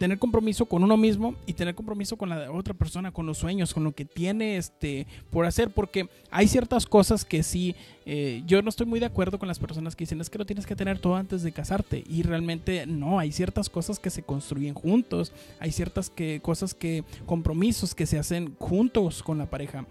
tener 0.03 0.19
compromiso 0.19 0.65
con 0.65 0.83
uno 0.83 0.97
mismo 0.97 1.33
y 1.45 1.53
tener 1.53 1.75
compromiso 1.75 2.17
con 2.17 2.27
la 2.27 2.51
otra 2.51 2.73
persona, 2.73 3.13
con 3.13 3.25
los 3.25 3.37
sueños, 3.37 3.73
con 3.73 3.85
lo 3.85 3.93
que 3.93 4.03
tiene 4.03 4.57
este 4.57 5.07
por 5.29 5.45
hacer, 5.45 5.69
porque 5.69 6.09
hay 6.29 6.49
ciertas 6.49 6.85
cosas 6.85 7.23
que 7.23 7.41
sí, 7.41 7.73
eh, 8.05 8.43
yo 8.45 8.61
no 8.61 8.67
estoy 8.67 8.85
muy 8.85 8.99
de 8.99 9.05
acuerdo 9.05 9.39
con 9.39 9.47
las 9.47 9.59
personas 9.59 9.95
que 9.95 10.01
dicen 10.03 10.19
es 10.19 10.29
que 10.29 10.37
lo 10.37 10.45
tienes 10.45 10.65
que 10.65 10.75
tener 10.75 10.99
todo 10.99 11.15
antes 11.15 11.41
de 11.41 11.53
casarte 11.53 12.03
y 12.05 12.23
realmente 12.23 12.85
no, 12.85 13.17
hay 13.17 13.31
ciertas 13.31 13.69
cosas 13.69 13.97
que 13.97 14.09
se 14.09 14.23
construyen 14.23 14.73
juntos, 14.73 15.31
hay 15.61 15.71
ciertas 15.71 16.09
que, 16.09 16.41
cosas 16.41 16.73
que, 16.73 17.05
compromisos 17.25 17.95
que 17.95 18.05
se 18.05 18.19
hacen 18.19 18.57
juntos 18.59 19.23
con 19.23 19.37
la 19.37 19.49
pareja. 19.49 19.85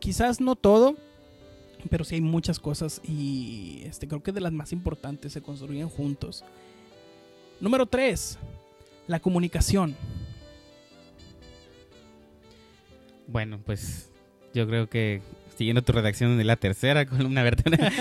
Quizás 0.00 0.40
no 0.40 0.56
todo, 0.56 0.96
pero 1.88 2.02
sí 2.02 2.16
hay 2.16 2.20
muchas 2.20 2.58
cosas 2.58 3.00
y 3.04 3.82
este, 3.84 4.08
creo 4.08 4.24
que 4.24 4.32
de 4.32 4.40
las 4.40 4.52
más 4.52 4.72
importantes 4.72 5.32
se 5.32 5.40
construyen 5.40 5.88
juntos. 5.88 6.44
Número 7.60 7.86
3 7.86 8.40
la 9.06 9.20
comunicación. 9.20 9.96
Bueno, 13.26 13.58
pues 13.64 14.10
yo 14.54 14.66
creo 14.66 14.88
que 14.88 15.22
siguiendo 15.56 15.82
tu 15.82 15.92
redacción 15.92 16.36
de 16.38 16.44
la 16.44 16.56
tercera 16.56 17.06
columna 17.06 17.42
vertebral 17.42 17.92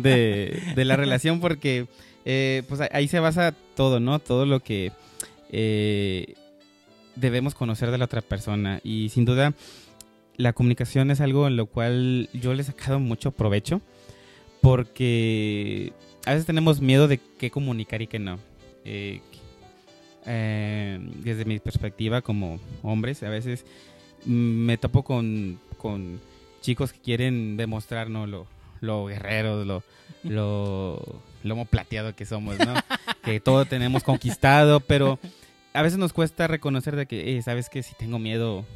de, 0.02 0.84
la 0.84 0.96
relación, 0.96 1.40
porque 1.40 1.86
eh, 2.24 2.62
pues 2.68 2.80
ahí 2.92 3.08
se 3.08 3.20
basa 3.20 3.54
todo, 3.74 4.00
¿no? 4.00 4.18
Todo 4.18 4.46
lo 4.46 4.60
que 4.60 4.92
eh, 5.50 6.34
debemos 7.16 7.54
conocer 7.54 7.90
de 7.90 7.98
la 7.98 8.06
otra 8.06 8.20
persona. 8.20 8.80
Y 8.82 9.08
sin 9.10 9.24
duda, 9.24 9.54
la 10.36 10.52
comunicación 10.52 11.10
es 11.10 11.20
algo 11.20 11.46
en 11.46 11.56
lo 11.56 11.66
cual 11.66 12.28
yo 12.32 12.54
le 12.54 12.62
he 12.62 12.64
sacado 12.64 12.98
mucho 13.00 13.32
provecho, 13.32 13.80
porque 14.60 15.92
a 16.26 16.32
veces 16.32 16.46
tenemos 16.46 16.80
miedo 16.80 17.08
de 17.08 17.20
qué 17.38 17.50
comunicar 17.50 18.02
y 18.02 18.06
qué 18.06 18.18
no. 18.18 18.38
Eh, 18.84 19.20
eh, 20.30 20.98
desde 21.24 21.46
mi 21.46 21.58
perspectiva 21.58 22.20
como 22.20 22.60
hombres, 22.82 23.22
a 23.22 23.30
veces 23.30 23.64
me 24.26 24.76
topo 24.76 25.02
con, 25.02 25.58
con 25.78 26.20
chicos 26.60 26.92
que 26.92 27.00
quieren 27.00 27.56
demostrarnos 27.56 28.28
lo, 28.28 28.46
lo 28.80 29.06
guerreros, 29.06 29.66
lo, 29.66 29.82
lo 30.24 31.22
lomo 31.42 31.64
plateado 31.64 32.14
que 32.14 32.26
somos, 32.26 32.58
¿no? 32.58 32.74
que 33.24 33.40
todo 33.40 33.64
tenemos 33.64 34.02
conquistado, 34.02 34.80
pero 34.80 35.18
a 35.72 35.82
veces 35.82 35.98
nos 35.98 36.12
cuesta 36.12 36.46
reconocer 36.46 36.94
de 36.94 37.06
que, 37.06 37.36
eh, 37.36 37.42
sabes 37.42 37.70
que 37.70 37.82
si 37.82 37.94
tengo 37.94 38.18
miedo 38.18 38.66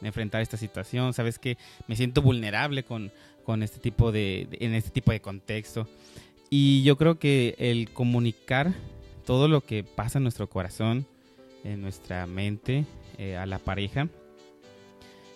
de 0.00 0.08
enfrentar 0.08 0.40
esta 0.40 0.56
situación, 0.56 1.12
sabes 1.12 1.38
que 1.38 1.58
me 1.86 1.96
siento 1.96 2.22
vulnerable 2.22 2.82
con, 2.82 3.12
con 3.44 3.62
este 3.62 3.78
tipo 3.78 4.10
de, 4.10 4.48
en 4.52 4.74
este 4.74 4.90
tipo 4.90 5.12
de 5.12 5.20
contexto. 5.20 5.86
Y 6.50 6.82
yo 6.82 6.96
creo 6.96 7.18
que 7.18 7.56
el 7.58 7.90
comunicar 7.90 8.74
todo 9.24 9.48
lo 9.48 9.62
que 9.62 9.84
pasa 9.84 10.18
en 10.18 10.24
nuestro 10.24 10.48
corazón, 10.48 11.06
en 11.64 11.80
nuestra 11.80 12.26
mente, 12.26 12.84
eh, 13.18 13.36
a 13.36 13.46
la 13.46 13.58
pareja, 13.58 14.08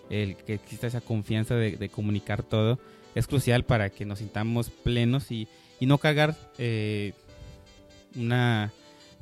el 0.09 0.35
que 0.35 0.55
exista 0.55 0.87
esa 0.87 1.01
confianza 1.01 1.55
de, 1.55 1.89
comunicar 1.89 2.43
todo, 2.43 2.79
es 3.15 3.27
crucial 3.27 3.63
para 3.63 3.89
que 3.89 4.05
nos 4.05 4.19
sintamos 4.19 4.69
plenos 4.69 5.31
y, 5.31 5.47
y 5.79 5.85
no 5.85 5.97
cargar 5.97 6.35
eh, 6.57 7.13
una, 8.15 8.71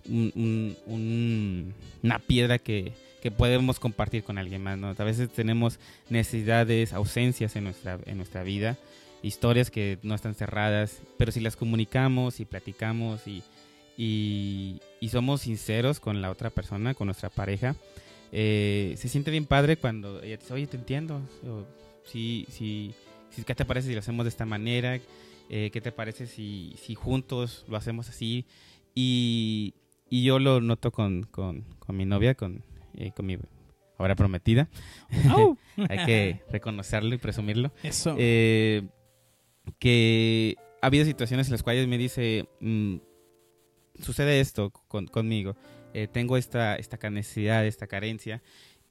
una 0.07 2.20
piedra 2.20 2.57
que, 2.57 2.93
que, 3.22 3.32
podemos 3.32 3.80
compartir 3.80 4.24
con 4.24 4.38
alguien 4.38 4.63
más. 4.63 4.78
¿no? 4.78 4.93
A 4.97 5.03
veces 5.03 5.30
tenemos 5.30 5.80
necesidades, 6.09 6.93
ausencias 6.93 7.55
en 7.55 7.65
nuestra, 7.65 7.99
en 8.05 8.18
nuestra 8.18 8.43
vida, 8.43 8.78
historias 9.24 9.72
que 9.72 9.97
no 10.03 10.15
están 10.15 10.36
cerradas, 10.36 11.01
pero 11.18 11.32
si 11.32 11.39
las 11.39 11.55
comunicamos 11.55 12.39
y 12.39 12.45
platicamos 12.45 13.28
y, 13.28 13.43
y, 13.98 14.80
y 15.00 15.10
somos 15.10 15.41
sinceros 15.41 16.00
con 16.00 16.22
la 16.22 16.30
otra 16.30 16.52
persona, 16.52 16.93
con 16.93 17.08
nuestra 17.08 17.30
pareja, 17.30 17.76
eh, 18.32 18.93
se 18.98 19.10
siente 19.10 19.32
bien 19.32 19.45
padre 19.45 19.78
cuando 19.78 20.22
ella 20.22 20.38
dice, 20.38 20.54
oye, 20.54 20.68
te 20.68 20.78
entiendo. 20.78 21.22
sí, 22.06 22.45
sí, 22.50 22.93
sí, 23.32 23.43
¿Qué 23.43 23.56
te 23.56 23.66
parece 23.66 23.88
si 23.88 23.93
lo 23.93 24.00
hacemos 24.00 24.26
de 24.26 24.30
esta 24.30 24.45
manera? 24.45 25.00
Eh, 25.50 25.70
¿Qué 25.72 25.82
te 25.82 25.91
parece 25.91 26.28
si, 26.28 26.76
si 26.78 26.93
juntos 26.95 27.66
lo 27.68 27.78
hacemos 27.78 28.10
así? 28.10 28.45
Y, 28.93 29.74
y 30.10 30.24
yo 30.24 30.39
lo 30.39 30.62
noto 30.62 30.91
con, 30.91 31.24
con, 31.24 31.64
con 31.80 31.95
mi 31.95 32.06
novia, 32.06 32.36
con, 32.36 32.64
eh, 32.95 33.12
con 33.16 33.26
mi 33.26 33.38
ahora 33.98 34.16
prometida. 34.16 34.70
Hay 35.89 36.06
que 36.06 36.41
reconocerlo 36.52 37.16
y 37.16 37.18
presumirlo. 37.18 37.72
Eso. 37.82 38.16
que 39.80 40.56
ha 40.82 40.88
habido 40.88 41.06
situaciones 41.06 41.48
en 41.48 41.54
las 41.54 41.64
cuales 41.64 41.88
me 41.88 41.98
dice, 41.98 42.48
mm, 42.60 42.98
sucede 44.02 44.39
esto 44.39 44.72
con, 44.88 45.08
conmigo. 45.08 45.56
Eh, 45.93 46.08
tengo 46.08 46.38
esta, 46.38 46.76
esta 46.76 46.98
necesidad, 47.10 47.66
esta 47.66 47.88
carencia. 47.88 48.41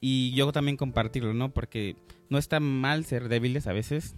Y 0.01 0.33
yo 0.35 0.51
también 0.53 0.77
compartirlo, 0.77 1.35
¿no? 1.35 1.53
Porque 1.53 1.97
no 2.29 2.39
está 2.39 2.61
mal 2.61 3.05
ser 3.05 3.29
débiles 3.29 3.67
a 3.67 3.73
veces, 3.73 4.17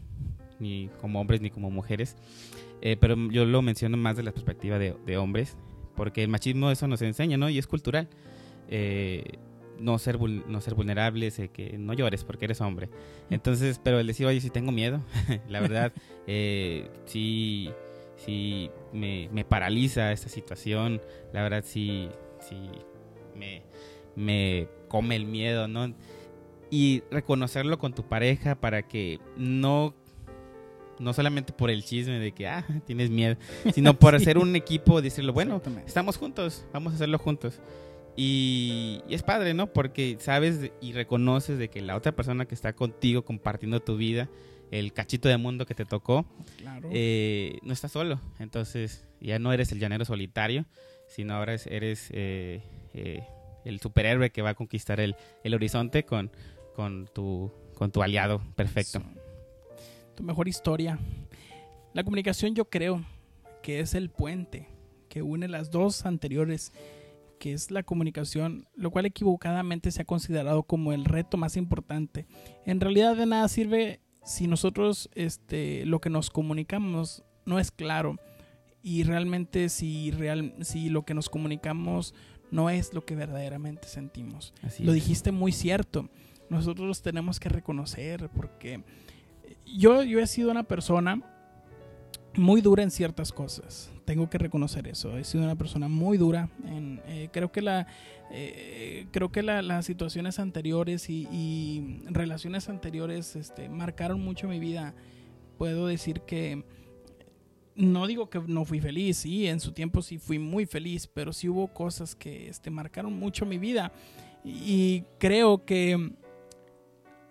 ni 0.58 0.88
como 1.00 1.20
hombres 1.20 1.40
ni 1.40 1.50
como 1.50 1.70
mujeres. 1.70 2.16
Eh, 2.80 2.96
pero 2.98 3.16
yo 3.30 3.44
lo 3.44 3.62
menciono 3.62 3.96
más 3.96 4.16
de 4.16 4.22
la 4.22 4.32
perspectiva 4.32 4.78
de, 4.78 5.16
hombres, 5.16 5.56
porque 5.96 6.22
el 6.22 6.28
machismo 6.28 6.70
eso 6.70 6.88
nos 6.88 7.02
enseña, 7.02 7.36
¿no? 7.36 7.48
Y 7.48 7.58
es 7.58 7.66
cultural. 7.66 8.08
Eh, 8.68 9.38
no 9.78 9.98
ser, 9.98 10.18
no 10.18 10.60
ser 10.60 10.74
vulnerables, 10.74 11.40
que 11.52 11.76
no 11.78 11.92
llores 11.92 12.24
porque 12.24 12.46
eres 12.46 12.60
hombre. 12.60 12.88
Entonces, 13.30 13.80
pero 13.82 14.00
el 14.00 14.06
decir, 14.06 14.26
oye, 14.26 14.40
si 14.40 14.50
tengo 14.50 14.72
miedo, 14.72 15.02
la 15.48 15.60
verdad, 15.60 15.92
sí, 17.06 17.70
sí 18.18 18.70
me, 18.92 19.28
me, 19.32 19.44
paraliza 19.44 20.12
esta 20.12 20.28
situación, 20.28 21.00
la 21.32 21.42
verdad 21.42 21.64
sí, 21.66 22.08
si 22.40 22.56
me, 23.34 23.62
me 24.16 24.68
come 24.88 25.16
el 25.16 25.24
miedo, 25.24 25.68
¿no? 25.68 25.94
Y 26.70 27.02
reconocerlo 27.10 27.78
con 27.78 27.94
tu 27.94 28.02
pareja 28.02 28.54
para 28.54 28.82
que 28.82 29.18
no 29.36 29.94
no 30.98 31.12
solamente 31.12 31.52
por 31.52 31.70
el 31.70 31.84
chisme 31.84 32.18
de 32.18 32.32
que 32.32 32.48
ah, 32.48 32.64
tienes 32.86 33.10
miedo, 33.10 33.36
sino 33.72 33.98
por 33.98 34.14
hacer 34.16 34.38
un 34.38 34.54
equipo, 34.56 35.00
decirlo, 35.00 35.32
bueno, 35.32 35.60
estamos 35.86 36.16
juntos, 36.16 36.66
vamos 36.72 36.92
a 36.92 36.96
hacerlo 36.96 37.18
juntos. 37.18 37.60
Y, 38.16 39.00
es 39.08 39.22
padre, 39.22 39.54
¿no? 39.54 39.68
Porque 39.72 40.16
sabes 40.18 40.72
y 40.80 40.92
reconoces 40.92 41.56
de 41.56 41.68
que 41.68 41.80
la 41.80 41.94
otra 41.94 42.12
persona 42.12 42.46
que 42.46 42.54
está 42.54 42.72
contigo 42.72 43.24
compartiendo 43.24 43.78
tu 43.80 43.96
vida, 43.96 44.28
el 44.70 44.92
cachito 44.92 45.28
de 45.28 45.36
mundo 45.36 45.66
que 45.66 45.74
te 45.74 45.84
tocó, 45.84 46.26
eh, 46.90 47.58
no 47.62 47.72
está 47.72 47.88
solo. 47.88 48.20
Entonces 48.38 49.06
ya 49.20 49.38
no 49.38 49.52
eres 49.52 49.72
el 49.72 49.78
llanero 49.78 50.04
solitario, 50.04 50.66
sino 51.06 51.34
ahora 51.34 51.54
eres 51.66 52.08
eh, 52.12 52.62
eh, 52.94 53.24
el 53.64 53.80
superhéroe 53.80 54.30
que 54.30 54.42
va 54.42 54.50
a 54.50 54.54
conquistar 54.54 55.00
el, 55.00 55.16
horizonte 55.44 56.04
con, 56.04 56.30
con, 56.74 57.08
tu, 57.14 57.52
con 57.74 57.90
tu 57.90 58.02
aliado 58.02 58.42
perfecto. 58.54 59.02
Tu 60.14 60.22
mejor 60.22 60.48
historia. 60.48 60.98
La 61.94 62.04
comunicación 62.04 62.54
yo 62.54 62.66
creo 62.66 63.04
que 63.62 63.80
es 63.80 63.94
el 63.94 64.10
puente 64.10 64.68
que 65.08 65.22
une 65.22 65.48
las 65.48 65.70
dos 65.70 66.04
anteriores, 66.04 66.72
que 67.38 67.52
es 67.52 67.70
la 67.70 67.82
comunicación, 67.82 68.68
lo 68.74 68.90
cual 68.90 69.06
equivocadamente 69.06 69.90
se 69.90 70.02
ha 70.02 70.04
considerado 70.04 70.64
como 70.64 70.92
el 70.92 71.04
reto 71.04 71.36
más 71.36 71.56
importante. 71.56 72.26
En 72.66 72.80
realidad 72.80 73.16
de 73.16 73.26
nada 73.26 73.48
sirve 73.48 74.00
si 74.28 74.46
nosotros 74.46 75.08
este, 75.14 75.86
lo 75.86 76.00
que 76.00 76.10
nos 76.10 76.28
comunicamos 76.28 77.24
no 77.46 77.58
es 77.58 77.70
claro 77.70 78.18
y 78.82 79.02
realmente 79.02 79.70
si, 79.70 80.10
real, 80.10 80.54
si 80.60 80.90
lo 80.90 81.04
que 81.04 81.14
nos 81.14 81.30
comunicamos 81.30 82.14
no 82.50 82.68
es 82.68 82.92
lo 82.92 83.04
que 83.04 83.16
verdaderamente 83.16 83.88
sentimos. 83.88 84.52
lo 84.80 84.92
dijiste 84.92 85.32
muy 85.32 85.52
cierto. 85.52 86.10
Nosotros 86.50 87.02
tenemos 87.02 87.40
que 87.40 87.48
reconocer 87.48 88.28
porque 88.30 88.84
yo, 89.66 90.02
yo 90.02 90.20
he 90.20 90.26
sido 90.26 90.50
una 90.50 90.62
persona 90.64 91.22
muy 92.38 92.60
dura 92.60 92.82
en 92.82 92.90
ciertas 92.90 93.32
cosas. 93.32 93.90
Tengo 94.04 94.30
que 94.30 94.38
reconocer 94.38 94.86
eso. 94.88 95.18
He 95.18 95.24
sido 95.24 95.44
una 95.44 95.56
persona 95.56 95.88
muy 95.88 96.16
dura. 96.16 96.48
Eh, 96.64 97.28
creo 97.32 97.52
que 97.52 97.62
la 97.62 97.86
eh, 98.30 99.06
creo 99.10 99.30
que 99.32 99.42
las 99.42 99.86
situaciones 99.86 100.38
anteriores 100.38 101.08
y, 101.08 101.26
y, 101.32 102.02
relaciones 102.06 102.68
anteriores 102.68 103.36
este, 103.36 103.68
marcaron 103.68 104.20
mucho 104.20 104.48
mi 104.48 104.58
vida. 104.58 104.94
Puedo 105.56 105.86
decir 105.86 106.20
que 106.22 106.64
no 107.74 108.06
digo 108.06 108.28
que 108.28 108.40
no 108.40 108.64
fui 108.64 108.80
feliz, 108.80 109.18
sí, 109.18 109.46
en 109.46 109.60
su 109.60 109.72
tiempo 109.72 110.02
sí 110.02 110.18
fui 110.18 110.38
muy 110.38 110.66
feliz, 110.66 111.06
pero 111.06 111.32
sí 111.32 111.48
hubo 111.48 111.68
cosas 111.68 112.14
que 112.16 112.48
este, 112.48 112.70
marcaron 112.70 113.18
mucho 113.18 113.46
mi 113.46 113.56
vida. 113.56 113.92
Y 114.44 115.04
creo 115.18 115.64
que 115.64 116.12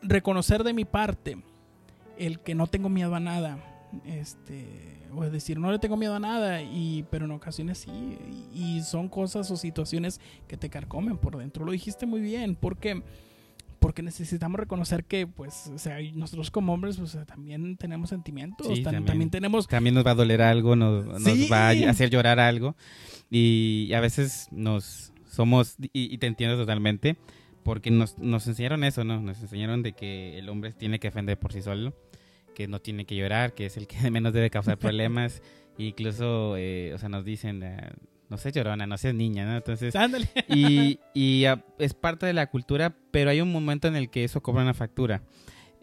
reconocer 0.02 0.64
de 0.64 0.74
mi 0.74 0.86
parte 0.86 1.38
el 2.18 2.40
que 2.40 2.56
no 2.56 2.68
tengo 2.68 2.90
miedo 2.90 3.14
a 3.14 3.20
nada, 3.20 3.77
este, 4.06 4.66
o 5.14 5.24
es 5.24 5.32
decir, 5.32 5.60
no 5.60 5.72
le 5.72 5.80
tengo 5.80 5.98
miedo 5.98 6.16
a 6.16 6.20
nada, 6.20 6.62
y, 6.62 7.06
pero 7.10 7.26
en 7.26 7.32
ocasiones 7.32 7.80
sí, 7.80 8.18
y 8.54 8.82
son 8.82 9.10
cosas 9.10 9.50
o 9.52 9.58
situaciones 9.58 10.20
que 10.48 10.58
te 10.58 10.70
carcomen 10.70 11.18
por 11.18 11.38
dentro. 11.38 11.66
Lo 11.66 11.72
dijiste 11.72 12.06
muy 12.06 12.22
bien, 12.22 12.56
porque 12.56 13.04
porque 13.80 14.02
necesitamos 14.02 14.60
reconocer 14.60 15.06
que, 15.06 15.28
pues, 15.28 15.68
o 15.74 15.78
sea, 15.78 15.98
nosotros 16.14 16.52
como 16.52 16.74
hombres, 16.74 16.98
pues, 16.98 17.18
también 17.26 17.78
tenemos 17.78 18.10
sentimientos, 18.10 18.68
también, 18.82 19.30
tenemos... 19.30 19.68
También 19.68 19.96
nos 19.96 20.06
va 20.06 20.12
a 20.12 20.16
doler 20.16 20.42
algo, 20.42 20.76
nos, 20.76 21.06
va 21.08 21.70
a 21.70 21.90
hacer 21.90 22.10
llorar 22.10 22.40
algo, 22.40 22.76
y 23.30 23.92
a 23.94 24.00
veces 24.00 24.48
nos 24.52 25.14
somos, 25.30 25.76
y, 25.94 26.18
te 26.18 26.28
entiendo 26.28 26.58
totalmente, 26.58 27.18
porque 27.64 27.92
nos, 27.92 28.18
nos 28.18 28.48
enseñaron 28.48 28.84
eso, 28.84 29.04
¿no? 29.04 29.22
Nos 29.22 29.40
enseñaron 29.42 29.84
de 29.84 29.94
que 29.94 30.40
el 30.40 30.50
hombre 30.50 30.74
tiene 30.74 31.00
que 31.00 31.10
defender 31.10 31.38
por 31.38 31.54
sí 31.54 31.62
solo, 31.62 31.94
que 32.58 32.68
no 32.68 32.80
tiene 32.80 33.06
que 33.06 33.16
llorar, 33.16 33.54
que 33.54 33.68
es 33.68 33.78
el 33.78 33.86
que 33.86 34.10
menos 34.12 34.34
debe 34.34 34.50
causar 34.50 34.80
problemas, 34.80 35.44
incluso, 35.78 36.58
eh, 36.58 36.92
o 36.94 36.98
sea, 36.98 37.10
nos 37.10 37.24
dicen... 37.24 37.62
Eh, 37.64 37.90
no 38.30 38.38
sé, 38.38 38.52
llorona, 38.52 38.86
no 38.86 38.98
seas 38.98 39.16
niña, 39.16 39.46
¿no? 39.46 39.56
Entonces, 39.56 39.96
y, 40.50 41.00
y 41.14 41.46
es 41.80 41.94
parte 41.94 42.26
de 42.26 42.34
la 42.34 42.48
cultura, 42.48 42.94
pero 43.10 43.30
hay 43.30 43.40
un 43.40 43.54
momento 43.54 43.88
en 43.88 43.96
el 43.96 44.10
que 44.10 44.26
eso 44.26 44.42
cobra 44.42 44.64
una 44.64 44.74
factura. 44.74 45.24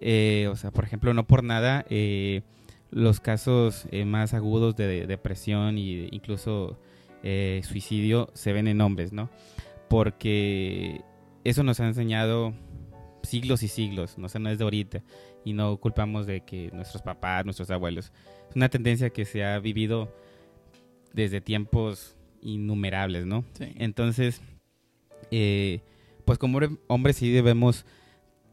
Eh, 0.01 0.49
o 0.51 0.57
sea, 0.57 0.70
por 0.70 0.85
ejemplo, 0.85 1.14
no 1.14 1.27
por 1.27 1.43
nada, 1.45 1.87
eh, 1.89 2.43
los 2.91 3.20
casos 3.20 3.87
eh, 3.91 4.05
más 4.05 4.35
agudos 4.35 4.77
de, 4.77 5.07
depresión 5.07 5.79
e 5.79 6.09
incluso 6.11 6.79
suicidio 7.62 8.29
se 8.35 8.53
ven 8.53 8.68
en 8.68 8.83
hombres, 8.83 9.14
¿no? 9.14 9.31
Porque 9.89 11.01
eso 11.45 11.62
nos 11.62 11.81
ha 11.81 11.87
enseñado 11.87 12.53
siglos 13.35 13.64
y 13.64 13.68
siglos, 13.68 14.16
no, 14.16 14.28
o 14.32 14.39
no 14.39 14.49
es 14.49 14.59
de 14.59 14.64
ahorita, 14.64 15.03
y 15.45 15.55
no 15.55 15.76
culpamos 15.78 16.24
de 16.24 16.43
que 16.43 16.70
nuestros 16.72 17.03
papás, 17.03 17.45
nuestros 17.45 17.68
abuelos, 17.70 18.12
es 18.49 18.55
una 18.55 18.68
tendencia 18.68 19.11
que 19.11 19.24
se 19.24 19.45
ha 19.45 19.59
vivido 19.59 20.14
desde 21.12 21.41
tiempos 21.41 22.16
innumerables, 22.41 23.26
¿no? 23.26 23.45
Entonces, 23.59 24.41
eh, 25.32 25.80
pues 26.24 26.39
como 26.39 26.61
hombres 26.87 27.16
sí 27.16 27.32
debemos 27.32 27.85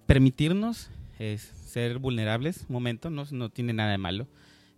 permitirnos 0.07 0.89
ser 1.45 1.99
vulnerables 1.99 2.65
un 2.67 2.73
momento, 2.73 3.11
no, 3.11 3.25
no 3.29 3.49
tiene 3.49 3.73
nada 3.73 3.91
de 3.91 3.99
malo, 3.99 4.27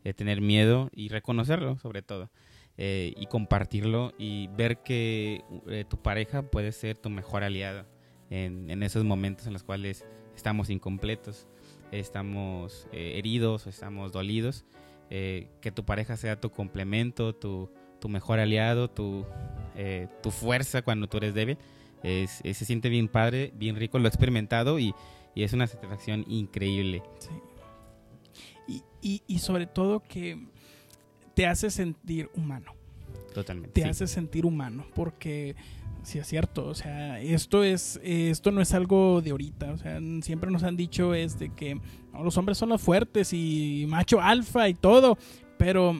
eh, 0.03 0.13
tener 0.13 0.41
miedo 0.41 0.89
y 0.93 1.07
reconocerlo 1.07 1.77
sobre 1.77 2.01
todo. 2.01 2.29
Eh, 2.75 3.13
y 3.17 3.27
compartirlo 3.27 4.13
y 4.17 4.47
ver 4.47 4.81
que 4.81 5.43
eh, 5.69 5.85
tu 5.87 6.01
pareja 6.01 6.41
puede 6.41 6.71
ser 6.71 6.97
tu 6.97 7.11
mejor 7.11 7.43
aliada 7.43 7.85
en, 8.29 8.69
en, 8.69 8.83
esos 8.83 9.03
momentos 9.03 9.47
en 9.47 9.53
los 9.53 9.63
cuales 9.63 10.05
estamos 10.35 10.69
incompletos, 10.69 11.47
estamos 11.91 12.87
heridos, 12.91 13.67
estamos 13.67 14.11
dolidos, 14.11 14.65
que 15.09 15.71
tu 15.73 15.85
pareja 15.85 16.17
sea 16.17 16.39
tu 16.41 16.49
complemento, 16.49 17.35
tu, 17.35 17.69
tu 17.99 18.09
mejor 18.09 18.39
aliado, 18.39 18.89
tu, 18.89 19.25
tu 20.23 20.31
fuerza 20.31 20.81
cuando 20.81 21.07
tú 21.07 21.17
eres 21.17 21.33
débil. 21.33 21.57
Es, 22.01 22.41
se 22.43 22.65
siente 22.65 22.89
bien 22.89 23.07
padre, 23.07 23.53
bien 23.55 23.75
rico, 23.75 23.99
lo 23.99 24.05
he 24.05 24.09
experimentado 24.09 24.79
y, 24.79 24.93
y 25.35 25.43
es 25.43 25.53
una 25.53 25.67
satisfacción 25.67 26.25
increíble. 26.27 27.03
Sí. 27.19 27.29
Y, 29.01 29.21
y, 29.27 29.39
sobre 29.39 29.67
todo 29.67 29.99
que 29.99 30.47
te 31.33 31.45
hace 31.45 31.69
sentir 31.69 32.29
humano. 32.35 32.73
Totalmente. 33.33 33.81
Te 33.81 33.89
hace 33.89 34.07
sentir 34.07 34.45
humano, 34.45 34.85
porque 34.95 35.57
sí 36.03 36.19
es 36.19 36.27
cierto, 36.27 36.65
o 36.65 36.75
sea, 36.75 37.19
esto 37.19 37.63
es 37.63 37.99
esto 38.03 38.51
no 38.51 38.61
es 38.61 38.73
algo 38.73 39.21
de 39.21 39.31
ahorita, 39.31 39.71
o 39.71 39.77
sea, 39.77 39.99
siempre 40.21 40.51
nos 40.51 40.63
han 40.63 40.77
dicho 40.77 41.13
es 41.13 41.39
de 41.39 41.49
que 41.49 41.79
los 42.13 42.37
hombres 42.37 42.57
son 42.57 42.69
los 42.69 42.81
fuertes 42.81 43.33
y 43.33 43.85
macho 43.87 44.21
alfa 44.21 44.69
y 44.69 44.73
todo, 44.73 45.17
pero 45.57 45.95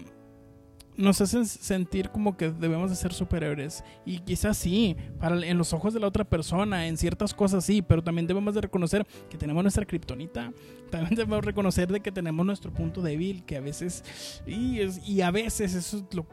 nos 0.98 1.22
hacen 1.22 1.46
sentir 1.46 2.10
como 2.10 2.38
que 2.38 2.52
debemos 2.52 2.90
de 2.90 2.96
ser 2.96 3.14
superhéroes. 3.14 3.84
Y 4.06 4.20
quizás 4.20 4.58
sí, 4.58 4.96
para, 5.20 5.46
en 5.46 5.58
los 5.58 5.74
ojos 5.74 5.94
de 5.94 6.00
la 6.00 6.08
otra 6.08 6.24
persona, 6.24 6.88
en 6.88 6.98
ciertas 6.98 7.34
cosas 7.34 7.66
sí, 7.66 7.82
pero 7.82 8.04
también 8.04 8.28
debemos 8.28 8.54
de 8.54 8.62
reconocer 8.62 9.06
que 9.30 9.38
tenemos 9.38 9.64
nuestra 9.64 9.86
kriptonita. 9.86 10.52
También 10.94 11.16
debemos 11.16 11.44
reconocer 11.44 11.92
de 11.92 12.02
que 12.02 12.12
tenemos 12.12 12.46
nuestro 12.46 12.72
punto 12.72 13.02
débil, 13.02 13.44
que 13.46 13.58
a 13.58 13.62
veces, 13.62 14.04
y, 14.46 14.80
y 15.08 15.22
a 15.22 15.32
veces 15.32 15.74
eso 15.74 15.98
es 15.98 16.16
lo, 16.16 16.28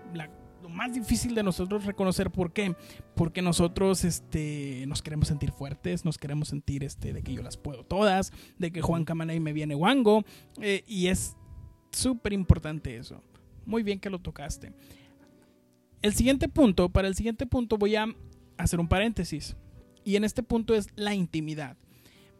más 0.70 0.94
difícil 0.94 1.34
de 1.34 1.42
nosotros 1.42 1.84
reconocer. 1.84 2.30
¿Por 2.30 2.52
qué? 2.52 2.74
Porque 3.14 3.42
nosotros 3.42 4.04
este, 4.04 4.84
nos 4.86 5.02
queremos 5.02 5.28
sentir 5.28 5.52
fuertes, 5.52 6.04
nos 6.04 6.18
queremos 6.18 6.48
sentir 6.48 6.84
este, 6.84 7.12
de 7.12 7.22
que 7.22 7.34
yo 7.34 7.42
las 7.42 7.56
puedo 7.56 7.84
todas, 7.84 8.32
de 8.58 8.70
que 8.70 8.80
Juan 8.80 9.04
y 9.34 9.40
me 9.40 9.52
viene 9.52 9.74
guango, 9.74 10.24
eh, 10.60 10.84
y 10.86 11.08
es 11.08 11.36
súper 11.92 12.32
importante 12.32 12.96
eso. 12.96 13.22
Muy 13.66 13.82
bien 13.82 14.00
que 14.00 14.10
lo 14.10 14.18
tocaste. 14.18 14.72
El 16.02 16.14
siguiente 16.14 16.48
punto, 16.48 16.88
para 16.88 17.08
el 17.08 17.14
siguiente 17.14 17.46
punto 17.46 17.76
voy 17.76 17.96
a 17.96 18.06
hacer 18.56 18.80
un 18.80 18.88
paréntesis. 18.88 19.56
Y 20.04 20.16
en 20.16 20.24
este 20.24 20.42
punto 20.42 20.74
es 20.74 20.88
la 20.96 21.14
intimidad. 21.14 21.76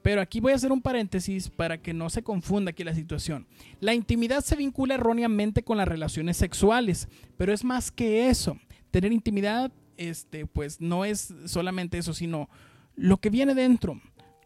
Pero 0.02 0.20
aquí 0.20 0.40
voy 0.40 0.52
a 0.52 0.54
hacer 0.56 0.72
un 0.72 0.80
paréntesis 0.80 1.50
para 1.50 1.82
que 1.82 1.92
no 1.92 2.08
se 2.08 2.22
confunda 2.22 2.70
aquí 2.70 2.84
la 2.84 2.94
situación. 2.94 3.46
La 3.80 3.94
intimidad 3.94 4.42
se 4.42 4.56
vincula 4.56 4.94
erróneamente 4.94 5.62
con 5.62 5.76
las 5.76 5.88
relaciones 5.88 6.36
sexuales, 6.36 7.08
pero 7.36 7.52
es 7.52 7.64
más 7.64 7.90
que 7.90 8.28
eso. 8.28 8.56
Tener 8.90 9.12
intimidad, 9.12 9.72
este, 9.96 10.46
pues 10.46 10.80
no 10.80 11.04
es 11.04 11.34
solamente 11.44 11.98
eso, 11.98 12.14
sino 12.14 12.48
lo 12.96 13.18
que 13.18 13.30
viene 13.30 13.54
dentro. 13.54 14.00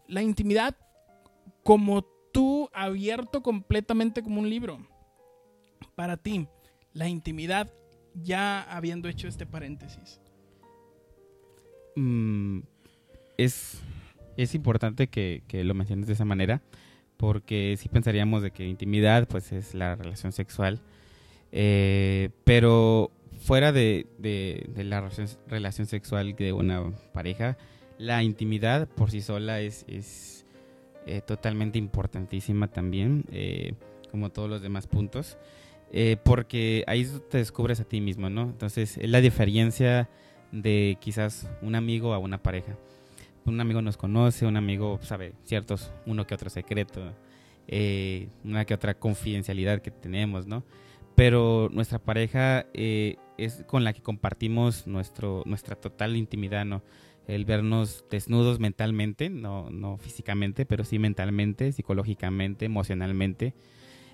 La 0.07 0.21
intimidad 0.21 0.75
como 1.63 2.03
tú 2.31 2.69
abierto 2.73 3.41
completamente 3.41 4.21
como 4.21 4.41
un 4.41 4.49
libro. 4.49 4.85
Para 5.95 6.17
ti 6.17 6.47
la 6.93 7.07
intimidad 7.07 7.71
ya 8.23 8.61
habiendo 8.61 9.09
hecho 9.09 9.27
este 9.27 9.45
paréntesis? 9.45 10.19
Mm, 11.95 12.59
es, 13.37 13.81
es 14.37 14.55
importante 14.55 15.07
que, 15.07 15.43
lo 15.51 15.73
menciones 15.73 16.07
de 16.07 16.13
esa 16.13 16.25
manera, 16.25 16.61
porque 17.17 17.75
si 17.77 17.89
pensaríamos 17.89 18.41
de 18.41 18.51
que 18.51 18.67
intimidad 18.67 19.27
pues 19.27 19.51
es 19.51 19.73
la 19.73 19.95
relación 19.95 20.31
sexual, 20.31 20.81
eh, 21.51 22.29
pero 22.43 23.11
fuera 23.39 23.71
de, 23.71 24.07
la 24.75 25.01
relación, 25.47 25.87
sexual 25.87 26.35
de 26.35 26.53
una 26.53 26.91
pareja, 27.13 27.57
la 27.97 28.23
intimidad 28.23 28.87
por 28.87 29.11
sí 29.11 29.21
sola 29.21 29.61
es, 29.61 29.85
es 29.87 30.45
eh, 31.05 31.21
totalmente 31.21 31.77
importantísima 31.77 32.67
también, 32.67 33.23
eh, 33.31 33.73
como 34.11 34.31
todos 34.31 34.49
los 34.49 34.61
demás 34.61 34.87
puntos. 34.87 35.37
Eh, 35.91 36.17
porque 36.23 36.83
ahí 36.87 37.05
te 37.29 37.37
descubres 37.37 37.79
a 37.79 37.85
ti 37.85 38.01
mismo, 38.01 38.29
¿no? 38.29 38.41
Entonces, 38.43 38.97
es 38.97 39.09
la 39.09 39.21
diferencia 39.21 40.09
de 40.51 40.97
quizás 40.99 41.47
un 41.61 41.75
amigo 41.75 42.13
a 42.13 42.17
una 42.17 42.41
pareja. 42.41 42.75
Un 43.45 43.61
amigo 43.61 43.81
nos 43.81 43.95
conoce, 43.95 44.47
un 44.47 44.57
amigo 44.57 44.99
sabe 45.03 45.33
ciertos, 45.43 45.91
uno 46.07 46.25
que 46.25 46.33
otro 46.33 46.49
secreto, 46.49 47.13
eh, 47.67 48.27
una 48.43 48.65
que 48.65 48.73
otra 48.73 48.95
confidencialidad 48.95 49.81
que 49.81 49.91
tenemos, 49.91 50.47
¿no? 50.47 50.63
Pero 51.15 51.69
nuestra 51.71 51.99
pareja 51.99 52.65
eh, 52.73 53.17
es 53.37 53.63
con 53.67 53.83
la 53.83 53.93
que 53.93 54.01
compartimos 54.01 54.87
nuestro, 54.87 55.43
nuestra 55.45 55.75
total 55.75 56.15
intimidad, 56.15 56.65
¿no? 56.65 56.81
El 57.27 57.45
vernos 57.45 58.03
desnudos 58.09 58.59
mentalmente, 58.59 59.29
no, 59.29 59.69
no 59.69 59.97
físicamente, 59.97 60.65
pero 60.65 60.83
sí 60.83 60.97
mentalmente, 60.97 61.71
psicológicamente, 61.71 62.65
emocionalmente 62.65 63.53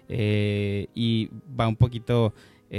eh, 0.09 0.87
y 0.93 1.29
va 1.57 1.69
un 1.69 1.77
poquito, 1.77 2.33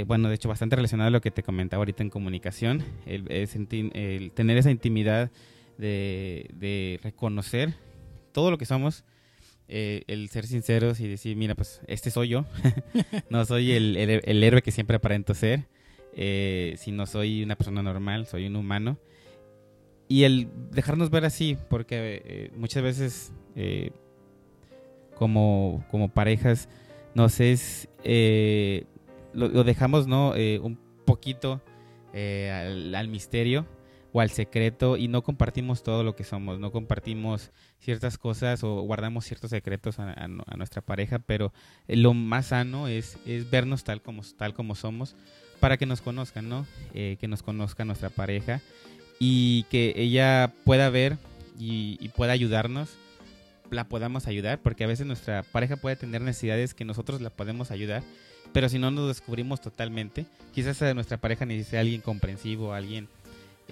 bueno, 0.05 0.29
de 0.29 0.35
hecho 0.35 0.49
bastante 0.49 0.75
relacionado 0.75 1.07
a 1.07 1.11
lo 1.11 1.21
que 1.21 1.31
te 1.31 1.41
comentaba 1.41 1.81
ahorita 1.81 2.03
en 2.03 2.09
comunicación, 2.11 2.83
el, 3.05 4.31
tener 4.33 4.57
esa 4.57 4.71
intimidad 4.71 5.31
de, 5.77 6.99
reconocer 7.03 7.73
todo 8.31 8.51
lo 8.51 8.57
que 8.57 8.65
somos, 8.65 9.03
eh, 9.67 10.03
el 10.07 10.29
ser 10.29 10.45
sinceros 10.45 10.99
y 10.99 11.07
decir, 11.07 11.35
mira, 11.35 11.55
pues 11.55 11.81
este 11.87 12.11
soy 12.11 12.29
yo, 12.29 12.45
no 13.29 13.45
soy 13.45 13.71
el, 13.71 13.97
héroe 14.43 14.61
que 14.61 14.71
siempre 14.71 14.97
aparento 14.97 15.33
ser, 15.33 15.67
si 16.15 16.91
no 16.91 17.05
soy 17.05 17.43
una 17.43 17.55
persona 17.55 17.81
normal, 17.81 18.27
soy 18.27 18.47
un 18.47 18.55
humano. 18.55 18.97
Y 20.09 20.23
el 20.23 20.49
dejarnos 20.71 21.09
ver 21.09 21.25
así, 21.25 21.57
porque 21.69 22.51
muchas 22.55 22.83
veces 22.83 23.33
como, 25.15 25.85
como 25.89 26.09
parejas 26.09 26.69
nos 27.15 27.39
es, 27.39 27.87
eh, 28.03 28.85
lo, 29.33 29.63
dejamos, 29.63 30.07
¿no? 30.07 30.35
Eh, 30.35 30.59
un 30.59 30.77
poquito 31.05 31.61
eh, 32.13 32.93
al, 32.95 33.07
misterio 33.07 33.65
o 34.13 34.21
al 34.21 34.29
secreto 34.29 34.95
y 34.95 35.07
no 35.07 35.23
compartimos 35.23 35.81
todo 35.81 36.03
lo 36.03 36.15
que 36.15 36.23
somos, 36.23 36.59
no 36.59 36.71
compartimos 36.71 37.51
ciertas 37.79 38.19
cosas 38.19 38.63
o 38.63 38.81
guardamos 38.83 39.25
ciertos 39.25 39.49
secretos 39.49 39.97
a, 39.97 40.27
nuestra 40.55 40.83
pareja, 40.83 41.17
pero 41.19 41.51
lo 41.87 42.13
más 42.13 42.47
sano 42.47 42.87
es, 42.87 43.17
es, 43.25 43.49
vernos 43.49 43.83
tal 43.83 44.03
como, 44.03 44.21
tal 44.37 44.53
como 44.53 44.75
somos 44.75 45.15
para 45.59 45.77
que 45.77 45.87
nos 45.87 46.01
conozcan, 46.01 46.47
¿no? 46.47 46.67
que 46.93 47.27
nos 47.27 47.41
conozca 47.41 47.85
nuestra 47.85 48.09
pareja 48.09 48.61
y 49.19 49.63
que 49.63 49.93
ella 49.95 50.53
pueda 50.63 50.89
ver 50.89 51.17
y, 51.57 52.09
pueda 52.09 52.33
ayudarnos 52.33 52.89
la 53.71 53.85
podamos 53.85 54.27
ayudar, 54.27 54.59
porque 54.61 54.83
a 54.83 54.87
veces 54.87 55.07
nuestra 55.07 55.41
pareja 55.41 55.77
puede 55.77 55.95
tener 55.95 56.21
necesidades 56.21 56.75
que 56.75 56.85
nosotros 56.85 57.21
la 57.21 57.31
podemos 57.31 57.71
ayudar, 57.71 58.03
pero 58.51 58.69
si 58.69 58.77
no 58.77 58.91
nos 58.91 59.07
descubrimos 59.07 59.61
totalmente, 59.61 60.27
quizás 60.53 60.79
nuestra 60.93 61.17
pareja 61.17 61.47
necesite 61.47 61.79
alguien 61.79 62.01
comprensivo, 62.01 62.73
alguien 62.73 63.07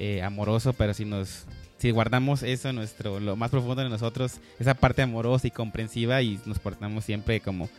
eh, 0.03 0.23
amoroso, 0.23 0.73
pero 0.73 0.95
si 0.95 1.05
nos 1.05 1.45
si 1.77 1.91
guardamos 1.91 2.41
eso 2.41 2.73
nuestro 2.73 3.19
lo 3.19 3.35
más 3.35 3.51
profundo 3.51 3.83
de 3.83 3.89
nosotros, 3.89 4.39
esa 4.59 4.73
parte 4.73 5.03
amorosa 5.03 5.45
y 5.45 5.51
comprensiva 5.51 6.19
y 6.23 6.39
nos 6.47 6.57
portamos 6.57 7.05
siempre 7.05 7.39
como 7.39 7.69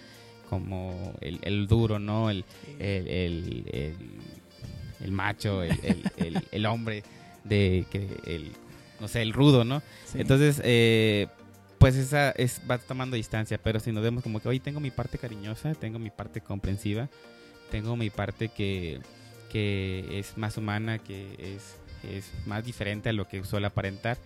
como 0.48 1.14
el, 1.20 1.66
duro, 1.66 1.98
¿no? 1.98 2.30
El, 2.30 2.44
el, 2.78 3.96
el, 5.00 5.10
macho, 5.10 5.62
el, 6.52 6.66
hombre 6.66 7.02
de 7.42 7.86
que 7.90 8.06
el 8.26 8.52
no 9.00 9.08
sé, 9.08 9.22
el 9.22 9.32
rudo, 9.32 9.64
¿no? 9.64 9.82
Entonces, 10.14 10.60
eh, 10.62 11.26
pues 11.78 11.96
esa 11.96 12.30
es, 12.30 12.60
va 12.70 12.78
tomando 12.78 13.16
distancia, 13.16 13.58
pero 13.58 13.80
si 13.80 13.90
nos 13.90 14.04
vemos 14.04 14.22
como 14.22 14.38
que 14.38 14.48
hoy 14.48 14.60
tengo 14.60 14.78
mi 14.78 14.92
parte 14.92 15.18
cariñosa, 15.18 15.74
tengo 15.74 15.98
mi 15.98 16.10
parte 16.10 16.40
comprensiva, 16.40 17.08
tengo 17.72 17.96
mi 17.96 18.10
parte 18.10 18.48
que, 18.48 19.00
que 19.50 20.20
es 20.20 20.38
más 20.38 20.56
humana, 20.56 20.98
que 20.98 21.56
es, 21.56 21.81
es, 22.04 22.30
más 22.46 22.64
diferente 22.64 23.08
a 23.08 23.12
lo 23.12 23.28
que 23.28 23.44
suele 23.44 23.66
aparentar, 23.66 24.18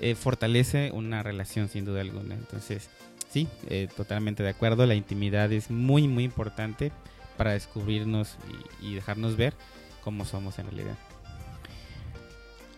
eh, 0.00 0.14
fortalece 0.14 0.90
una 0.92 1.22
relación 1.22 1.68
sin 1.68 1.84
duda 1.84 2.00
alguna. 2.00 2.34
Entonces, 2.34 2.88
sí, 3.30 3.48
eh, 3.68 3.88
totalmente 3.96 4.42
de 4.42 4.50
acuerdo, 4.50 4.86
la 4.86 4.94
intimidad 4.94 5.52
es 5.52 5.70
muy, 5.70 6.08
muy 6.08 6.24
importante 6.24 6.92
para 7.36 7.52
descubrirnos 7.52 8.36
y, 8.80 8.88
y 8.88 8.94
dejarnos 8.94 9.36
ver 9.36 9.54
cómo 10.02 10.24
somos 10.24 10.58
en 10.58 10.66
realidad. 10.66 10.96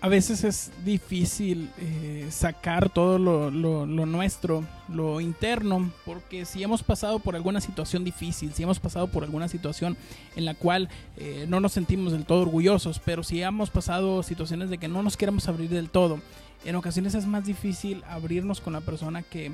A 0.02 0.08
veces 0.08 0.44
es 0.44 0.70
difícil 0.82 1.70
eh, 1.78 2.26
sacar 2.30 2.88
todo 2.88 3.18
lo, 3.18 3.50
nuestro, 3.86 4.64
lo 4.88 5.20
interno, 5.20 5.90
porque 6.06 6.46
si 6.46 6.62
hemos 6.62 6.82
pasado 6.82 7.18
por 7.18 7.36
alguna 7.36 7.60
situación 7.60 8.02
difícil, 8.02 8.54
si 8.54 8.62
hemos 8.62 8.80
pasado 8.80 9.08
por 9.08 9.24
alguna 9.24 9.48
situación 9.48 9.98
en 10.36 10.46
la 10.46 10.54
cual 10.54 10.88
eh, 11.18 11.44
no 11.48 11.60
nos 11.60 11.72
sentimos 11.72 12.12
del 12.12 12.24
todo 12.24 12.42
orgullosos, 12.42 12.98
pero 12.98 13.22
si 13.22 13.42
hemos 13.42 13.68
pasado 13.68 14.22
situaciones 14.22 14.70
de 14.70 14.78
que 14.78 14.88
no 14.88 15.02
nos 15.02 15.18
queremos 15.18 15.48
abrir 15.48 15.68
del 15.68 15.90
todo, 15.90 16.18
en 16.64 16.76
ocasiones 16.76 17.14
es 17.14 17.26
más 17.26 17.44
difícil 17.44 18.02
abrirnos 18.08 18.62
con 18.62 18.72
la 18.72 18.80
persona 18.80 19.22
que 19.22 19.52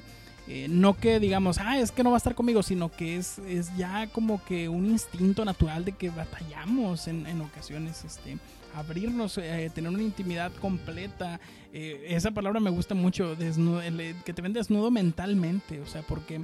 eh, 0.49 0.69
no 0.71 0.95
que 0.95 1.19
digamos, 1.19 1.59
ah, 1.59 1.81
es 1.81 1.91
que 1.91 2.05
no 2.05 2.11
va 2.11 2.17
a 2.17 2.19
estar 2.19 2.37
conmigo, 2.37 2.63
sino 2.63 2.89
que 2.89 3.17
es, 3.17 3.41
es 3.41 3.77
ya 3.77 4.07
como 4.07 4.45
que 4.45 4.69
un 4.69 4.87
instinto 4.87 5.45
natural 5.45 5.85
de 5.85 5.91
que 5.91 6.11
batallamos 6.11 7.09
en, 7.09 7.27
en 7.27 7.41
ocasiones, 7.41 8.05
este, 8.05 8.39
abrirnos, 8.77 9.39
eh, 9.39 9.71
tener 9.75 9.91
una 9.91 10.03
intimidad 10.03 10.53
completa. 10.61 11.41
Eh, 11.73 12.07
esa 12.09 12.31
palabra 12.31 12.61
me 12.61 12.71
gusta 12.71 12.95
mucho, 12.95 13.37
que 13.37 14.33
te 14.33 14.43
ven 14.43 14.53
desnudo 14.53 14.91
mentalmente, 14.91 15.81
o 15.81 15.87
sea, 15.87 16.03
porque 16.03 16.43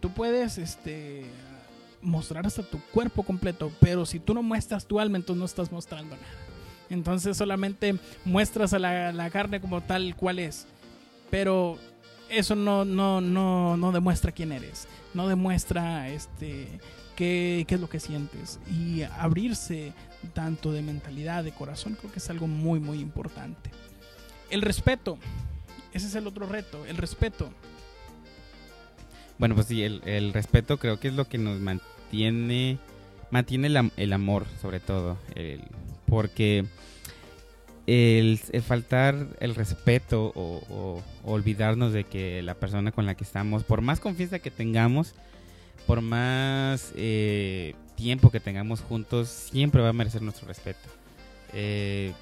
tú 0.00 0.10
puedes, 0.10 0.58
este 0.58 1.24
mostrar 2.02 2.46
hasta 2.46 2.62
tu 2.62 2.80
cuerpo 2.92 3.24
completo, 3.24 3.72
pero 3.80 4.06
si 4.06 4.20
tú 4.20 4.32
no 4.32 4.42
muestras 4.42 4.86
tu 4.86 5.00
alma, 5.00 5.16
entonces 5.16 5.40
no 5.40 5.44
estás 5.44 5.72
mostrando 5.72 6.14
nada. 6.14 6.28
Entonces 6.88 7.36
solamente 7.36 7.96
muestras 8.24 8.72
a 8.72 8.78
la, 8.78 9.12
la 9.12 9.28
carne 9.30 9.60
como 9.60 9.80
tal 9.80 10.14
cual 10.14 10.38
es. 10.38 10.66
Pero 11.30 11.78
eso 12.28 12.54
no, 12.54 12.84
no, 12.84 13.20
no, 13.20 13.76
no 13.76 13.92
demuestra 13.92 14.32
quién 14.32 14.52
eres, 14.52 14.86
no 15.14 15.26
demuestra 15.26 16.08
este, 16.08 16.68
qué, 17.16 17.66
es 17.68 17.80
lo 17.80 17.88
que 17.88 18.00
sientes. 18.00 18.60
Y 18.70 19.02
abrirse 19.02 19.92
tanto 20.34 20.72
de 20.72 20.82
mentalidad, 20.82 21.42
de 21.42 21.52
corazón, 21.52 21.96
creo 21.98 22.12
que 22.12 22.18
es 22.18 22.30
algo 22.30 22.46
muy, 22.46 22.78
muy 22.78 23.00
importante. 23.00 23.70
El 24.50 24.62
respeto, 24.62 25.18
ese 25.92 26.06
es 26.06 26.14
el 26.14 26.26
otro 26.26 26.46
reto, 26.46 26.86
el 26.86 26.96
respeto. 26.96 27.50
Bueno, 29.38 29.54
pues 29.54 29.66
sí, 29.66 29.82
el, 29.82 30.02
el 30.04 30.32
respeto 30.32 30.78
creo 30.78 31.00
que 31.00 31.08
es 31.08 31.14
lo 31.14 31.28
que 31.28 31.38
nos 31.38 31.58
mantiene, 31.60 32.78
mantiene 33.30 33.66
el, 33.66 33.92
el 33.96 34.12
amor 34.12 34.46
sobre 34.60 34.78
todo, 34.80 35.18
el, 35.34 35.62
porque 36.06 36.64
el, 37.86 38.38
faltar 38.62 39.26
el 39.40 39.54
respeto 39.54 40.32
o, 40.34 41.02
olvidarnos 41.24 41.92
de 41.92 42.04
que 42.04 42.42
la 42.42 42.54
persona 42.54 42.92
con 42.92 43.06
la 43.06 43.14
que 43.14 43.24
estamos, 43.24 43.64
por 43.64 43.80
más 43.80 44.00
confianza 44.00 44.38
que 44.38 44.50
tengamos, 44.50 45.14
por 45.86 46.00
más 46.00 46.92
eh, 46.96 47.74
tiempo 47.94 48.30
que 48.30 48.40
tengamos 48.40 48.80
juntos, 48.80 49.28
siempre 49.28 49.82
va 49.82 49.90
a 49.90 49.92
merecer 49.92 50.22
nuestro 50.22 50.48
respeto. 50.48 50.88
Eh, 51.52 52.12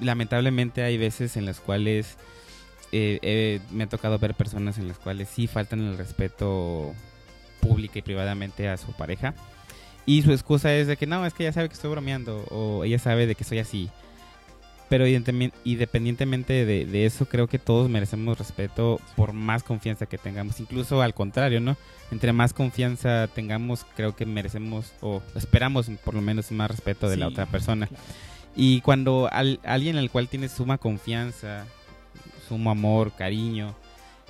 lamentablemente 0.00 0.82
hay 0.82 0.98
veces 0.98 1.36
en 1.36 1.44
las 1.44 1.60
cuales 1.60 2.16
eh, 2.92 3.60
me 3.70 3.84
ha 3.84 3.88
tocado 3.88 4.18
ver 4.18 4.34
personas 4.34 4.78
en 4.78 4.88
las 4.88 4.98
cuales 4.98 5.28
sí 5.28 5.46
faltan 5.46 5.80
el 5.80 5.98
respeto 5.98 6.94
pública 7.60 7.98
y 7.98 8.02
privadamente 8.02 8.68
a 8.68 8.76
su 8.76 8.92
pareja. 8.92 9.34
Y 10.06 10.22
su 10.22 10.32
excusa 10.32 10.74
es 10.74 10.86
de 10.86 10.96
que 10.96 11.06
no, 11.06 11.26
es 11.26 11.34
que 11.34 11.44
ella 11.44 11.52
sabe 11.52 11.68
que 11.68 11.74
estoy 11.74 11.90
bromeando 11.90 12.44
o 12.50 12.84
ella 12.84 12.98
sabe 12.98 13.26
de 13.26 13.34
que 13.34 13.44
soy 13.44 13.58
así 13.58 13.90
pero 14.88 15.06
independientemente 15.06 16.64
de, 16.64 17.06
eso, 17.06 17.26
creo 17.26 17.48
que 17.48 17.58
todos 17.58 17.90
merecemos 17.90 18.38
respeto 18.38 19.00
por 19.16 19.32
más 19.32 19.64
confianza 19.64 20.06
que 20.06 20.16
tengamos. 20.16 20.60
Incluso 20.60 21.02
al 21.02 21.12
contrario, 21.12 21.60
¿no? 21.60 21.76
Entre 22.12 22.32
más 22.32 22.52
confianza 22.52 23.28
tengamos, 23.28 23.84
creo 23.96 24.14
que 24.14 24.26
merecemos 24.26 24.92
o 25.00 25.22
esperamos 25.34 25.90
por 26.04 26.14
lo 26.14 26.20
menos 26.20 26.52
más 26.52 26.70
respeto 26.70 27.08
de 27.08 27.16
la 27.16 27.26
otra 27.26 27.46
persona. 27.46 27.88
Y 28.54 28.80
cuando 28.82 29.28
alguien 29.64 29.96
al 29.96 30.10
cual 30.10 30.28
tienes 30.28 30.52
suma 30.52 30.78
confianza, 30.78 31.66
sumo 32.48 32.70
amor, 32.70 33.12
cariño, 33.12 33.74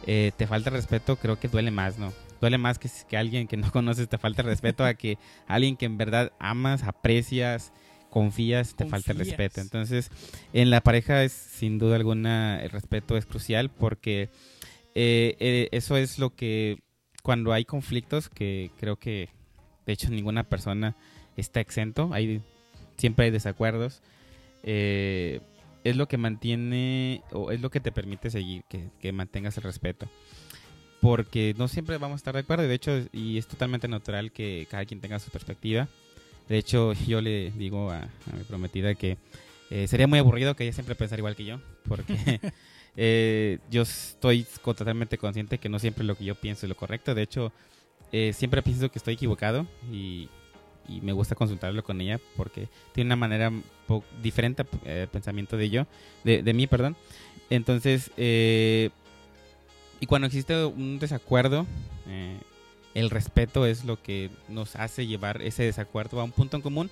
eh, 0.07 0.32
te 0.36 0.46
falta 0.46 0.70
respeto, 0.70 1.16
creo 1.16 1.38
que 1.38 1.48
duele 1.48 1.70
más, 1.70 1.98
¿no? 1.98 2.12
Duele 2.40 2.59
más 2.59 2.78
que, 2.78 2.88
que 3.09 3.16
alguien 3.16 3.46
que 3.46 3.59
no 3.59 3.70
conoces 3.72 4.09
te 4.09 4.16
falta 4.16 4.42
respeto 4.42 4.84
a 4.84 4.94
que 4.94 5.18
alguien 5.46 5.76
que 5.76 5.84
en 5.84 5.98
verdad 5.98 6.32
amas, 6.38 6.82
aprecias, 6.82 7.72
confías, 8.16 8.74
te 8.74 8.86
falta 8.86 9.12
el 9.12 9.18
respeto. 9.18 9.60
Entonces, 9.60 10.10
en 10.54 10.70
la 10.70 10.80
pareja 10.80 11.22
es 11.22 11.32
sin 11.32 11.78
duda 11.78 11.96
alguna 11.96 12.62
el 12.62 12.70
respeto 12.70 13.18
es 13.18 13.26
crucial 13.26 13.68
porque 13.68 14.30
eh, 14.94 15.36
eh, 15.38 15.68
eso 15.72 15.98
es 15.98 16.18
lo 16.18 16.34
que 16.34 16.78
cuando 17.22 17.52
hay 17.52 17.66
conflictos 17.66 18.30
que 18.30 18.70
creo 18.80 18.96
que 18.96 19.28
de 19.84 19.92
hecho 19.92 20.08
ninguna 20.08 20.44
persona 20.44 20.96
está 21.36 21.60
exento, 21.60 22.08
hay 22.14 22.40
siempre 22.96 23.26
hay 23.26 23.32
desacuerdos. 23.32 24.00
Eh, 24.62 25.42
es 25.84 25.96
lo 25.96 26.08
que 26.08 26.16
mantiene 26.16 27.20
o 27.32 27.50
es 27.52 27.60
lo 27.60 27.68
que 27.68 27.80
te 27.80 27.92
permite 27.92 28.30
seguir, 28.30 28.64
que, 28.70 28.88
que, 28.98 29.12
mantengas 29.12 29.58
el 29.58 29.64
respeto. 29.64 30.08
Porque 31.02 31.54
no 31.58 31.68
siempre 31.68 31.98
vamos 31.98 32.14
a 32.14 32.16
estar 32.16 32.32
de 32.32 32.40
acuerdo, 32.40 32.64
y 32.64 32.68
de 32.68 32.74
hecho, 32.74 32.92
y 33.12 33.36
es 33.36 33.46
totalmente 33.46 33.88
natural 33.88 34.32
que 34.32 34.66
cada 34.70 34.86
quien 34.86 35.02
tenga 35.02 35.18
su 35.18 35.30
perspectiva. 35.30 35.86
De 36.49 36.59
hecho, 36.59 36.92
yo 37.07 37.20
le 37.20 37.51
digo 37.53 37.90
a, 37.90 38.09
mi 38.36 38.44
prometida 38.44 38.94
que 38.94 39.18
eh, 39.70 39.88
sería 39.88 40.07
muy 40.07 40.18
aburrido 40.18 40.55
que 40.55 40.64
ella 40.64 40.72
siempre 40.72 40.94
pensara 40.94 41.20
igual 41.20 41.36
que 41.36 41.44
yo, 41.44 41.61
porque 41.88 42.16
eh, 42.97 43.59
yo 43.70 43.82
estoy 43.82 44.47
totalmente 44.62 45.18
consciente 45.18 45.59
que 45.59 45.68
no 45.68 45.78
siempre 45.78 46.05
lo 46.05 46.16
que 46.16 46.24
yo 46.24 46.34
pienso 46.34 46.66
es 46.66 46.68
lo 46.68 46.76
correcto. 46.76 47.14
De 47.14 47.22
hecho, 47.22 47.53
eh, 48.12 48.32
siempre 48.32 48.62
pienso 48.62 48.90
que 48.90 48.99
estoy 48.99 49.14
equivocado 49.14 49.66
y, 49.92 50.28
me 51.03 51.12
gusta 51.12 51.34
consultarlo 51.34 51.82
con 51.82 52.01
ella 52.01 52.20
porque 52.36 52.68
tiene 52.92 53.09
una 53.09 53.16
manera 53.16 53.51
diferente 54.22 54.64
de 54.84 55.09
pensamiento 55.09 55.57
de 55.57 55.68
yo, 55.68 55.84
de, 56.22 56.44
de 56.44 56.55
mí, 56.55 56.68
perdón. 56.68 56.94
Entonces, 57.51 58.12
y 58.16 60.07
cuando 60.07 60.28
existe 60.28 60.64
un 60.64 61.01
desacuerdo, 61.01 61.66
el 62.97 63.11
respeto 63.11 63.66
es 63.66 63.84
lo 63.84 64.03
que 64.03 64.30
nos 64.49 64.74
hace 64.74 65.07
llevar 65.07 65.42
ese 65.42 65.64
desacuerdo 65.64 66.18
a 66.18 66.24
un 66.24 66.32
punto 66.32 66.57
en 66.57 66.62
común 66.62 66.90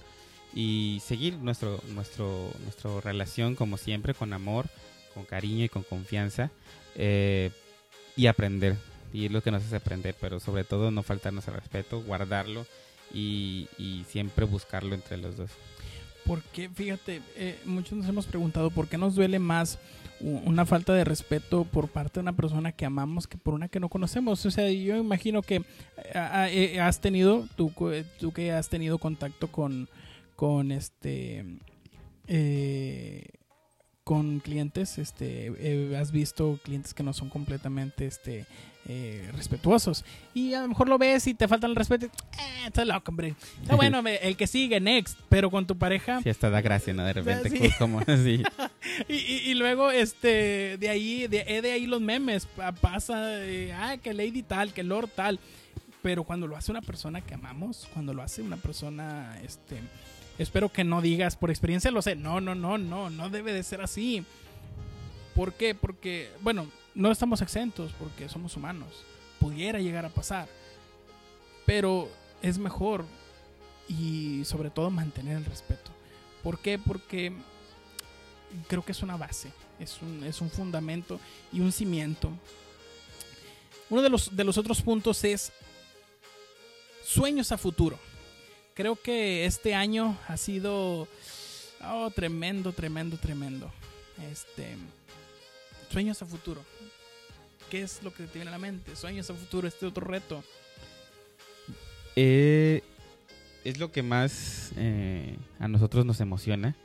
y 0.55 1.01
seguir 1.03 1.39
nuestro, 1.39 1.81
nuestro, 1.95 2.51
nuestra 2.63 3.01
relación 3.01 3.55
como 3.55 3.79
siempre, 3.79 4.13
con 4.13 4.35
amor, 4.35 4.67
con 5.15 5.25
cariño 5.25 5.65
y 5.65 5.71
con 5.71 5.83
confianza 5.83 6.51
eh, 6.95 7.51
y 8.17 8.27
aprender. 8.27 8.77
Y 9.15 9.25
es 9.25 9.33
lo 9.33 9.43
que 9.43 9.51
nos 9.51 9.65
hace 9.65 9.77
aprender, 9.77 10.15
pero 10.21 10.41
sobre 10.41 10.65
todo 10.65 10.91
no 10.91 11.03
faltarnos 11.03 11.49
el 11.49 11.55
respeto, 11.55 12.03
guardarlo 12.03 12.67
y, 13.11 13.67
siempre 14.07 14.45
buscarlo 14.45 14.95
entre 14.95 15.17
los 15.17 15.39
dos. 15.39 15.53
Porque, 16.27 16.69
fíjate, 16.69 17.23
eh, 17.37 17.59
muchos 17.65 17.97
nos 17.97 18.07
hemos 18.07 18.27
preguntado 18.27 18.71
por 18.71 18.89
qué 18.89 18.99
nos 18.99 19.15
duele 19.15 19.39
más 19.39 19.79
una 20.21 20.65
falta 20.65 20.95
de 20.95 21.05
respeto 21.05 21.65
por 21.65 21.89
parte 21.89 22.15
de 22.15 22.21
una 22.21 22.33
persona 22.35 22.73
que 22.73 22.87
amamos 22.87 23.27
que 23.27 23.37
por 23.37 23.55
una 23.55 23.69
que 23.69 23.81
no 23.81 23.89
conocemos. 23.89 24.45
O 24.47 24.51
sea, 24.51 24.71
yo 24.71 24.97
imagino 24.97 25.43
que 25.43 25.57
eh, 25.57 26.73
eh, 26.75 26.81
has 26.81 27.01
tenido, 27.01 27.47
tú, 27.57 27.73
tú 28.19 28.33
que 28.33 28.53
has 28.53 28.69
tenido 28.69 28.99
contacto 28.99 29.49
con, 29.49 29.89
con 30.37 30.73
este... 30.73 31.45
Eh, 32.27 33.29
con 34.03 34.41
clientes, 34.41 34.99
este, 34.99 35.97
has 35.99 36.13
visto 36.13 36.61
clientes 36.63 36.93
que 36.93 37.03
no 37.03 37.15
son 37.15 37.31
completamente, 37.31 38.07
este, 38.07 38.45
eh, 38.87 39.31
respetuosos. 39.35 40.05
Y 40.35 40.53
a 40.53 40.61
lo 40.61 40.69
mejor 40.69 40.89
lo 40.89 40.99
ves 40.99 41.27
y 41.27 41.35
te 41.35 41.49
falta 41.49 41.67
el 41.67 41.75
respeto. 41.75 42.07
Eh, 42.07 42.67
está 42.67 42.85
loco, 42.85 43.11
hombre. 43.11 43.35
Está 43.63 43.75
bueno, 43.77 44.03
el 44.07 44.37
que 44.37 44.47
sigue, 44.47 44.79
next. 44.81 45.19
Pero 45.29 45.51
con 45.51 45.67
tu 45.67 45.79
pareja. 45.79 46.21
Sí, 46.23 46.29
hasta 46.29 46.51
da 46.51 46.61
gracia, 46.61 46.93
¿no? 46.93 47.05
De 47.05 47.15
repente, 47.15 47.75
como 47.79 48.01
así. 48.01 48.43
y, 49.09 49.15
y, 49.15 49.55
luego, 49.55 49.91
este, 49.91 50.77
de 50.79 50.89
ahí, 50.89 51.27
de, 51.27 51.63
de 51.63 51.73
ahí 51.73 51.87
los 51.87 52.01
memes. 52.01 52.47
Pasa, 52.81 53.39
ah, 53.75 53.97
que 54.03 54.13
Lady 54.13 54.43
tal, 54.43 54.73
que 54.73 54.83
Lord 54.83 55.09
tal. 55.15 55.41
Pero 56.03 56.25
cuando 56.25 56.47
lo 56.47 56.57
hace 56.57 56.71
una 56.71 56.83
persona 56.83 57.23
que 57.23 57.33
amamos, 57.33 57.89
cuando 57.95 58.13
lo 58.13 58.23
hace 58.23 58.43
una 58.43 58.59
persona, 58.59 59.39
este. 59.43 59.81
Espero 60.37 60.71
que 60.71 60.85
no 60.85 61.01
digas, 61.01 61.37
por 61.37 61.51
experiencia 61.51 61.91
lo 61.91 62.03
sé. 62.03 62.17
No, 62.17 62.41
no, 62.41 62.55
no, 62.55 62.77
no, 62.77 63.09
no 63.09 63.31
debe 63.31 63.53
de 63.53 63.63
ser 63.63 63.81
así. 63.81 64.25
¿Por 65.35 65.55
qué? 65.55 65.75
Porque, 65.75 66.31
bueno, 66.43 66.67
no 66.95 67.11
estamos 67.11 67.41
exentos 67.43 67.93
porque 67.99 68.29
somos 68.29 68.57
humanos. 68.57 69.05
Pudiera 69.41 69.81
llegar 69.81 70.05
a 70.05 70.11
pasar. 70.11 70.49
Pero 71.67 72.09
es 72.43 72.59
mejor 72.59 73.05
y 73.89 74.45
sobre 74.45 74.71
todo 74.71 74.91
mantener 74.91 75.37
el 75.37 75.45
respeto. 75.45 75.91
¿Por 76.43 76.59
qué? 76.59 76.79
Porque 76.79 77.33
creo 78.69 78.85
que 78.85 78.93
es 78.93 79.03
una 79.03 79.17
base, 79.17 79.51
es 79.79 80.01
un, 80.03 80.23
es 80.25 80.41
un 80.41 80.51
fundamento 80.51 81.19
y 81.53 81.61
un 81.61 81.73
cimiento. 81.73 82.31
Uno 83.91 84.03
de 84.03 84.11
los, 84.11 84.35
de 84.35 84.45
los 84.45 84.59
otros 84.59 84.83
puntos 84.83 85.25
es 85.25 85.53
sueños 87.05 87.53
a 87.53 87.59
futuro. 87.59 87.99
Creo 88.75 88.97
que 88.97 89.47
este 89.47 89.75
año 89.75 90.19
ha 90.27 90.37
sido 90.37 91.07
oh, 91.83 92.11
tremendo, 92.11 92.73
tremendo, 92.73 93.17
tremendo. 93.17 93.71
Este, 94.31 94.77
sueños 95.91 96.21
a 96.23 96.27
futuro. 96.27 96.63
¿Qué 97.75 97.83
es 97.83 98.05
lo 98.05 98.15
que 98.15 98.29
te 98.29 98.35
viene 98.35 98.51
a 98.51 98.53
la 98.53 98.59
mente? 98.61 98.95
¿Sueños 98.95 99.29
a 99.31 99.35
futuro? 99.35 99.67
¿Este 99.67 99.85
otro 99.85 100.07
reto? 100.07 100.45
Eh, 102.15 102.83
es 103.65 103.79
lo 103.81 103.91
que 103.91 104.05
más 104.05 104.71
eh, 104.77 105.37
a 105.59 105.67
nosotros 105.67 106.07
nos 106.07 106.21
emociona. 106.21 106.77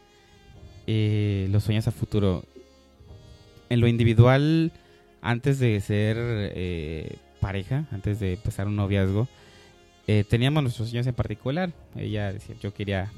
eh, 0.87 1.47
los 1.51 1.63
sueños 1.63 1.87
a 1.87 1.91
futuro. 1.91 2.43
En 3.69 3.81
lo 3.81 3.87
individual, 3.87 4.71
antes 5.21 5.59
de 5.59 5.79
ser 5.79 6.17
eh, 6.19 7.17
pareja, 7.39 7.85
antes 7.91 8.19
de 8.19 8.33
empezar 8.33 8.65
un 8.65 8.75
noviazgo, 8.75 9.27
teníamos 10.27 10.63
nuestros 10.63 10.89
sueños 10.89 11.05
en 11.05 11.13
particular. 11.13 11.71
Ella 11.95 12.33
decía, 12.33 12.55
yo 12.59 12.73
quería 12.73 13.11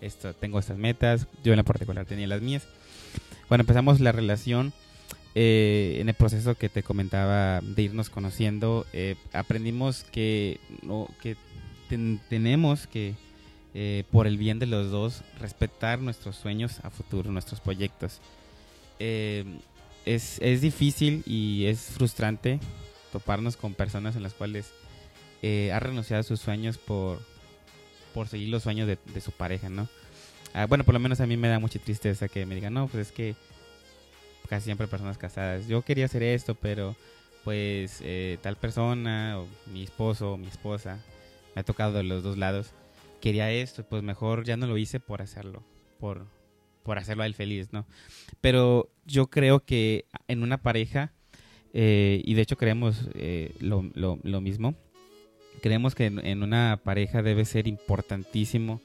esto, 0.00 0.32
tengo 0.32 0.58
estas 0.58 0.78
metas, 0.78 1.26
yo 1.44 1.52
en 1.52 1.58
la 1.58 1.62
particular 1.62 2.06
tenía 2.06 2.26
las 2.26 2.40
mías. 2.40 2.66
Cuando 3.48 3.64
empezamos 3.64 4.00
la 4.00 4.12
relación, 4.12 4.72
eh, 5.34 5.98
en 6.00 6.08
el 6.08 6.14
proceso 6.14 6.54
que 6.56 6.68
te 6.68 6.82
comentaba 6.82 7.60
de 7.60 7.82
irnos 7.82 8.10
conociendo, 8.10 8.86
eh, 8.92 9.16
aprendimos 9.32 10.04
que, 10.04 10.58
no, 10.82 11.08
que 11.22 11.36
ten- 11.88 12.20
tenemos 12.28 12.86
que, 12.86 13.14
eh, 13.74 14.04
por 14.10 14.26
el 14.26 14.36
bien 14.38 14.58
de 14.58 14.66
los 14.66 14.90
dos, 14.90 15.22
respetar 15.40 16.00
nuestros 16.00 16.36
sueños 16.36 16.80
a 16.82 16.90
futuro, 16.90 17.30
nuestros 17.30 17.60
proyectos. 17.60 18.20
Eh, 18.98 19.44
es, 20.06 20.38
es 20.40 20.60
difícil 20.60 21.22
y 21.26 21.66
es 21.66 21.80
frustrante 21.80 22.58
toparnos 23.12 23.56
con 23.56 23.74
personas 23.74 24.16
en 24.16 24.22
las 24.22 24.34
cuales 24.34 24.72
ha 25.72 25.78
renunciado 25.78 26.20
a 26.20 26.24
sus 26.24 26.40
sueños 26.40 26.78
por, 26.78 27.20
por 28.12 28.26
seguir 28.26 28.48
los 28.48 28.64
sueños 28.64 28.88
de, 28.88 28.98
de 29.14 29.20
su 29.20 29.30
pareja, 29.30 29.68
¿no? 29.68 29.88
Ah, 30.52 30.66
bueno, 30.66 30.82
por 30.82 30.94
lo 30.94 30.98
menos 31.00 31.20
a 31.20 31.26
mí 31.26 31.36
me 31.36 31.46
da 31.48 31.58
mucha 31.60 31.78
tristeza 31.78 32.26
que 32.26 32.44
me 32.46 32.54
digan, 32.56 32.74
no, 32.74 32.88
pues 32.88 33.08
es 33.08 33.12
que 33.12 33.36
casi 34.48 34.66
siempre 34.66 34.86
personas 34.86 35.18
casadas, 35.18 35.66
yo 35.68 35.82
quería 35.82 36.06
hacer 36.06 36.22
esto, 36.22 36.54
pero 36.54 36.96
pues 37.44 38.00
eh, 38.02 38.38
tal 38.42 38.56
persona, 38.56 39.38
o 39.38 39.46
mi 39.72 39.82
esposo, 39.82 40.32
o 40.32 40.36
mi 40.36 40.48
esposa, 40.48 40.98
me 41.54 41.60
ha 41.60 41.64
tocado 41.64 41.92
de 41.94 42.02
los 42.02 42.22
dos 42.22 42.36
lados, 42.38 42.70
quería 43.20 43.50
esto, 43.50 43.84
pues 43.84 44.02
mejor 44.02 44.44
ya 44.44 44.56
no 44.56 44.66
lo 44.66 44.76
hice 44.78 45.00
por 45.00 45.22
hacerlo, 45.22 45.62
por, 45.98 46.26
por 46.82 46.98
hacerlo 46.98 47.22
a 47.22 47.26
él 47.26 47.34
feliz, 47.34 47.72
¿no? 47.72 47.86
Pero 48.40 48.90
yo 49.06 49.28
creo 49.28 49.60
que 49.64 50.04
en 50.28 50.42
una 50.42 50.58
pareja, 50.62 51.12
eh, 51.74 52.22
y 52.24 52.34
de 52.34 52.42
hecho 52.42 52.56
creemos 52.56 53.08
eh, 53.14 53.54
lo, 53.60 53.82
lo- 53.94 54.18
lo 54.22 54.40
mismo, 54.40 54.74
creemos 55.62 55.94
que 55.94 56.06
en, 56.06 56.24
en 56.24 56.42
una 56.42 56.80
pareja 56.82 57.22
debe 57.22 57.44
ser 57.44 57.66
importantísimo 57.66 58.80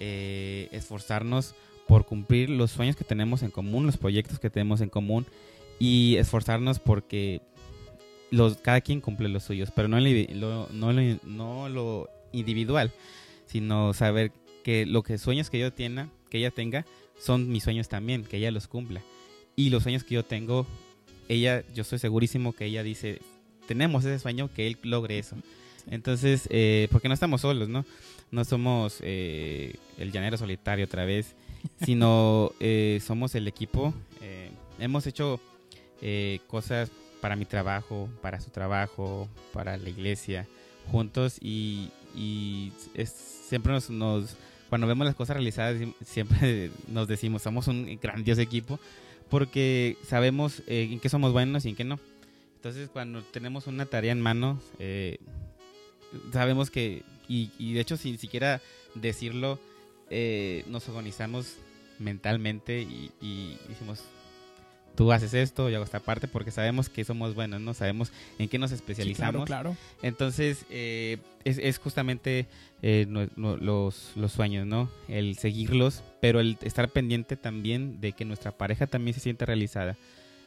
eh, 0.00 0.68
esforzarnos 0.72 1.54
por 1.90 2.06
cumplir 2.06 2.48
los 2.50 2.70
sueños 2.70 2.94
que 2.94 3.02
tenemos 3.02 3.42
en 3.42 3.50
común, 3.50 3.84
los 3.84 3.96
proyectos 3.96 4.38
que 4.38 4.48
tenemos 4.48 4.80
en 4.80 4.90
común 4.90 5.26
y 5.80 6.14
esforzarnos 6.18 6.78
porque 6.78 7.40
los, 8.30 8.58
cada 8.58 8.80
quien 8.80 9.00
cumple 9.00 9.28
los 9.28 9.42
suyos, 9.42 9.72
pero 9.74 9.88
no 9.88 9.98
lo, 9.98 10.68
no, 10.70 10.92
lo, 10.92 11.02
no 11.24 11.68
lo 11.68 12.08
individual, 12.30 12.92
sino 13.46 13.92
saber 13.92 14.30
que 14.62 14.86
lo 14.86 15.02
que 15.02 15.18
sueños 15.18 15.50
que 15.50 15.58
yo 15.58 15.72
tenga, 15.72 16.08
que 16.28 16.38
ella 16.38 16.52
tenga, 16.52 16.86
son 17.18 17.48
mis 17.48 17.64
sueños 17.64 17.88
también, 17.88 18.22
que 18.22 18.36
ella 18.36 18.52
los 18.52 18.68
cumpla. 18.68 19.02
Y 19.56 19.70
los 19.70 19.82
sueños 19.82 20.04
que 20.04 20.14
yo 20.14 20.24
tengo, 20.24 20.68
ella, 21.28 21.64
yo 21.74 21.82
estoy 21.82 21.98
segurísimo 21.98 22.52
que 22.52 22.66
ella 22.66 22.84
dice, 22.84 23.20
tenemos 23.66 24.04
ese 24.04 24.20
sueño, 24.20 24.48
que 24.54 24.68
él 24.68 24.78
logre 24.84 25.18
eso. 25.18 25.34
Entonces, 25.90 26.46
eh, 26.52 26.86
porque 26.92 27.08
no 27.08 27.14
estamos 27.14 27.40
solos, 27.40 27.68
¿no? 27.68 27.84
No 28.30 28.44
somos 28.44 28.98
eh, 29.00 29.74
el 29.98 30.12
llanero 30.12 30.36
solitario 30.36 30.84
otra 30.84 31.04
vez, 31.04 31.34
sino 31.84 32.52
eh, 32.60 33.00
somos 33.04 33.34
el 33.34 33.48
equipo. 33.48 33.94
Eh, 34.20 34.50
hemos 34.78 35.06
hecho 35.06 35.40
eh, 36.02 36.40
cosas 36.46 36.90
para 37.20 37.36
mi 37.36 37.44
trabajo, 37.44 38.08
para 38.22 38.40
su 38.40 38.50
trabajo, 38.50 39.28
para 39.52 39.76
la 39.76 39.88
iglesia, 39.90 40.46
juntos 40.90 41.36
y, 41.40 41.90
y 42.16 42.72
es- 42.94 43.10
siempre 43.48 43.72
nos, 43.72 43.90
nos- 43.90 44.36
cuando 44.68 44.86
vemos 44.86 45.04
las 45.06 45.16
cosas 45.16 45.36
realizadas, 45.36 45.76
siempre 46.04 46.70
nos 46.88 47.08
decimos, 47.08 47.42
somos 47.42 47.66
un 47.68 47.98
grandioso 48.00 48.40
equipo, 48.40 48.78
porque 49.28 49.96
sabemos 50.06 50.60
eh, 50.66 50.88
en 50.90 51.00
qué 51.00 51.08
somos 51.08 51.32
buenos 51.32 51.64
y 51.64 51.70
en 51.70 51.76
qué 51.76 51.84
no. 51.84 51.98
Entonces, 52.56 52.88
cuando 52.90 53.22
tenemos 53.22 53.66
una 53.66 53.86
tarea 53.86 54.12
en 54.12 54.20
mano, 54.20 54.60
eh, 54.78 55.18
sabemos 56.32 56.70
que, 56.70 57.02
y 57.28 57.72
de 57.74 57.80
hecho 57.80 57.96
sin 57.96 58.18
siquiera 58.18 58.60
decirlo, 58.94 59.58
eh, 60.10 60.64
nos 60.68 60.88
organizamos 60.88 61.56
mentalmente 61.98 62.80
y, 62.82 63.10
y 63.20 63.56
decimos, 63.68 64.02
tú 64.96 65.12
haces 65.12 65.34
esto, 65.34 65.68
yo 65.68 65.76
hago 65.76 65.84
esta 65.84 66.00
parte, 66.00 66.28
porque 66.28 66.50
sabemos 66.50 66.88
que 66.88 67.04
somos 67.04 67.34
buenos, 67.34 67.60
¿no? 67.60 67.74
Sabemos 67.74 68.10
en 68.38 68.48
qué 68.48 68.58
nos 68.58 68.70
Sí, 68.70 68.76
especializamos. 68.76 69.46
claro, 69.46 69.70
claro. 69.72 69.76
Entonces, 70.02 70.64
eh, 70.70 71.18
es, 71.44 71.58
es 71.58 71.78
justamente 71.78 72.46
eh, 72.82 73.06
no- 73.08 73.28
no- 73.36 73.56
los, 73.56 74.12
los 74.16 74.32
sueños, 74.32 74.66
¿no? 74.66 74.90
El 75.08 75.36
seguirlos, 75.36 76.02
pero 76.20 76.40
el 76.40 76.56
estar 76.62 76.88
pendiente 76.88 77.36
también 77.36 78.00
de 78.00 78.12
que 78.12 78.24
nuestra 78.24 78.50
pareja 78.52 78.86
también 78.86 79.14
se 79.14 79.20
sienta 79.20 79.44
realizada 79.46 79.96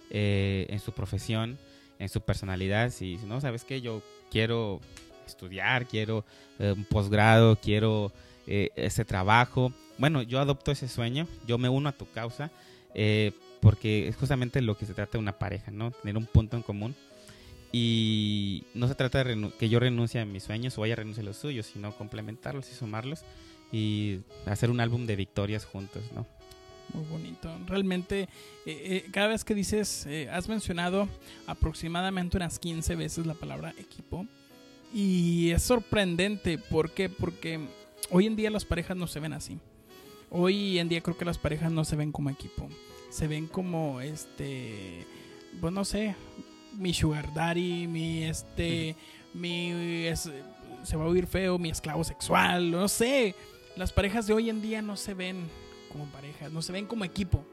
eh, 0.09 0.65
en 0.69 0.79
su 0.79 0.91
profesión, 0.91 1.57
en 1.99 2.09
su 2.09 2.21
personalidad. 2.21 2.89
Si 2.91 3.17
si 3.17 3.25
no, 3.25 3.39
¿sabes 3.41 3.63
qué? 3.63 3.81
Yo 3.81 4.01
quiero 4.31 4.81
estudiar, 5.25 5.85
quiero 5.87 6.25
eh, 6.59 6.73
un 6.75 6.83
posgrado, 6.85 7.55
quiero 7.55 8.11
eh, 8.47 8.69
ese 8.75 9.05
trabajo. 9.05 9.73
Bueno, 9.97 10.21
yo 10.21 10.39
adopto 10.39 10.71
ese 10.71 10.87
sueño, 10.87 11.27
yo 11.47 11.57
me 11.57 11.69
uno 11.69 11.89
a 11.89 11.93
tu 11.93 12.09
causa, 12.11 12.51
eh, 12.93 13.31
porque 13.61 14.07
es 14.07 14.15
justamente 14.15 14.61
lo 14.61 14.77
que 14.77 14.85
se 14.85 14.93
trata 14.93 15.13
de 15.13 15.19
una 15.19 15.37
pareja, 15.37 15.71
¿no? 15.71 15.91
Tener 15.91 16.17
un 16.17 16.25
punto 16.25 16.57
en 16.57 16.63
común. 16.63 16.95
Y 17.71 18.65
no 18.75 18.87
se 18.87 18.93
trata 18.93 19.23
de 19.23 19.51
que 19.57 19.67
yo 19.67 19.79
renuncie 19.79 20.21
a 20.21 20.25
mis 20.25 20.43
sueños 20.43 20.77
o 20.77 20.85
ella 20.85 20.95
renuncie 20.95 21.21
a 21.21 21.25
los 21.25 21.37
suyos, 21.37 21.65
sino 21.65 21.95
complementarlos 21.95 22.69
y 22.71 22.75
sumarlos 22.75 23.23
y 23.71 24.19
hacer 24.45 24.69
un 24.69 24.79
álbum 24.79 25.07
de 25.07 25.15
victorias 25.15 25.65
juntos, 25.65 26.03
¿no? 26.13 26.27
Muy 26.93 27.05
bonito. 27.05 27.49
Realmente, 27.65 28.21
eh, 28.21 28.27
eh, 28.65 29.05
cada 29.11 29.27
vez 29.29 29.43
que 29.43 29.55
dices, 29.55 30.05
eh, 30.05 30.29
has 30.29 30.47
mencionado 30.47 31.07
aproximadamente 31.47 32.37
unas 32.37 32.59
15 32.59 32.95
veces 32.95 33.25
la 33.25 33.33
palabra 33.33 33.73
equipo. 33.79 34.27
Y 34.93 35.49
es 35.49 35.63
sorprendente. 35.63 36.59
¿Por 36.59 36.91
qué? 36.91 37.09
Porque 37.09 37.59
hoy 38.11 38.27
en 38.27 38.35
día 38.35 38.49
las 38.49 38.65
parejas 38.65 38.97
no 38.97 39.07
se 39.07 39.19
ven 39.19 39.33
así. 39.33 39.59
Hoy 40.29 40.79
en 40.79 40.89
día 40.89 41.01
creo 41.01 41.17
que 41.17 41.25
las 41.25 41.37
parejas 41.37 41.71
no 41.71 41.85
se 41.85 41.95
ven 41.95 42.11
como 42.11 42.29
equipo. 42.29 42.67
Se 43.09 43.27
ven 43.27 43.47
como, 43.47 44.01
este, 44.01 45.05
pues 45.61 45.71
no 45.71 45.85
sé, 45.85 46.15
mi 46.75 46.93
sugar 46.93 47.31
daddy, 47.33 47.85
mi, 47.87 48.23
este, 48.23 48.95
mi, 49.33 49.71
es- 50.07 50.31
se 50.83 50.97
va 50.97 51.05
a 51.05 51.07
oír 51.07 51.27
feo, 51.27 51.57
mi 51.59 51.69
esclavo 51.69 52.03
sexual, 52.03 52.71
no 52.71 52.87
sé. 52.87 53.35
Las 53.77 53.93
parejas 53.93 54.27
de 54.27 54.33
hoy 54.33 54.49
en 54.49 54.61
día 54.61 54.81
no 54.81 54.97
se 54.97 55.13
ven 55.13 55.47
como 55.91 56.05
parejas, 56.07 56.51
no 56.51 56.61
se 56.61 56.71
ven 56.73 56.85
como 56.87 57.05
equipo. 57.05 57.45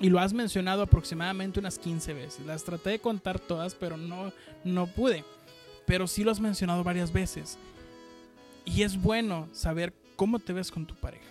Y 0.00 0.08
lo 0.08 0.18
has 0.18 0.32
mencionado 0.32 0.82
aproximadamente 0.82 1.60
unas 1.60 1.78
15 1.78 2.12
veces. 2.14 2.44
Las 2.46 2.64
traté 2.64 2.90
de 2.90 2.98
contar 3.00 3.38
todas, 3.38 3.74
pero 3.74 3.96
no, 3.96 4.32
no 4.64 4.86
pude. 4.86 5.24
Pero 5.86 6.06
sí 6.06 6.24
lo 6.24 6.30
has 6.30 6.40
mencionado 6.40 6.82
varias 6.82 7.12
veces. 7.12 7.58
Y 8.74 8.82
es 8.82 9.00
bueno 9.00 9.48
saber 9.52 9.92
cómo 10.16 10.38
te 10.38 10.52
ves 10.52 10.70
con 10.70 10.86
tu 10.86 10.94
pareja. 10.94 11.24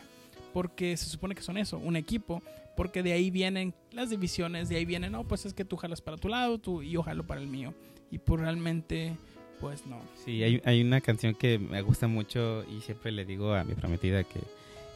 Porque 0.54 0.98
se 0.98 1.06
supone 1.06 1.36
que 1.36 1.42
son 1.42 1.58
eso, 1.58 1.78
un 1.78 1.96
equipo. 1.96 2.42
Porque 2.76 3.04
de 3.04 3.14
ahí 3.14 3.30
vienen 3.30 3.74
las 3.92 4.10
divisiones, 4.10 4.70
de 4.70 4.78
ahí 4.78 4.86
vienen, 4.86 5.12
no, 5.12 5.24
pues 5.26 5.46
es 5.46 5.54
que 5.54 5.66
tú 5.66 5.76
jalas 5.76 6.02
para 6.02 6.18
tu 6.18 6.30
lado 6.30 6.60
tú, 6.60 6.82
y 6.82 6.92
yo 6.92 7.04
jalo 7.04 7.26
para 7.26 7.42
el 7.42 7.48
mío. 7.48 7.74
Y 8.10 8.20
pues 8.20 8.42
realmente, 8.42 9.16
pues 9.60 9.86
no. 9.86 10.02
Sí, 10.24 10.42
hay, 10.44 10.62
hay 10.64 10.82
una 10.82 11.02
canción 11.02 11.36
que 11.36 11.60
me 11.60 11.82
gusta 11.82 12.08
mucho 12.08 12.64
y 12.70 12.82
siempre 12.82 13.12
le 13.12 13.26
digo 13.26 13.54
a 13.54 13.64
mi 13.64 13.74
prometida 13.74 14.24
que, 14.24 14.40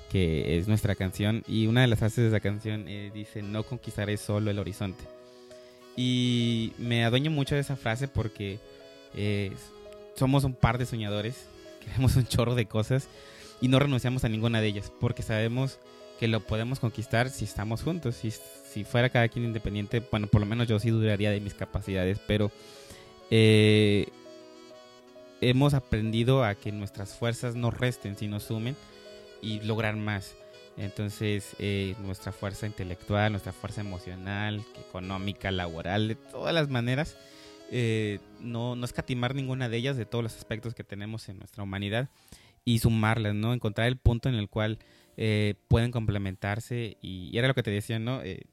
que 0.10 0.58
es 0.58 0.68
nuestra 0.68 0.96
canción. 0.96 1.44
Y 1.48 1.68
una 1.68 1.82
de 1.82 1.88
las 1.88 2.00
frases 2.00 2.18
de 2.24 2.28
esa 2.30 2.40
canción 2.40 2.88
eh, 2.88 3.12
dice, 3.14 3.42
no 3.42 3.64
conquistaré 3.64 4.18
solo 4.18 4.50
el 4.50 4.60
horizonte. 4.60 5.04
Y 5.96 6.74
me 6.78 7.04
adueño 7.04 7.32
mucho 7.32 7.56
de 7.56 7.62
esa 7.62 7.76
frase 7.76 8.08
porque 8.08 8.60
eh, 9.16 9.52
somos 10.16 10.44
un 10.44 10.54
par 10.54 10.78
de 10.78 10.86
soñadores, 10.86 11.48
queremos 11.86 12.16
un 12.16 12.26
chorro 12.26 12.56
de 12.56 12.66
cosas 12.66 13.08
y 13.62 13.68
no 13.68 13.80
renunciamos 13.80 14.24
a 14.24 14.30
ninguna 14.30 14.62
de 14.62 14.68
ellas 14.68 14.92
porque 15.00 15.24
sabemos 15.24 15.80
que 16.20 16.28
lo 16.28 16.40
podemos 16.40 16.80
conquistar 16.80 17.30
si 17.30 17.46
estamos 17.46 17.84
juntos. 17.84 18.16
Si, 18.16 18.32
si 18.32 18.84
fuera 18.84 19.10
cada 19.10 19.28
quien 19.28 19.46
independiente, 19.46 20.02
bueno, 20.12 20.28
por 20.28 20.42
lo 20.42 20.48
menos 20.48 20.68
yo 20.68 20.80
sí 20.80 20.90
dudaría 20.90 21.32
de 21.32 21.40
mis 21.40 21.54
capacidades, 21.54 22.20
pero... 22.28 22.52
eh, 23.30 24.08
hemos 25.42 25.74
aprendido 25.74 26.46
a 26.46 26.56
que 26.56 26.72
nuestras 26.72 27.16
fuerzas 27.16 27.56
no 27.56 27.70
resten, 27.70 28.16
sino 28.16 28.40
sumen 28.40 28.78
y 29.42 29.60
lograr 29.62 29.98
más. 29.98 30.36
Entonces, 30.78 31.56
eh, 31.60 31.96
nuestra 32.00 32.32
fuerza 32.32 32.66
intelectual, 32.66 33.32
nuestra 33.32 33.52
fuerza 33.52 33.82
emocional, 33.82 34.64
económica, 34.88 35.52
laboral, 35.52 36.08
de 36.08 36.16
todas 36.16 36.54
las 36.54 36.70
maneras, 36.70 37.18
eh, 37.72 38.20
no, 38.40 38.76
no 38.76 38.86
escatimar 38.86 39.36
ninguna 39.36 39.70
de 39.70 39.78
ellas, 39.78 39.98
de 39.98 40.06
todos 40.06 40.24
los 40.24 40.36
aspectos 40.36 40.74
que 40.74 40.84
tenemos 40.84 41.30
en 41.30 41.40
nuestra 41.40 41.64
humanidad, 41.64 42.10
y 42.66 42.80
sumarlas, 42.80 43.36
¿no? 43.36 43.54
Encontrar 43.54 43.88
el 43.88 43.98
punto 43.98 44.30
en 44.30 44.36
el 44.36 44.50
cual 44.50 44.80
eh, 45.18 45.56
pueden 45.68 45.92
complementarse, 45.92 46.98
y, 47.02 47.38
era 47.38 47.48
lo 47.48 47.54
que 47.54 47.64
te 47.64 47.72
decía, 47.72 48.00
¿no? 48.00 48.22
Eh, 48.24 48.46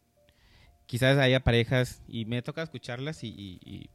quizás 0.86 1.18
haya 1.18 1.40
parejas, 1.40 2.02
y 2.08 2.24
me 2.24 2.42
toca 2.42 2.62
escucharlas, 2.62 3.22
y, 3.24 3.90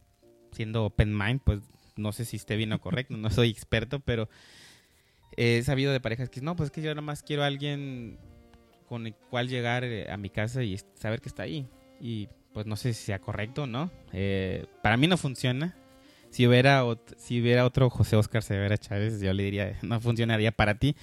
siendo 0.52 0.86
open 0.86 1.16
mind, 1.16 1.40
pues 1.44 1.60
no 1.96 2.12
sé 2.12 2.24
si 2.24 2.36
esté 2.36 2.56
bien 2.56 2.72
o 2.72 2.80
correcto, 2.80 3.16
no 3.16 3.30
soy 3.30 3.50
experto, 3.50 4.00
pero 4.00 4.28
he 5.36 5.62
sabido 5.62 5.92
de 5.92 6.00
parejas 6.00 6.30
que 6.30 6.40
no, 6.40 6.56
pues 6.56 6.70
que 6.70 6.82
yo 6.82 6.90
nada 6.90 7.02
más 7.02 7.22
quiero 7.22 7.44
alguien 7.44 8.18
con 8.88 9.06
el 9.06 9.14
cual 9.14 9.48
llegar 9.48 9.84
eh, 9.84 10.10
a 10.10 10.16
mi 10.16 10.30
casa 10.30 10.62
y 10.62 10.78
saber 10.94 11.20
que 11.20 11.28
está 11.28 11.42
ahí. 11.42 11.68
Y 12.00 12.28
pues 12.56 12.64
no 12.64 12.76
sé 12.76 12.94
si 12.94 13.04
sea 13.04 13.18
correcto 13.18 13.66
no. 13.66 13.90
Eh, 14.14 14.64
para 14.82 14.96
mí 14.96 15.06
no 15.06 15.18
funciona. 15.18 15.76
Si 16.30 16.46
hubiera, 16.46 16.82
si 17.18 17.42
hubiera 17.42 17.66
otro 17.66 17.90
José 17.90 18.16
Oscar 18.16 18.42
Severa 18.42 18.78
Chávez, 18.78 19.20
yo 19.20 19.34
le 19.34 19.42
diría, 19.42 19.78
no 19.82 20.00
funcionaría 20.00 20.52
para 20.52 20.78
ti. 20.78 20.96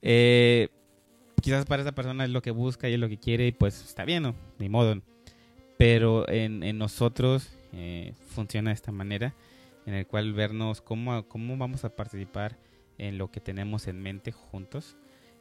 Eh, 0.00 0.70
quizás 1.42 1.66
para 1.66 1.82
esa 1.82 1.92
persona 1.92 2.24
es 2.24 2.30
lo 2.30 2.40
que 2.40 2.52
busca 2.52 2.88
y 2.88 2.94
es 2.94 2.98
lo 2.98 3.10
que 3.10 3.18
quiere 3.18 3.46
y 3.46 3.52
pues 3.52 3.84
está 3.84 4.06
bien, 4.06 4.22
¿no? 4.22 4.34
Ni 4.58 4.70
modo. 4.70 5.02
Pero 5.76 6.26
en, 6.26 6.62
en 6.62 6.78
nosotros 6.78 7.52
funciona 8.28 8.70
de 8.70 8.74
esta 8.74 8.90
manera, 8.90 9.34
en 9.84 9.92
el 9.92 10.06
cual 10.06 10.32
vernos 10.32 10.80
cómo, 10.80 11.28
cómo 11.28 11.58
vamos 11.58 11.84
a 11.84 11.94
participar 11.94 12.56
en 12.96 13.18
lo 13.18 13.30
que 13.30 13.40
tenemos 13.40 13.88
en 13.88 14.00
mente 14.00 14.32
juntos 14.32 14.96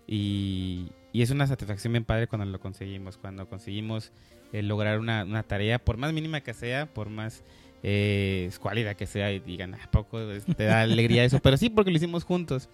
y, 0.08 0.92
es 1.14 1.30
una 1.30 1.48
satisfacción 1.48 1.94
bien 1.94 2.06
padre 2.06 2.28
cuando 2.28 2.46
lo 2.46 2.60
conseguimos, 2.60 3.18
cuando 3.18 3.48
conseguimos 3.48 4.12
eh, 4.52 4.64
lograr 4.64 5.00
una, 5.00 5.44
tarea, 5.44 5.80
por 5.80 5.98
más 5.98 6.12
mínima 6.12 6.42
que 6.42 6.54
sea, 6.54 6.88
por 6.88 7.10
más 7.10 7.44
eh, 7.84 8.46
escuálida 8.50 8.96
que 8.96 9.06
sea, 9.06 9.32
y 9.32 9.40
digan, 9.40 9.76
¿a 9.76 9.92
poco 9.92 10.20
te 10.58 10.64
da 10.64 10.82
alegría 10.82 11.24
eso? 11.24 11.40
Pero 11.40 11.58
sí, 11.58 11.70
porque 11.70 11.92
lo 11.92 11.98
hicimos 11.98 12.24
juntos, 12.24 12.68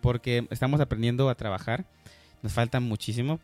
porque 0.00 0.46
estamos 0.50 0.80
aprendiendo 0.80 1.28
a 1.28 1.34
trabajar, 1.34 1.84
nos 2.42 2.52
falta 2.52 2.80
muchísimo 2.80 3.40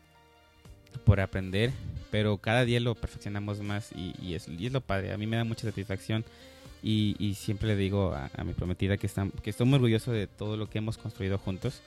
por 1.03 1.19
aprender, 1.19 1.71
pero 2.09 2.37
cada 2.37 2.63
día 2.65 2.79
lo 2.79 2.95
perfeccionamos 2.95 3.59
más 3.59 3.91
y, 3.93 4.33
es, 4.33 4.47
y 4.47 4.65
es 4.65 4.71
lo 4.71 4.81
padre, 4.81 5.11
a 5.11 5.17
mí 5.17 5.27
me 5.27 5.37
da 5.37 5.43
mucha 5.43 5.63
satisfacción. 5.63 6.23
Y, 6.83 7.33
siempre 7.35 7.67
le 7.67 7.75
digo 7.75 8.13
a, 8.13 8.29
a 8.37 8.43
mi 8.45 8.53
prometida 8.53 8.95
que, 8.95 9.07
está, 9.07 9.27
que 9.43 9.49
estoy 9.49 9.65
muy 9.65 9.75
orgulloso 9.75 10.13
de 10.13 10.25
todo 10.25 10.55
lo 10.55 10.69
que 10.69 10.77
hemos 10.77 10.97
construido 10.97 11.37
juntos 11.37 11.81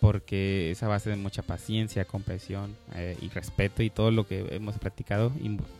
porque 0.00 0.70
es 0.70 0.82
a 0.82 0.88
base 0.88 1.10
de 1.10 1.16
mucha 1.16 1.42
paciencia, 1.42 2.04
comprensión 2.04 2.76
eh, 2.94 3.16
y 3.20 3.28
respeto 3.28 3.82
y 3.82 3.90
todo 3.90 4.10
lo 4.10 4.26
que 4.26 4.46
hemos 4.50 4.78
practicado 4.78 5.32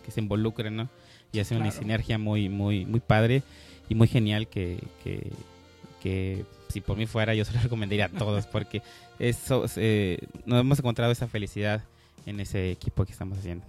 que 0.04 0.10
se 0.10 0.20
involucre, 0.20 0.70
¿no? 0.70 0.88
Y 1.32 1.40
hace 1.40 1.56
una 1.56 1.70
sinergia 1.70 2.18
muy, 2.18 2.48
muy, 2.48 2.86
muy 2.86 3.00
padre 3.00 3.42
y 3.88 3.94
muy 3.94 4.08
genial 4.08 4.48
que, 4.48 4.78
que, 5.02 6.44
si 6.68 6.80
por 6.80 6.96
mí 6.96 7.06
fuera 7.06 7.34
yo 7.34 7.44
se 7.44 7.52
lo 7.52 7.60
recomendaría 7.62 8.06
a 8.06 8.08
todos 8.08 8.46
porque 8.46 8.80
eso, 9.18 9.66
eh, 9.76 10.18
nos 10.44 10.60
hemos 10.60 10.78
encontrado 10.78 11.10
esa 11.10 11.26
felicidad 11.26 11.82
en 12.26 12.40
ese 12.40 12.70
equipo 12.70 13.04
que 13.04 13.12
estamos 13.12 13.38
haciendo. 13.38 13.64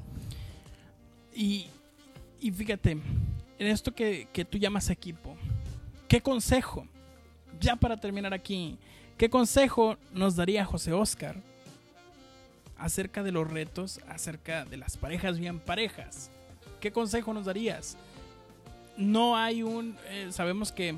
Y, 1.35 1.67
y 2.39 2.51
fíjate, 2.51 2.91
en 2.91 3.67
esto 3.67 3.93
que, 3.93 4.27
que 4.31 4.45
tú 4.45 4.57
llamas 4.57 4.89
equipo, 4.89 5.35
¿qué 6.07 6.21
consejo? 6.21 6.87
Ya 7.59 7.75
para 7.75 7.97
terminar 7.97 8.33
aquí, 8.33 8.77
¿Qué 9.17 9.31
consejo 9.31 9.97
nos 10.13 10.35
daría 10.35 10.63
José 10.63 10.93
Oscar 10.93 11.41
acerca 12.77 13.23
de 13.23 13.31
los 13.31 13.49
retos, 13.49 13.99
acerca 14.07 14.63
de 14.63 14.77
las 14.77 14.95
parejas 14.95 15.39
bien 15.39 15.59
parejas? 15.59 16.29
¿Qué 16.79 16.91
consejo 16.91 17.33
nos 17.33 17.45
darías? 17.45 17.97
No 18.95 19.35
hay 19.35 19.63
un... 19.63 19.97
Eh, 20.09 20.27
sabemos 20.29 20.71
que 20.71 20.95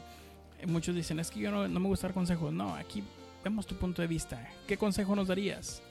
muchos 0.67 0.95
dicen, 0.95 1.19
es 1.19 1.31
que 1.31 1.39
yo 1.39 1.49
no, 1.49 1.79
me 1.79 1.87
gusta 1.87 2.07
dar 2.07 2.13
consejos. 2.13 2.51
No, 2.51 2.75
aquí 2.75 3.03
vemos 3.41 3.65
tu 3.65 3.75
punto 3.75 4.01
de 4.01 4.09
vista. 4.09 4.49
¿Qué 4.67 4.77
consejo 4.77 5.15
nos 5.15 5.29
darías? 5.29 5.81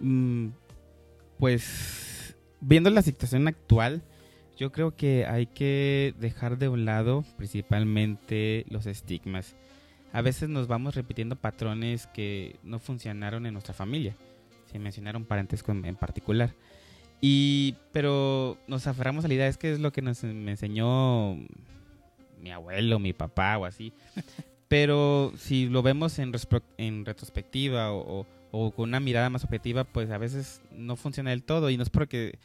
Mm, 0.00 0.48
pues 1.38 2.34
viendo 2.62 2.88
la 2.88 3.02
situación 3.02 3.46
actual, 3.46 4.02
yo 4.56 4.72
creo 4.72 4.96
que 4.96 5.26
hay 5.26 5.44
que 5.44 6.14
dejar 6.18 6.56
de 6.56 6.70
un 6.70 6.86
lado 6.86 7.26
principalmente 7.36 8.64
los 8.70 8.86
estigmas 8.86 9.54
a 10.12 10.22
veces 10.22 10.48
nos 10.48 10.66
vamos 10.66 10.94
repitiendo 10.94 11.36
patrones 11.36 12.06
que 12.08 12.56
no 12.62 12.78
funcionaron 12.78 13.46
en 13.46 13.52
nuestra 13.52 13.74
familia. 13.74 14.16
Se 14.70 14.78
mencionaron 14.78 15.24
parentesco 15.24 15.72
en, 15.72 15.96
particular. 15.96 16.54
Y, 17.20 17.76
pero 17.92 18.58
nos 18.66 18.86
aferramos 18.86 19.24
a 19.24 19.28
la 19.28 19.34
idea, 19.34 19.46
es 19.46 19.56
que 19.56 19.72
es 19.72 19.78
lo 19.78 19.92
que 19.92 20.02
nos 20.02 20.22
me 20.24 20.52
enseñó 20.52 21.36
mi 22.40 22.50
abuelo, 22.50 22.98
mi 22.98 23.12
papá 23.12 23.58
o 23.58 23.66
así. 23.66 23.92
Pero 24.68 25.32
si 25.36 25.66
lo 25.66 25.82
vemos 25.82 26.20
en, 26.20 26.32
en 26.78 27.04
retrospectiva 27.04 27.92
o, 27.92 28.24
con 28.52 28.88
una 28.88 29.00
mirada 29.00 29.28
más 29.28 29.42
objetiva, 29.42 29.82
pues 29.82 30.10
a 30.10 30.18
veces 30.18 30.62
no 30.70 30.94
funciona 30.94 31.30
del 31.30 31.42
todo. 31.42 31.70
Y 31.70 31.76
no 31.76 31.82
es 31.82 31.90
porque 31.90 32.38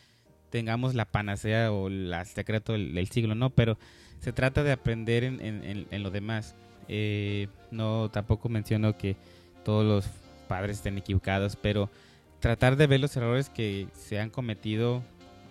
tengamos 0.50 0.96
la 0.96 1.06
panacea 1.06 1.72
o 1.72 1.88
el 1.88 2.12
secreto 2.26 2.74
del, 2.74 3.08
siglo, 3.10 3.36
no, 3.36 3.52
pero 3.52 3.78
se 4.20 4.34
trata 4.34 4.64
de 4.64 4.72
aprender 4.72 5.24
en, 5.24 5.40
en 5.40 6.04
lo 6.04 6.10
demás. 6.10 6.56
Eh, 6.88 7.48
no, 7.72 8.10
tampoco 8.12 8.50
menciono 8.50 8.98
que 8.98 9.16
todos 9.64 9.86
los 9.86 10.06
padres 10.48 10.78
estén 10.78 10.98
equivocados, 10.98 11.56
pero 11.56 11.90
tratar 12.40 12.76
de 12.76 12.88
ver 12.88 13.00
los 13.00 13.16
errores 13.18 13.50
que 13.50 13.88
se 13.94 14.20
han 14.20 14.30
cometido 14.30 15.02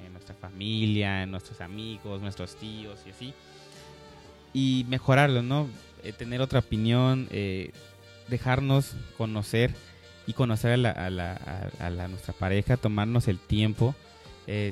en 0.05 0.13
nuestra 0.13 0.35
familia, 0.35 1.23
en 1.23 1.31
nuestros 1.31 1.61
amigos, 1.61 2.21
nuestros 2.21 2.57
tíos 2.57 3.01
y 3.07 3.11
así, 3.11 3.35
y 4.53 4.87
mejorarlo, 4.89 5.43
¿no? 5.43 5.69
Eh, 6.05 6.13
tener 6.13 6.41
otra 6.41 6.61
opinión, 6.61 7.29
eh, 7.31 7.73
dejarnos 8.29 8.95
conocer 9.19 9.75
y 10.27 10.33
conocer 10.33 10.73
a, 10.73 10.77
la, 10.77 10.91
a, 10.91 11.11
la, 11.11 11.69
a, 11.81 11.91
la, 11.91 12.09
nuestra 12.09 12.33
pareja, 12.33 12.77
tomarnos 12.77 13.29
el 13.29 13.39
tiempo, 13.39 13.95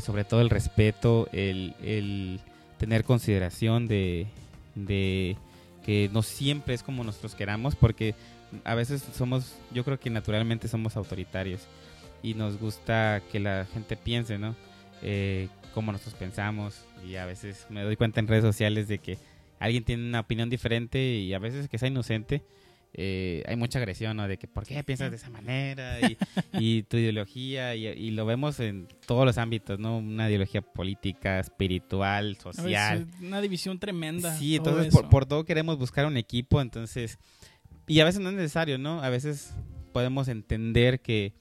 sobre 0.01 0.25
todo 0.25 0.43
el 0.43 0.51
respeto, 0.51 1.29
el, 1.33 2.41
tener 2.79 3.05
consideración 3.05 3.87
de, 3.87 4.27
de 4.75 5.37
que 5.85 6.11
no 6.13 6.23
siempre 6.23 6.75
es 6.75 6.83
como 6.83 7.05
nosotros 7.05 7.35
queramos, 7.35 7.77
porque 7.77 8.15
a 8.65 8.75
veces 8.75 9.03
somos, 9.15 9.55
yo 9.73 9.85
creo 9.85 9.99
que 9.99 10.11
naturalmente 10.11 10.69
somos 10.69 10.97
autoritarios 10.97 11.63
y 12.23 12.35
nos 12.35 12.59
gusta 12.59 13.23
que 13.31 13.41
la 13.41 13.67
gente 13.73 13.97
piense, 13.97 14.39
¿no? 14.39 14.55
Eh, 15.03 15.49
como 15.75 15.91
nosotros 15.91 16.15
pensamos 16.15 16.85
y 17.07 17.17
a 17.17 17.27
veces 17.27 17.67
me 17.71 17.83
doy 17.83 17.97
cuenta 17.97 18.21
en 18.21 18.29
redes 18.29 18.45
sociales 18.45 18.87
de 18.89 18.99
que 18.99 19.19
alguien 19.59 19.85
tiene 19.85 20.07
una 20.07 20.21
opinión 20.21 20.51
diferente 20.51 21.01
y 21.01 21.35
a 21.35 21.39
veces 21.39 21.69
que 21.69 21.79
sea 21.79 21.89
inocente 21.89 22.43
eh, 22.95 23.43
hay 23.47 23.57
mucha 23.57 23.79
agresión, 23.79 24.19
¿no? 24.19 24.29
De 24.29 24.37
que, 24.37 24.47
¿por 24.47 24.67
qué 24.67 24.85
piensas 24.85 25.11
de 25.11 25.17
esa 25.17 25.31
manera? 25.31 25.99
Y, 26.59 26.83
tu 26.89 26.99
ideología, 26.99 27.75
y, 27.75 28.11
lo 28.11 28.27
vemos 28.27 28.61
en 28.61 28.87
todos 29.07 29.25
los 29.25 29.39
ámbitos, 29.39 29.79
¿no? 29.79 29.99
Una 29.99 30.29
ideología 30.29 30.61
política, 30.61 31.41
espiritual, 31.41 32.37
social. 32.37 33.07
una 33.23 33.41
división 33.41 33.79
tremenda. 33.79 34.37
Sí, 34.37 34.57
entonces 34.57 34.95
por, 35.11 35.25
todo 35.25 35.45
queremos 35.45 35.79
buscar 35.79 36.07
un 36.07 36.17
equipo, 36.17 36.61
entonces... 36.61 37.19
Y 37.87 38.01
a 38.01 38.05
veces 38.05 38.21
no 38.21 38.29
es 38.29 38.37
necesario, 38.37 38.79
¿no? 38.79 39.03
A 39.03 39.09
veces 39.09 39.55
podemos 39.93 40.29
entender 40.29 41.01
que 41.01 41.33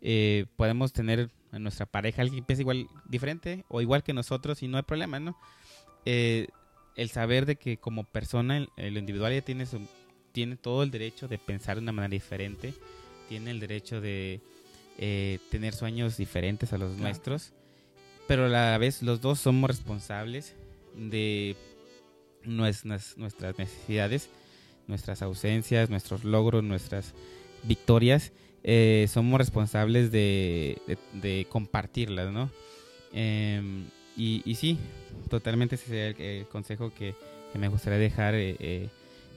eh, 0.00 0.46
podemos 0.56 0.92
tener 0.92 1.30
en 1.52 1.62
nuestra 1.62 1.86
pareja 1.86 2.22
alguien 2.22 2.42
que 2.42 2.46
piensa 2.46 2.62
igual, 2.62 2.88
diferente 3.06 3.64
o 3.68 3.80
igual 3.80 4.02
que 4.02 4.12
nosotros 4.12 4.62
y 4.62 4.68
no 4.68 4.78
hay 4.78 4.82
problema, 4.82 5.20
¿no? 5.20 5.38
Eh, 6.04 6.48
el 6.96 7.10
saber 7.10 7.46
de 7.46 7.56
que 7.56 7.76
como 7.76 8.04
persona, 8.04 8.56
el, 8.56 8.68
el 8.76 8.96
individual 8.96 9.32
ya 9.32 9.42
tiene 9.42 9.66
su 9.66 9.80
tiene 10.34 10.56
todo 10.56 10.82
el 10.82 10.90
derecho 10.90 11.28
de 11.28 11.38
pensar 11.38 11.76
de 11.76 11.82
una 11.82 11.92
manera 11.92 12.10
diferente, 12.10 12.74
tiene 13.28 13.52
el 13.52 13.60
derecho 13.60 14.00
de 14.00 14.40
eh, 14.98 15.38
tener 15.48 15.74
sueños 15.74 16.16
diferentes 16.16 16.72
a 16.72 16.78
los 16.78 16.96
nuestros, 16.96 17.52
pero 18.26 18.46
a 18.46 18.48
la 18.48 18.76
vez 18.76 19.00
los 19.00 19.20
dos 19.20 19.38
somos 19.38 19.70
responsables 19.70 20.56
de 20.96 21.54
nuestras, 22.42 23.16
nuestras 23.16 23.56
necesidades, 23.58 24.28
nuestras 24.88 25.22
ausencias, 25.22 25.88
nuestros 25.88 26.24
logros, 26.24 26.64
nuestras 26.64 27.14
victorias. 27.62 28.32
Eh, 28.64 29.06
somos 29.08 29.38
responsables 29.38 30.10
de, 30.10 30.80
de, 31.12 31.46
compartirlas, 31.48 32.32
¿no? 32.32 32.50
Em, 33.12 33.84
y, 34.16 34.42
y, 34.44 34.56
sí, 34.56 34.78
totalmente 35.30 35.76
ese 35.76 35.86
sería 35.86 36.08
el, 36.08 36.46
consejo 36.48 36.92
que, 36.92 37.14
me 37.54 37.68
gustaría 37.68 38.00
dejar. 38.00 38.34
Eh, 38.34 38.88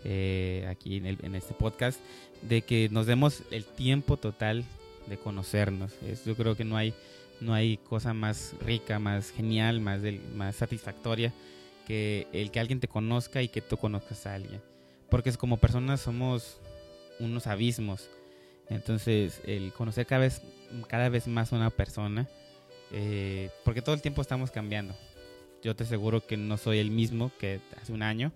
eh, 0.03 0.65
aquí 0.69 0.97
en, 0.97 1.35
este 1.35 1.53
podcast, 1.53 1.99
de 2.41 2.61
que 2.61 2.89
nos 2.89 3.05
demos 3.05 3.43
el 3.51 3.65
tiempo 3.65 4.17
total 4.17 4.63
de 5.07 5.17
conocernos. 5.17 5.93
yo 6.25 6.35
creo 6.35 6.55
que 6.55 6.65
no 6.65 6.77
hay, 6.77 6.93
no 7.41 7.53
hay 7.53 7.77
cosa 7.77 8.13
más 8.13 8.53
rica, 8.61 8.99
más 8.99 9.31
genial, 9.31 9.79
más, 9.79 10.01
más 10.35 10.55
satisfactoria 10.55 11.33
que 11.87 12.27
el 12.33 12.51
que 12.51 12.59
alguien 12.59 12.81
te 12.81 12.89
conozca 12.89 13.41
y 13.41 13.47
que 13.47 13.61
tú 13.61 13.77
conozcas 13.77 14.25
a 14.27 14.35
alguien. 14.35 14.61
Porque 15.09 15.29
es 15.29 15.37
como 15.37 15.57
personas 15.57 16.01
somos 16.01 16.59
unos 17.19 17.47
abismos. 17.47 18.09
Entonces, 18.69 19.41
el 19.45 19.71
conocer 19.71 20.05
cada 20.05 20.21
vez, 20.21 20.41
cada 20.87 21.07
vez 21.07 21.27
más 21.27 21.53
a 21.53 21.55
una 21.55 21.69
persona, 21.69 22.27
eh, 22.91 23.49
porque 23.63 23.81
todo 23.81 23.95
el 23.95 24.01
tiempo 24.01 24.21
estamos 24.21 24.51
cambiando. 24.51 24.93
Yo 25.63 25.75
te 25.75 25.85
aseguro 25.85 26.25
que 26.25 26.35
no 26.35 26.57
soy 26.57 26.79
el 26.79 26.91
mismo 26.91 27.31
que 27.39 27.61
hace 27.81 27.93
un 27.93 28.03
año, 28.03 28.33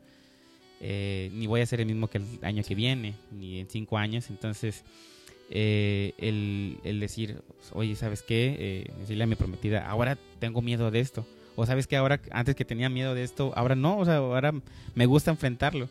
eh, 0.84 1.30
ni 1.34 1.46
voy 1.46 1.62
a 1.62 1.66
ser 1.66 1.80
el 1.80 1.86
mismo 1.86 2.08
que 2.08 2.18
el 2.18 2.26
año 2.42 2.64
que 2.64 2.74
viene, 2.74 3.14
ni 3.32 3.60
en 3.60 3.70
cinco 3.70 4.00
años. 4.00 4.30
Entonces, 4.32 4.84
eh, 5.52 6.14
el, 6.18 7.00
decir, 7.00 7.42
oye, 7.74 7.96
¿sabes 7.96 8.24
qué? 8.24 8.56
Eh, 8.60 8.92
decirle 9.00 9.26
a 9.26 9.28
mi 9.28 9.36
prometida, 9.36 9.88
ahora 9.88 10.18
tengo 10.40 10.62
miedo 10.62 10.90
de 10.90 11.00
esto. 11.00 11.26
O 11.56 11.66
sabes 11.68 11.86
que 11.86 11.98
ahora, 11.98 12.20
antes 12.32 12.56
que 12.56 12.66
tenía 12.66 12.90
miedo 12.90 13.14
de 13.14 13.24
esto, 13.24 13.54
ahora 13.56 13.76
no, 13.76 14.00
o 14.00 14.06
sea, 14.06 14.18
ahora 14.18 14.54
me 14.96 15.06
gusta 15.06 15.30
enfrentarlo. 15.32 15.88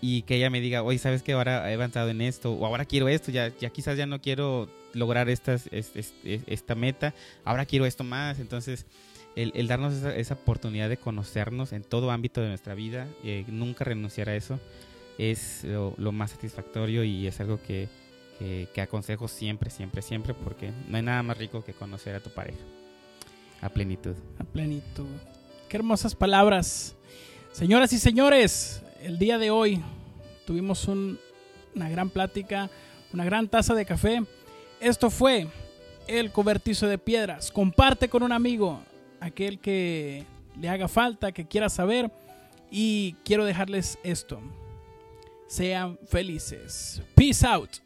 y 0.00 0.22
que 0.22 0.36
ella 0.36 0.50
me 0.50 0.60
diga, 0.60 0.82
oye, 0.82 0.98
¿sabes 0.98 1.22
que 1.22 1.32
ahora 1.32 1.70
he 1.70 1.74
avanzado 1.74 2.08
en 2.10 2.20
esto? 2.20 2.52
O 2.52 2.66
ahora 2.66 2.84
quiero 2.84 3.08
esto, 3.08 3.30
ya, 3.30 3.52
ya 3.60 3.70
quizás 3.70 3.96
ya 3.96 4.06
no 4.06 4.20
quiero 4.20 4.68
lograr 4.94 5.28
estas, 5.28 5.68
esta 5.70 6.74
meta, 6.74 7.14
ahora 7.44 7.66
quiero 7.66 7.86
esto 7.86 8.02
más. 8.02 8.40
Entonces, 8.40 8.86
el, 9.42 9.68
darnos 9.68 9.94
esa, 9.94 10.34
oportunidad 10.34 10.88
de 10.88 10.96
conocernos 10.96 11.72
en 11.72 11.82
todo 11.82 12.10
ámbito 12.10 12.40
de 12.40 12.48
nuestra 12.48 12.74
vida, 12.74 13.06
eh, 13.24 13.44
nunca 13.48 13.84
renunciar 13.84 14.28
a 14.28 14.36
eso, 14.36 14.58
es 15.18 15.64
lo, 15.64 16.12
más 16.12 16.32
satisfactorio 16.32 17.04
y 17.04 17.26
es 17.26 17.40
algo 17.40 17.60
que, 17.62 17.88
que, 18.38 18.80
aconsejo 18.80 19.28
siempre, 19.28 19.70
siempre, 19.70 20.02
siempre, 20.02 20.34
porque 20.34 20.70
no 20.88 20.96
hay 20.96 21.02
nada 21.02 21.22
más 21.22 21.38
rico 21.38 21.64
que 21.64 21.72
conocer 21.72 22.14
a 22.14 22.20
tu 22.20 22.30
pareja 22.30 22.62
a 23.60 23.68
plenitud. 23.68 24.14
A 24.38 24.44
plenitud. 24.44 25.06
Qué 25.68 25.76
hermosas 25.76 26.14
palabras. 26.14 26.94
Señoras 27.52 27.92
y 27.92 27.98
señores, 27.98 28.82
el 29.02 29.18
día 29.18 29.38
de 29.38 29.50
hoy 29.50 29.82
tuvimos 30.46 30.86
una 30.88 31.88
gran 31.90 32.10
plática, 32.10 32.70
una 33.12 33.24
gran 33.24 33.48
taza 33.48 33.74
de 33.74 33.84
café. 33.84 34.22
Esto 34.80 35.10
fue 35.10 35.48
el 36.06 36.30
cobertizo 36.30 36.86
de 36.86 36.98
piedras. 36.98 37.50
Comparte 37.50 38.08
con 38.08 38.22
un 38.22 38.32
amigo, 38.32 38.80
aquel 39.20 39.58
que 39.58 40.24
le 40.60 40.68
haga 40.68 40.88
falta, 40.88 41.32
que 41.32 41.46
quiera 41.46 41.68
saber. 41.68 42.10
Y 42.70 43.14
quiero 43.24 43.44
dejarles 43.44 43.98
esto. 44.02 44.40
Sean 45.48 45.98
felices. 46.06 47.00
Peace 47.14 47.46
out. 47.46 47.78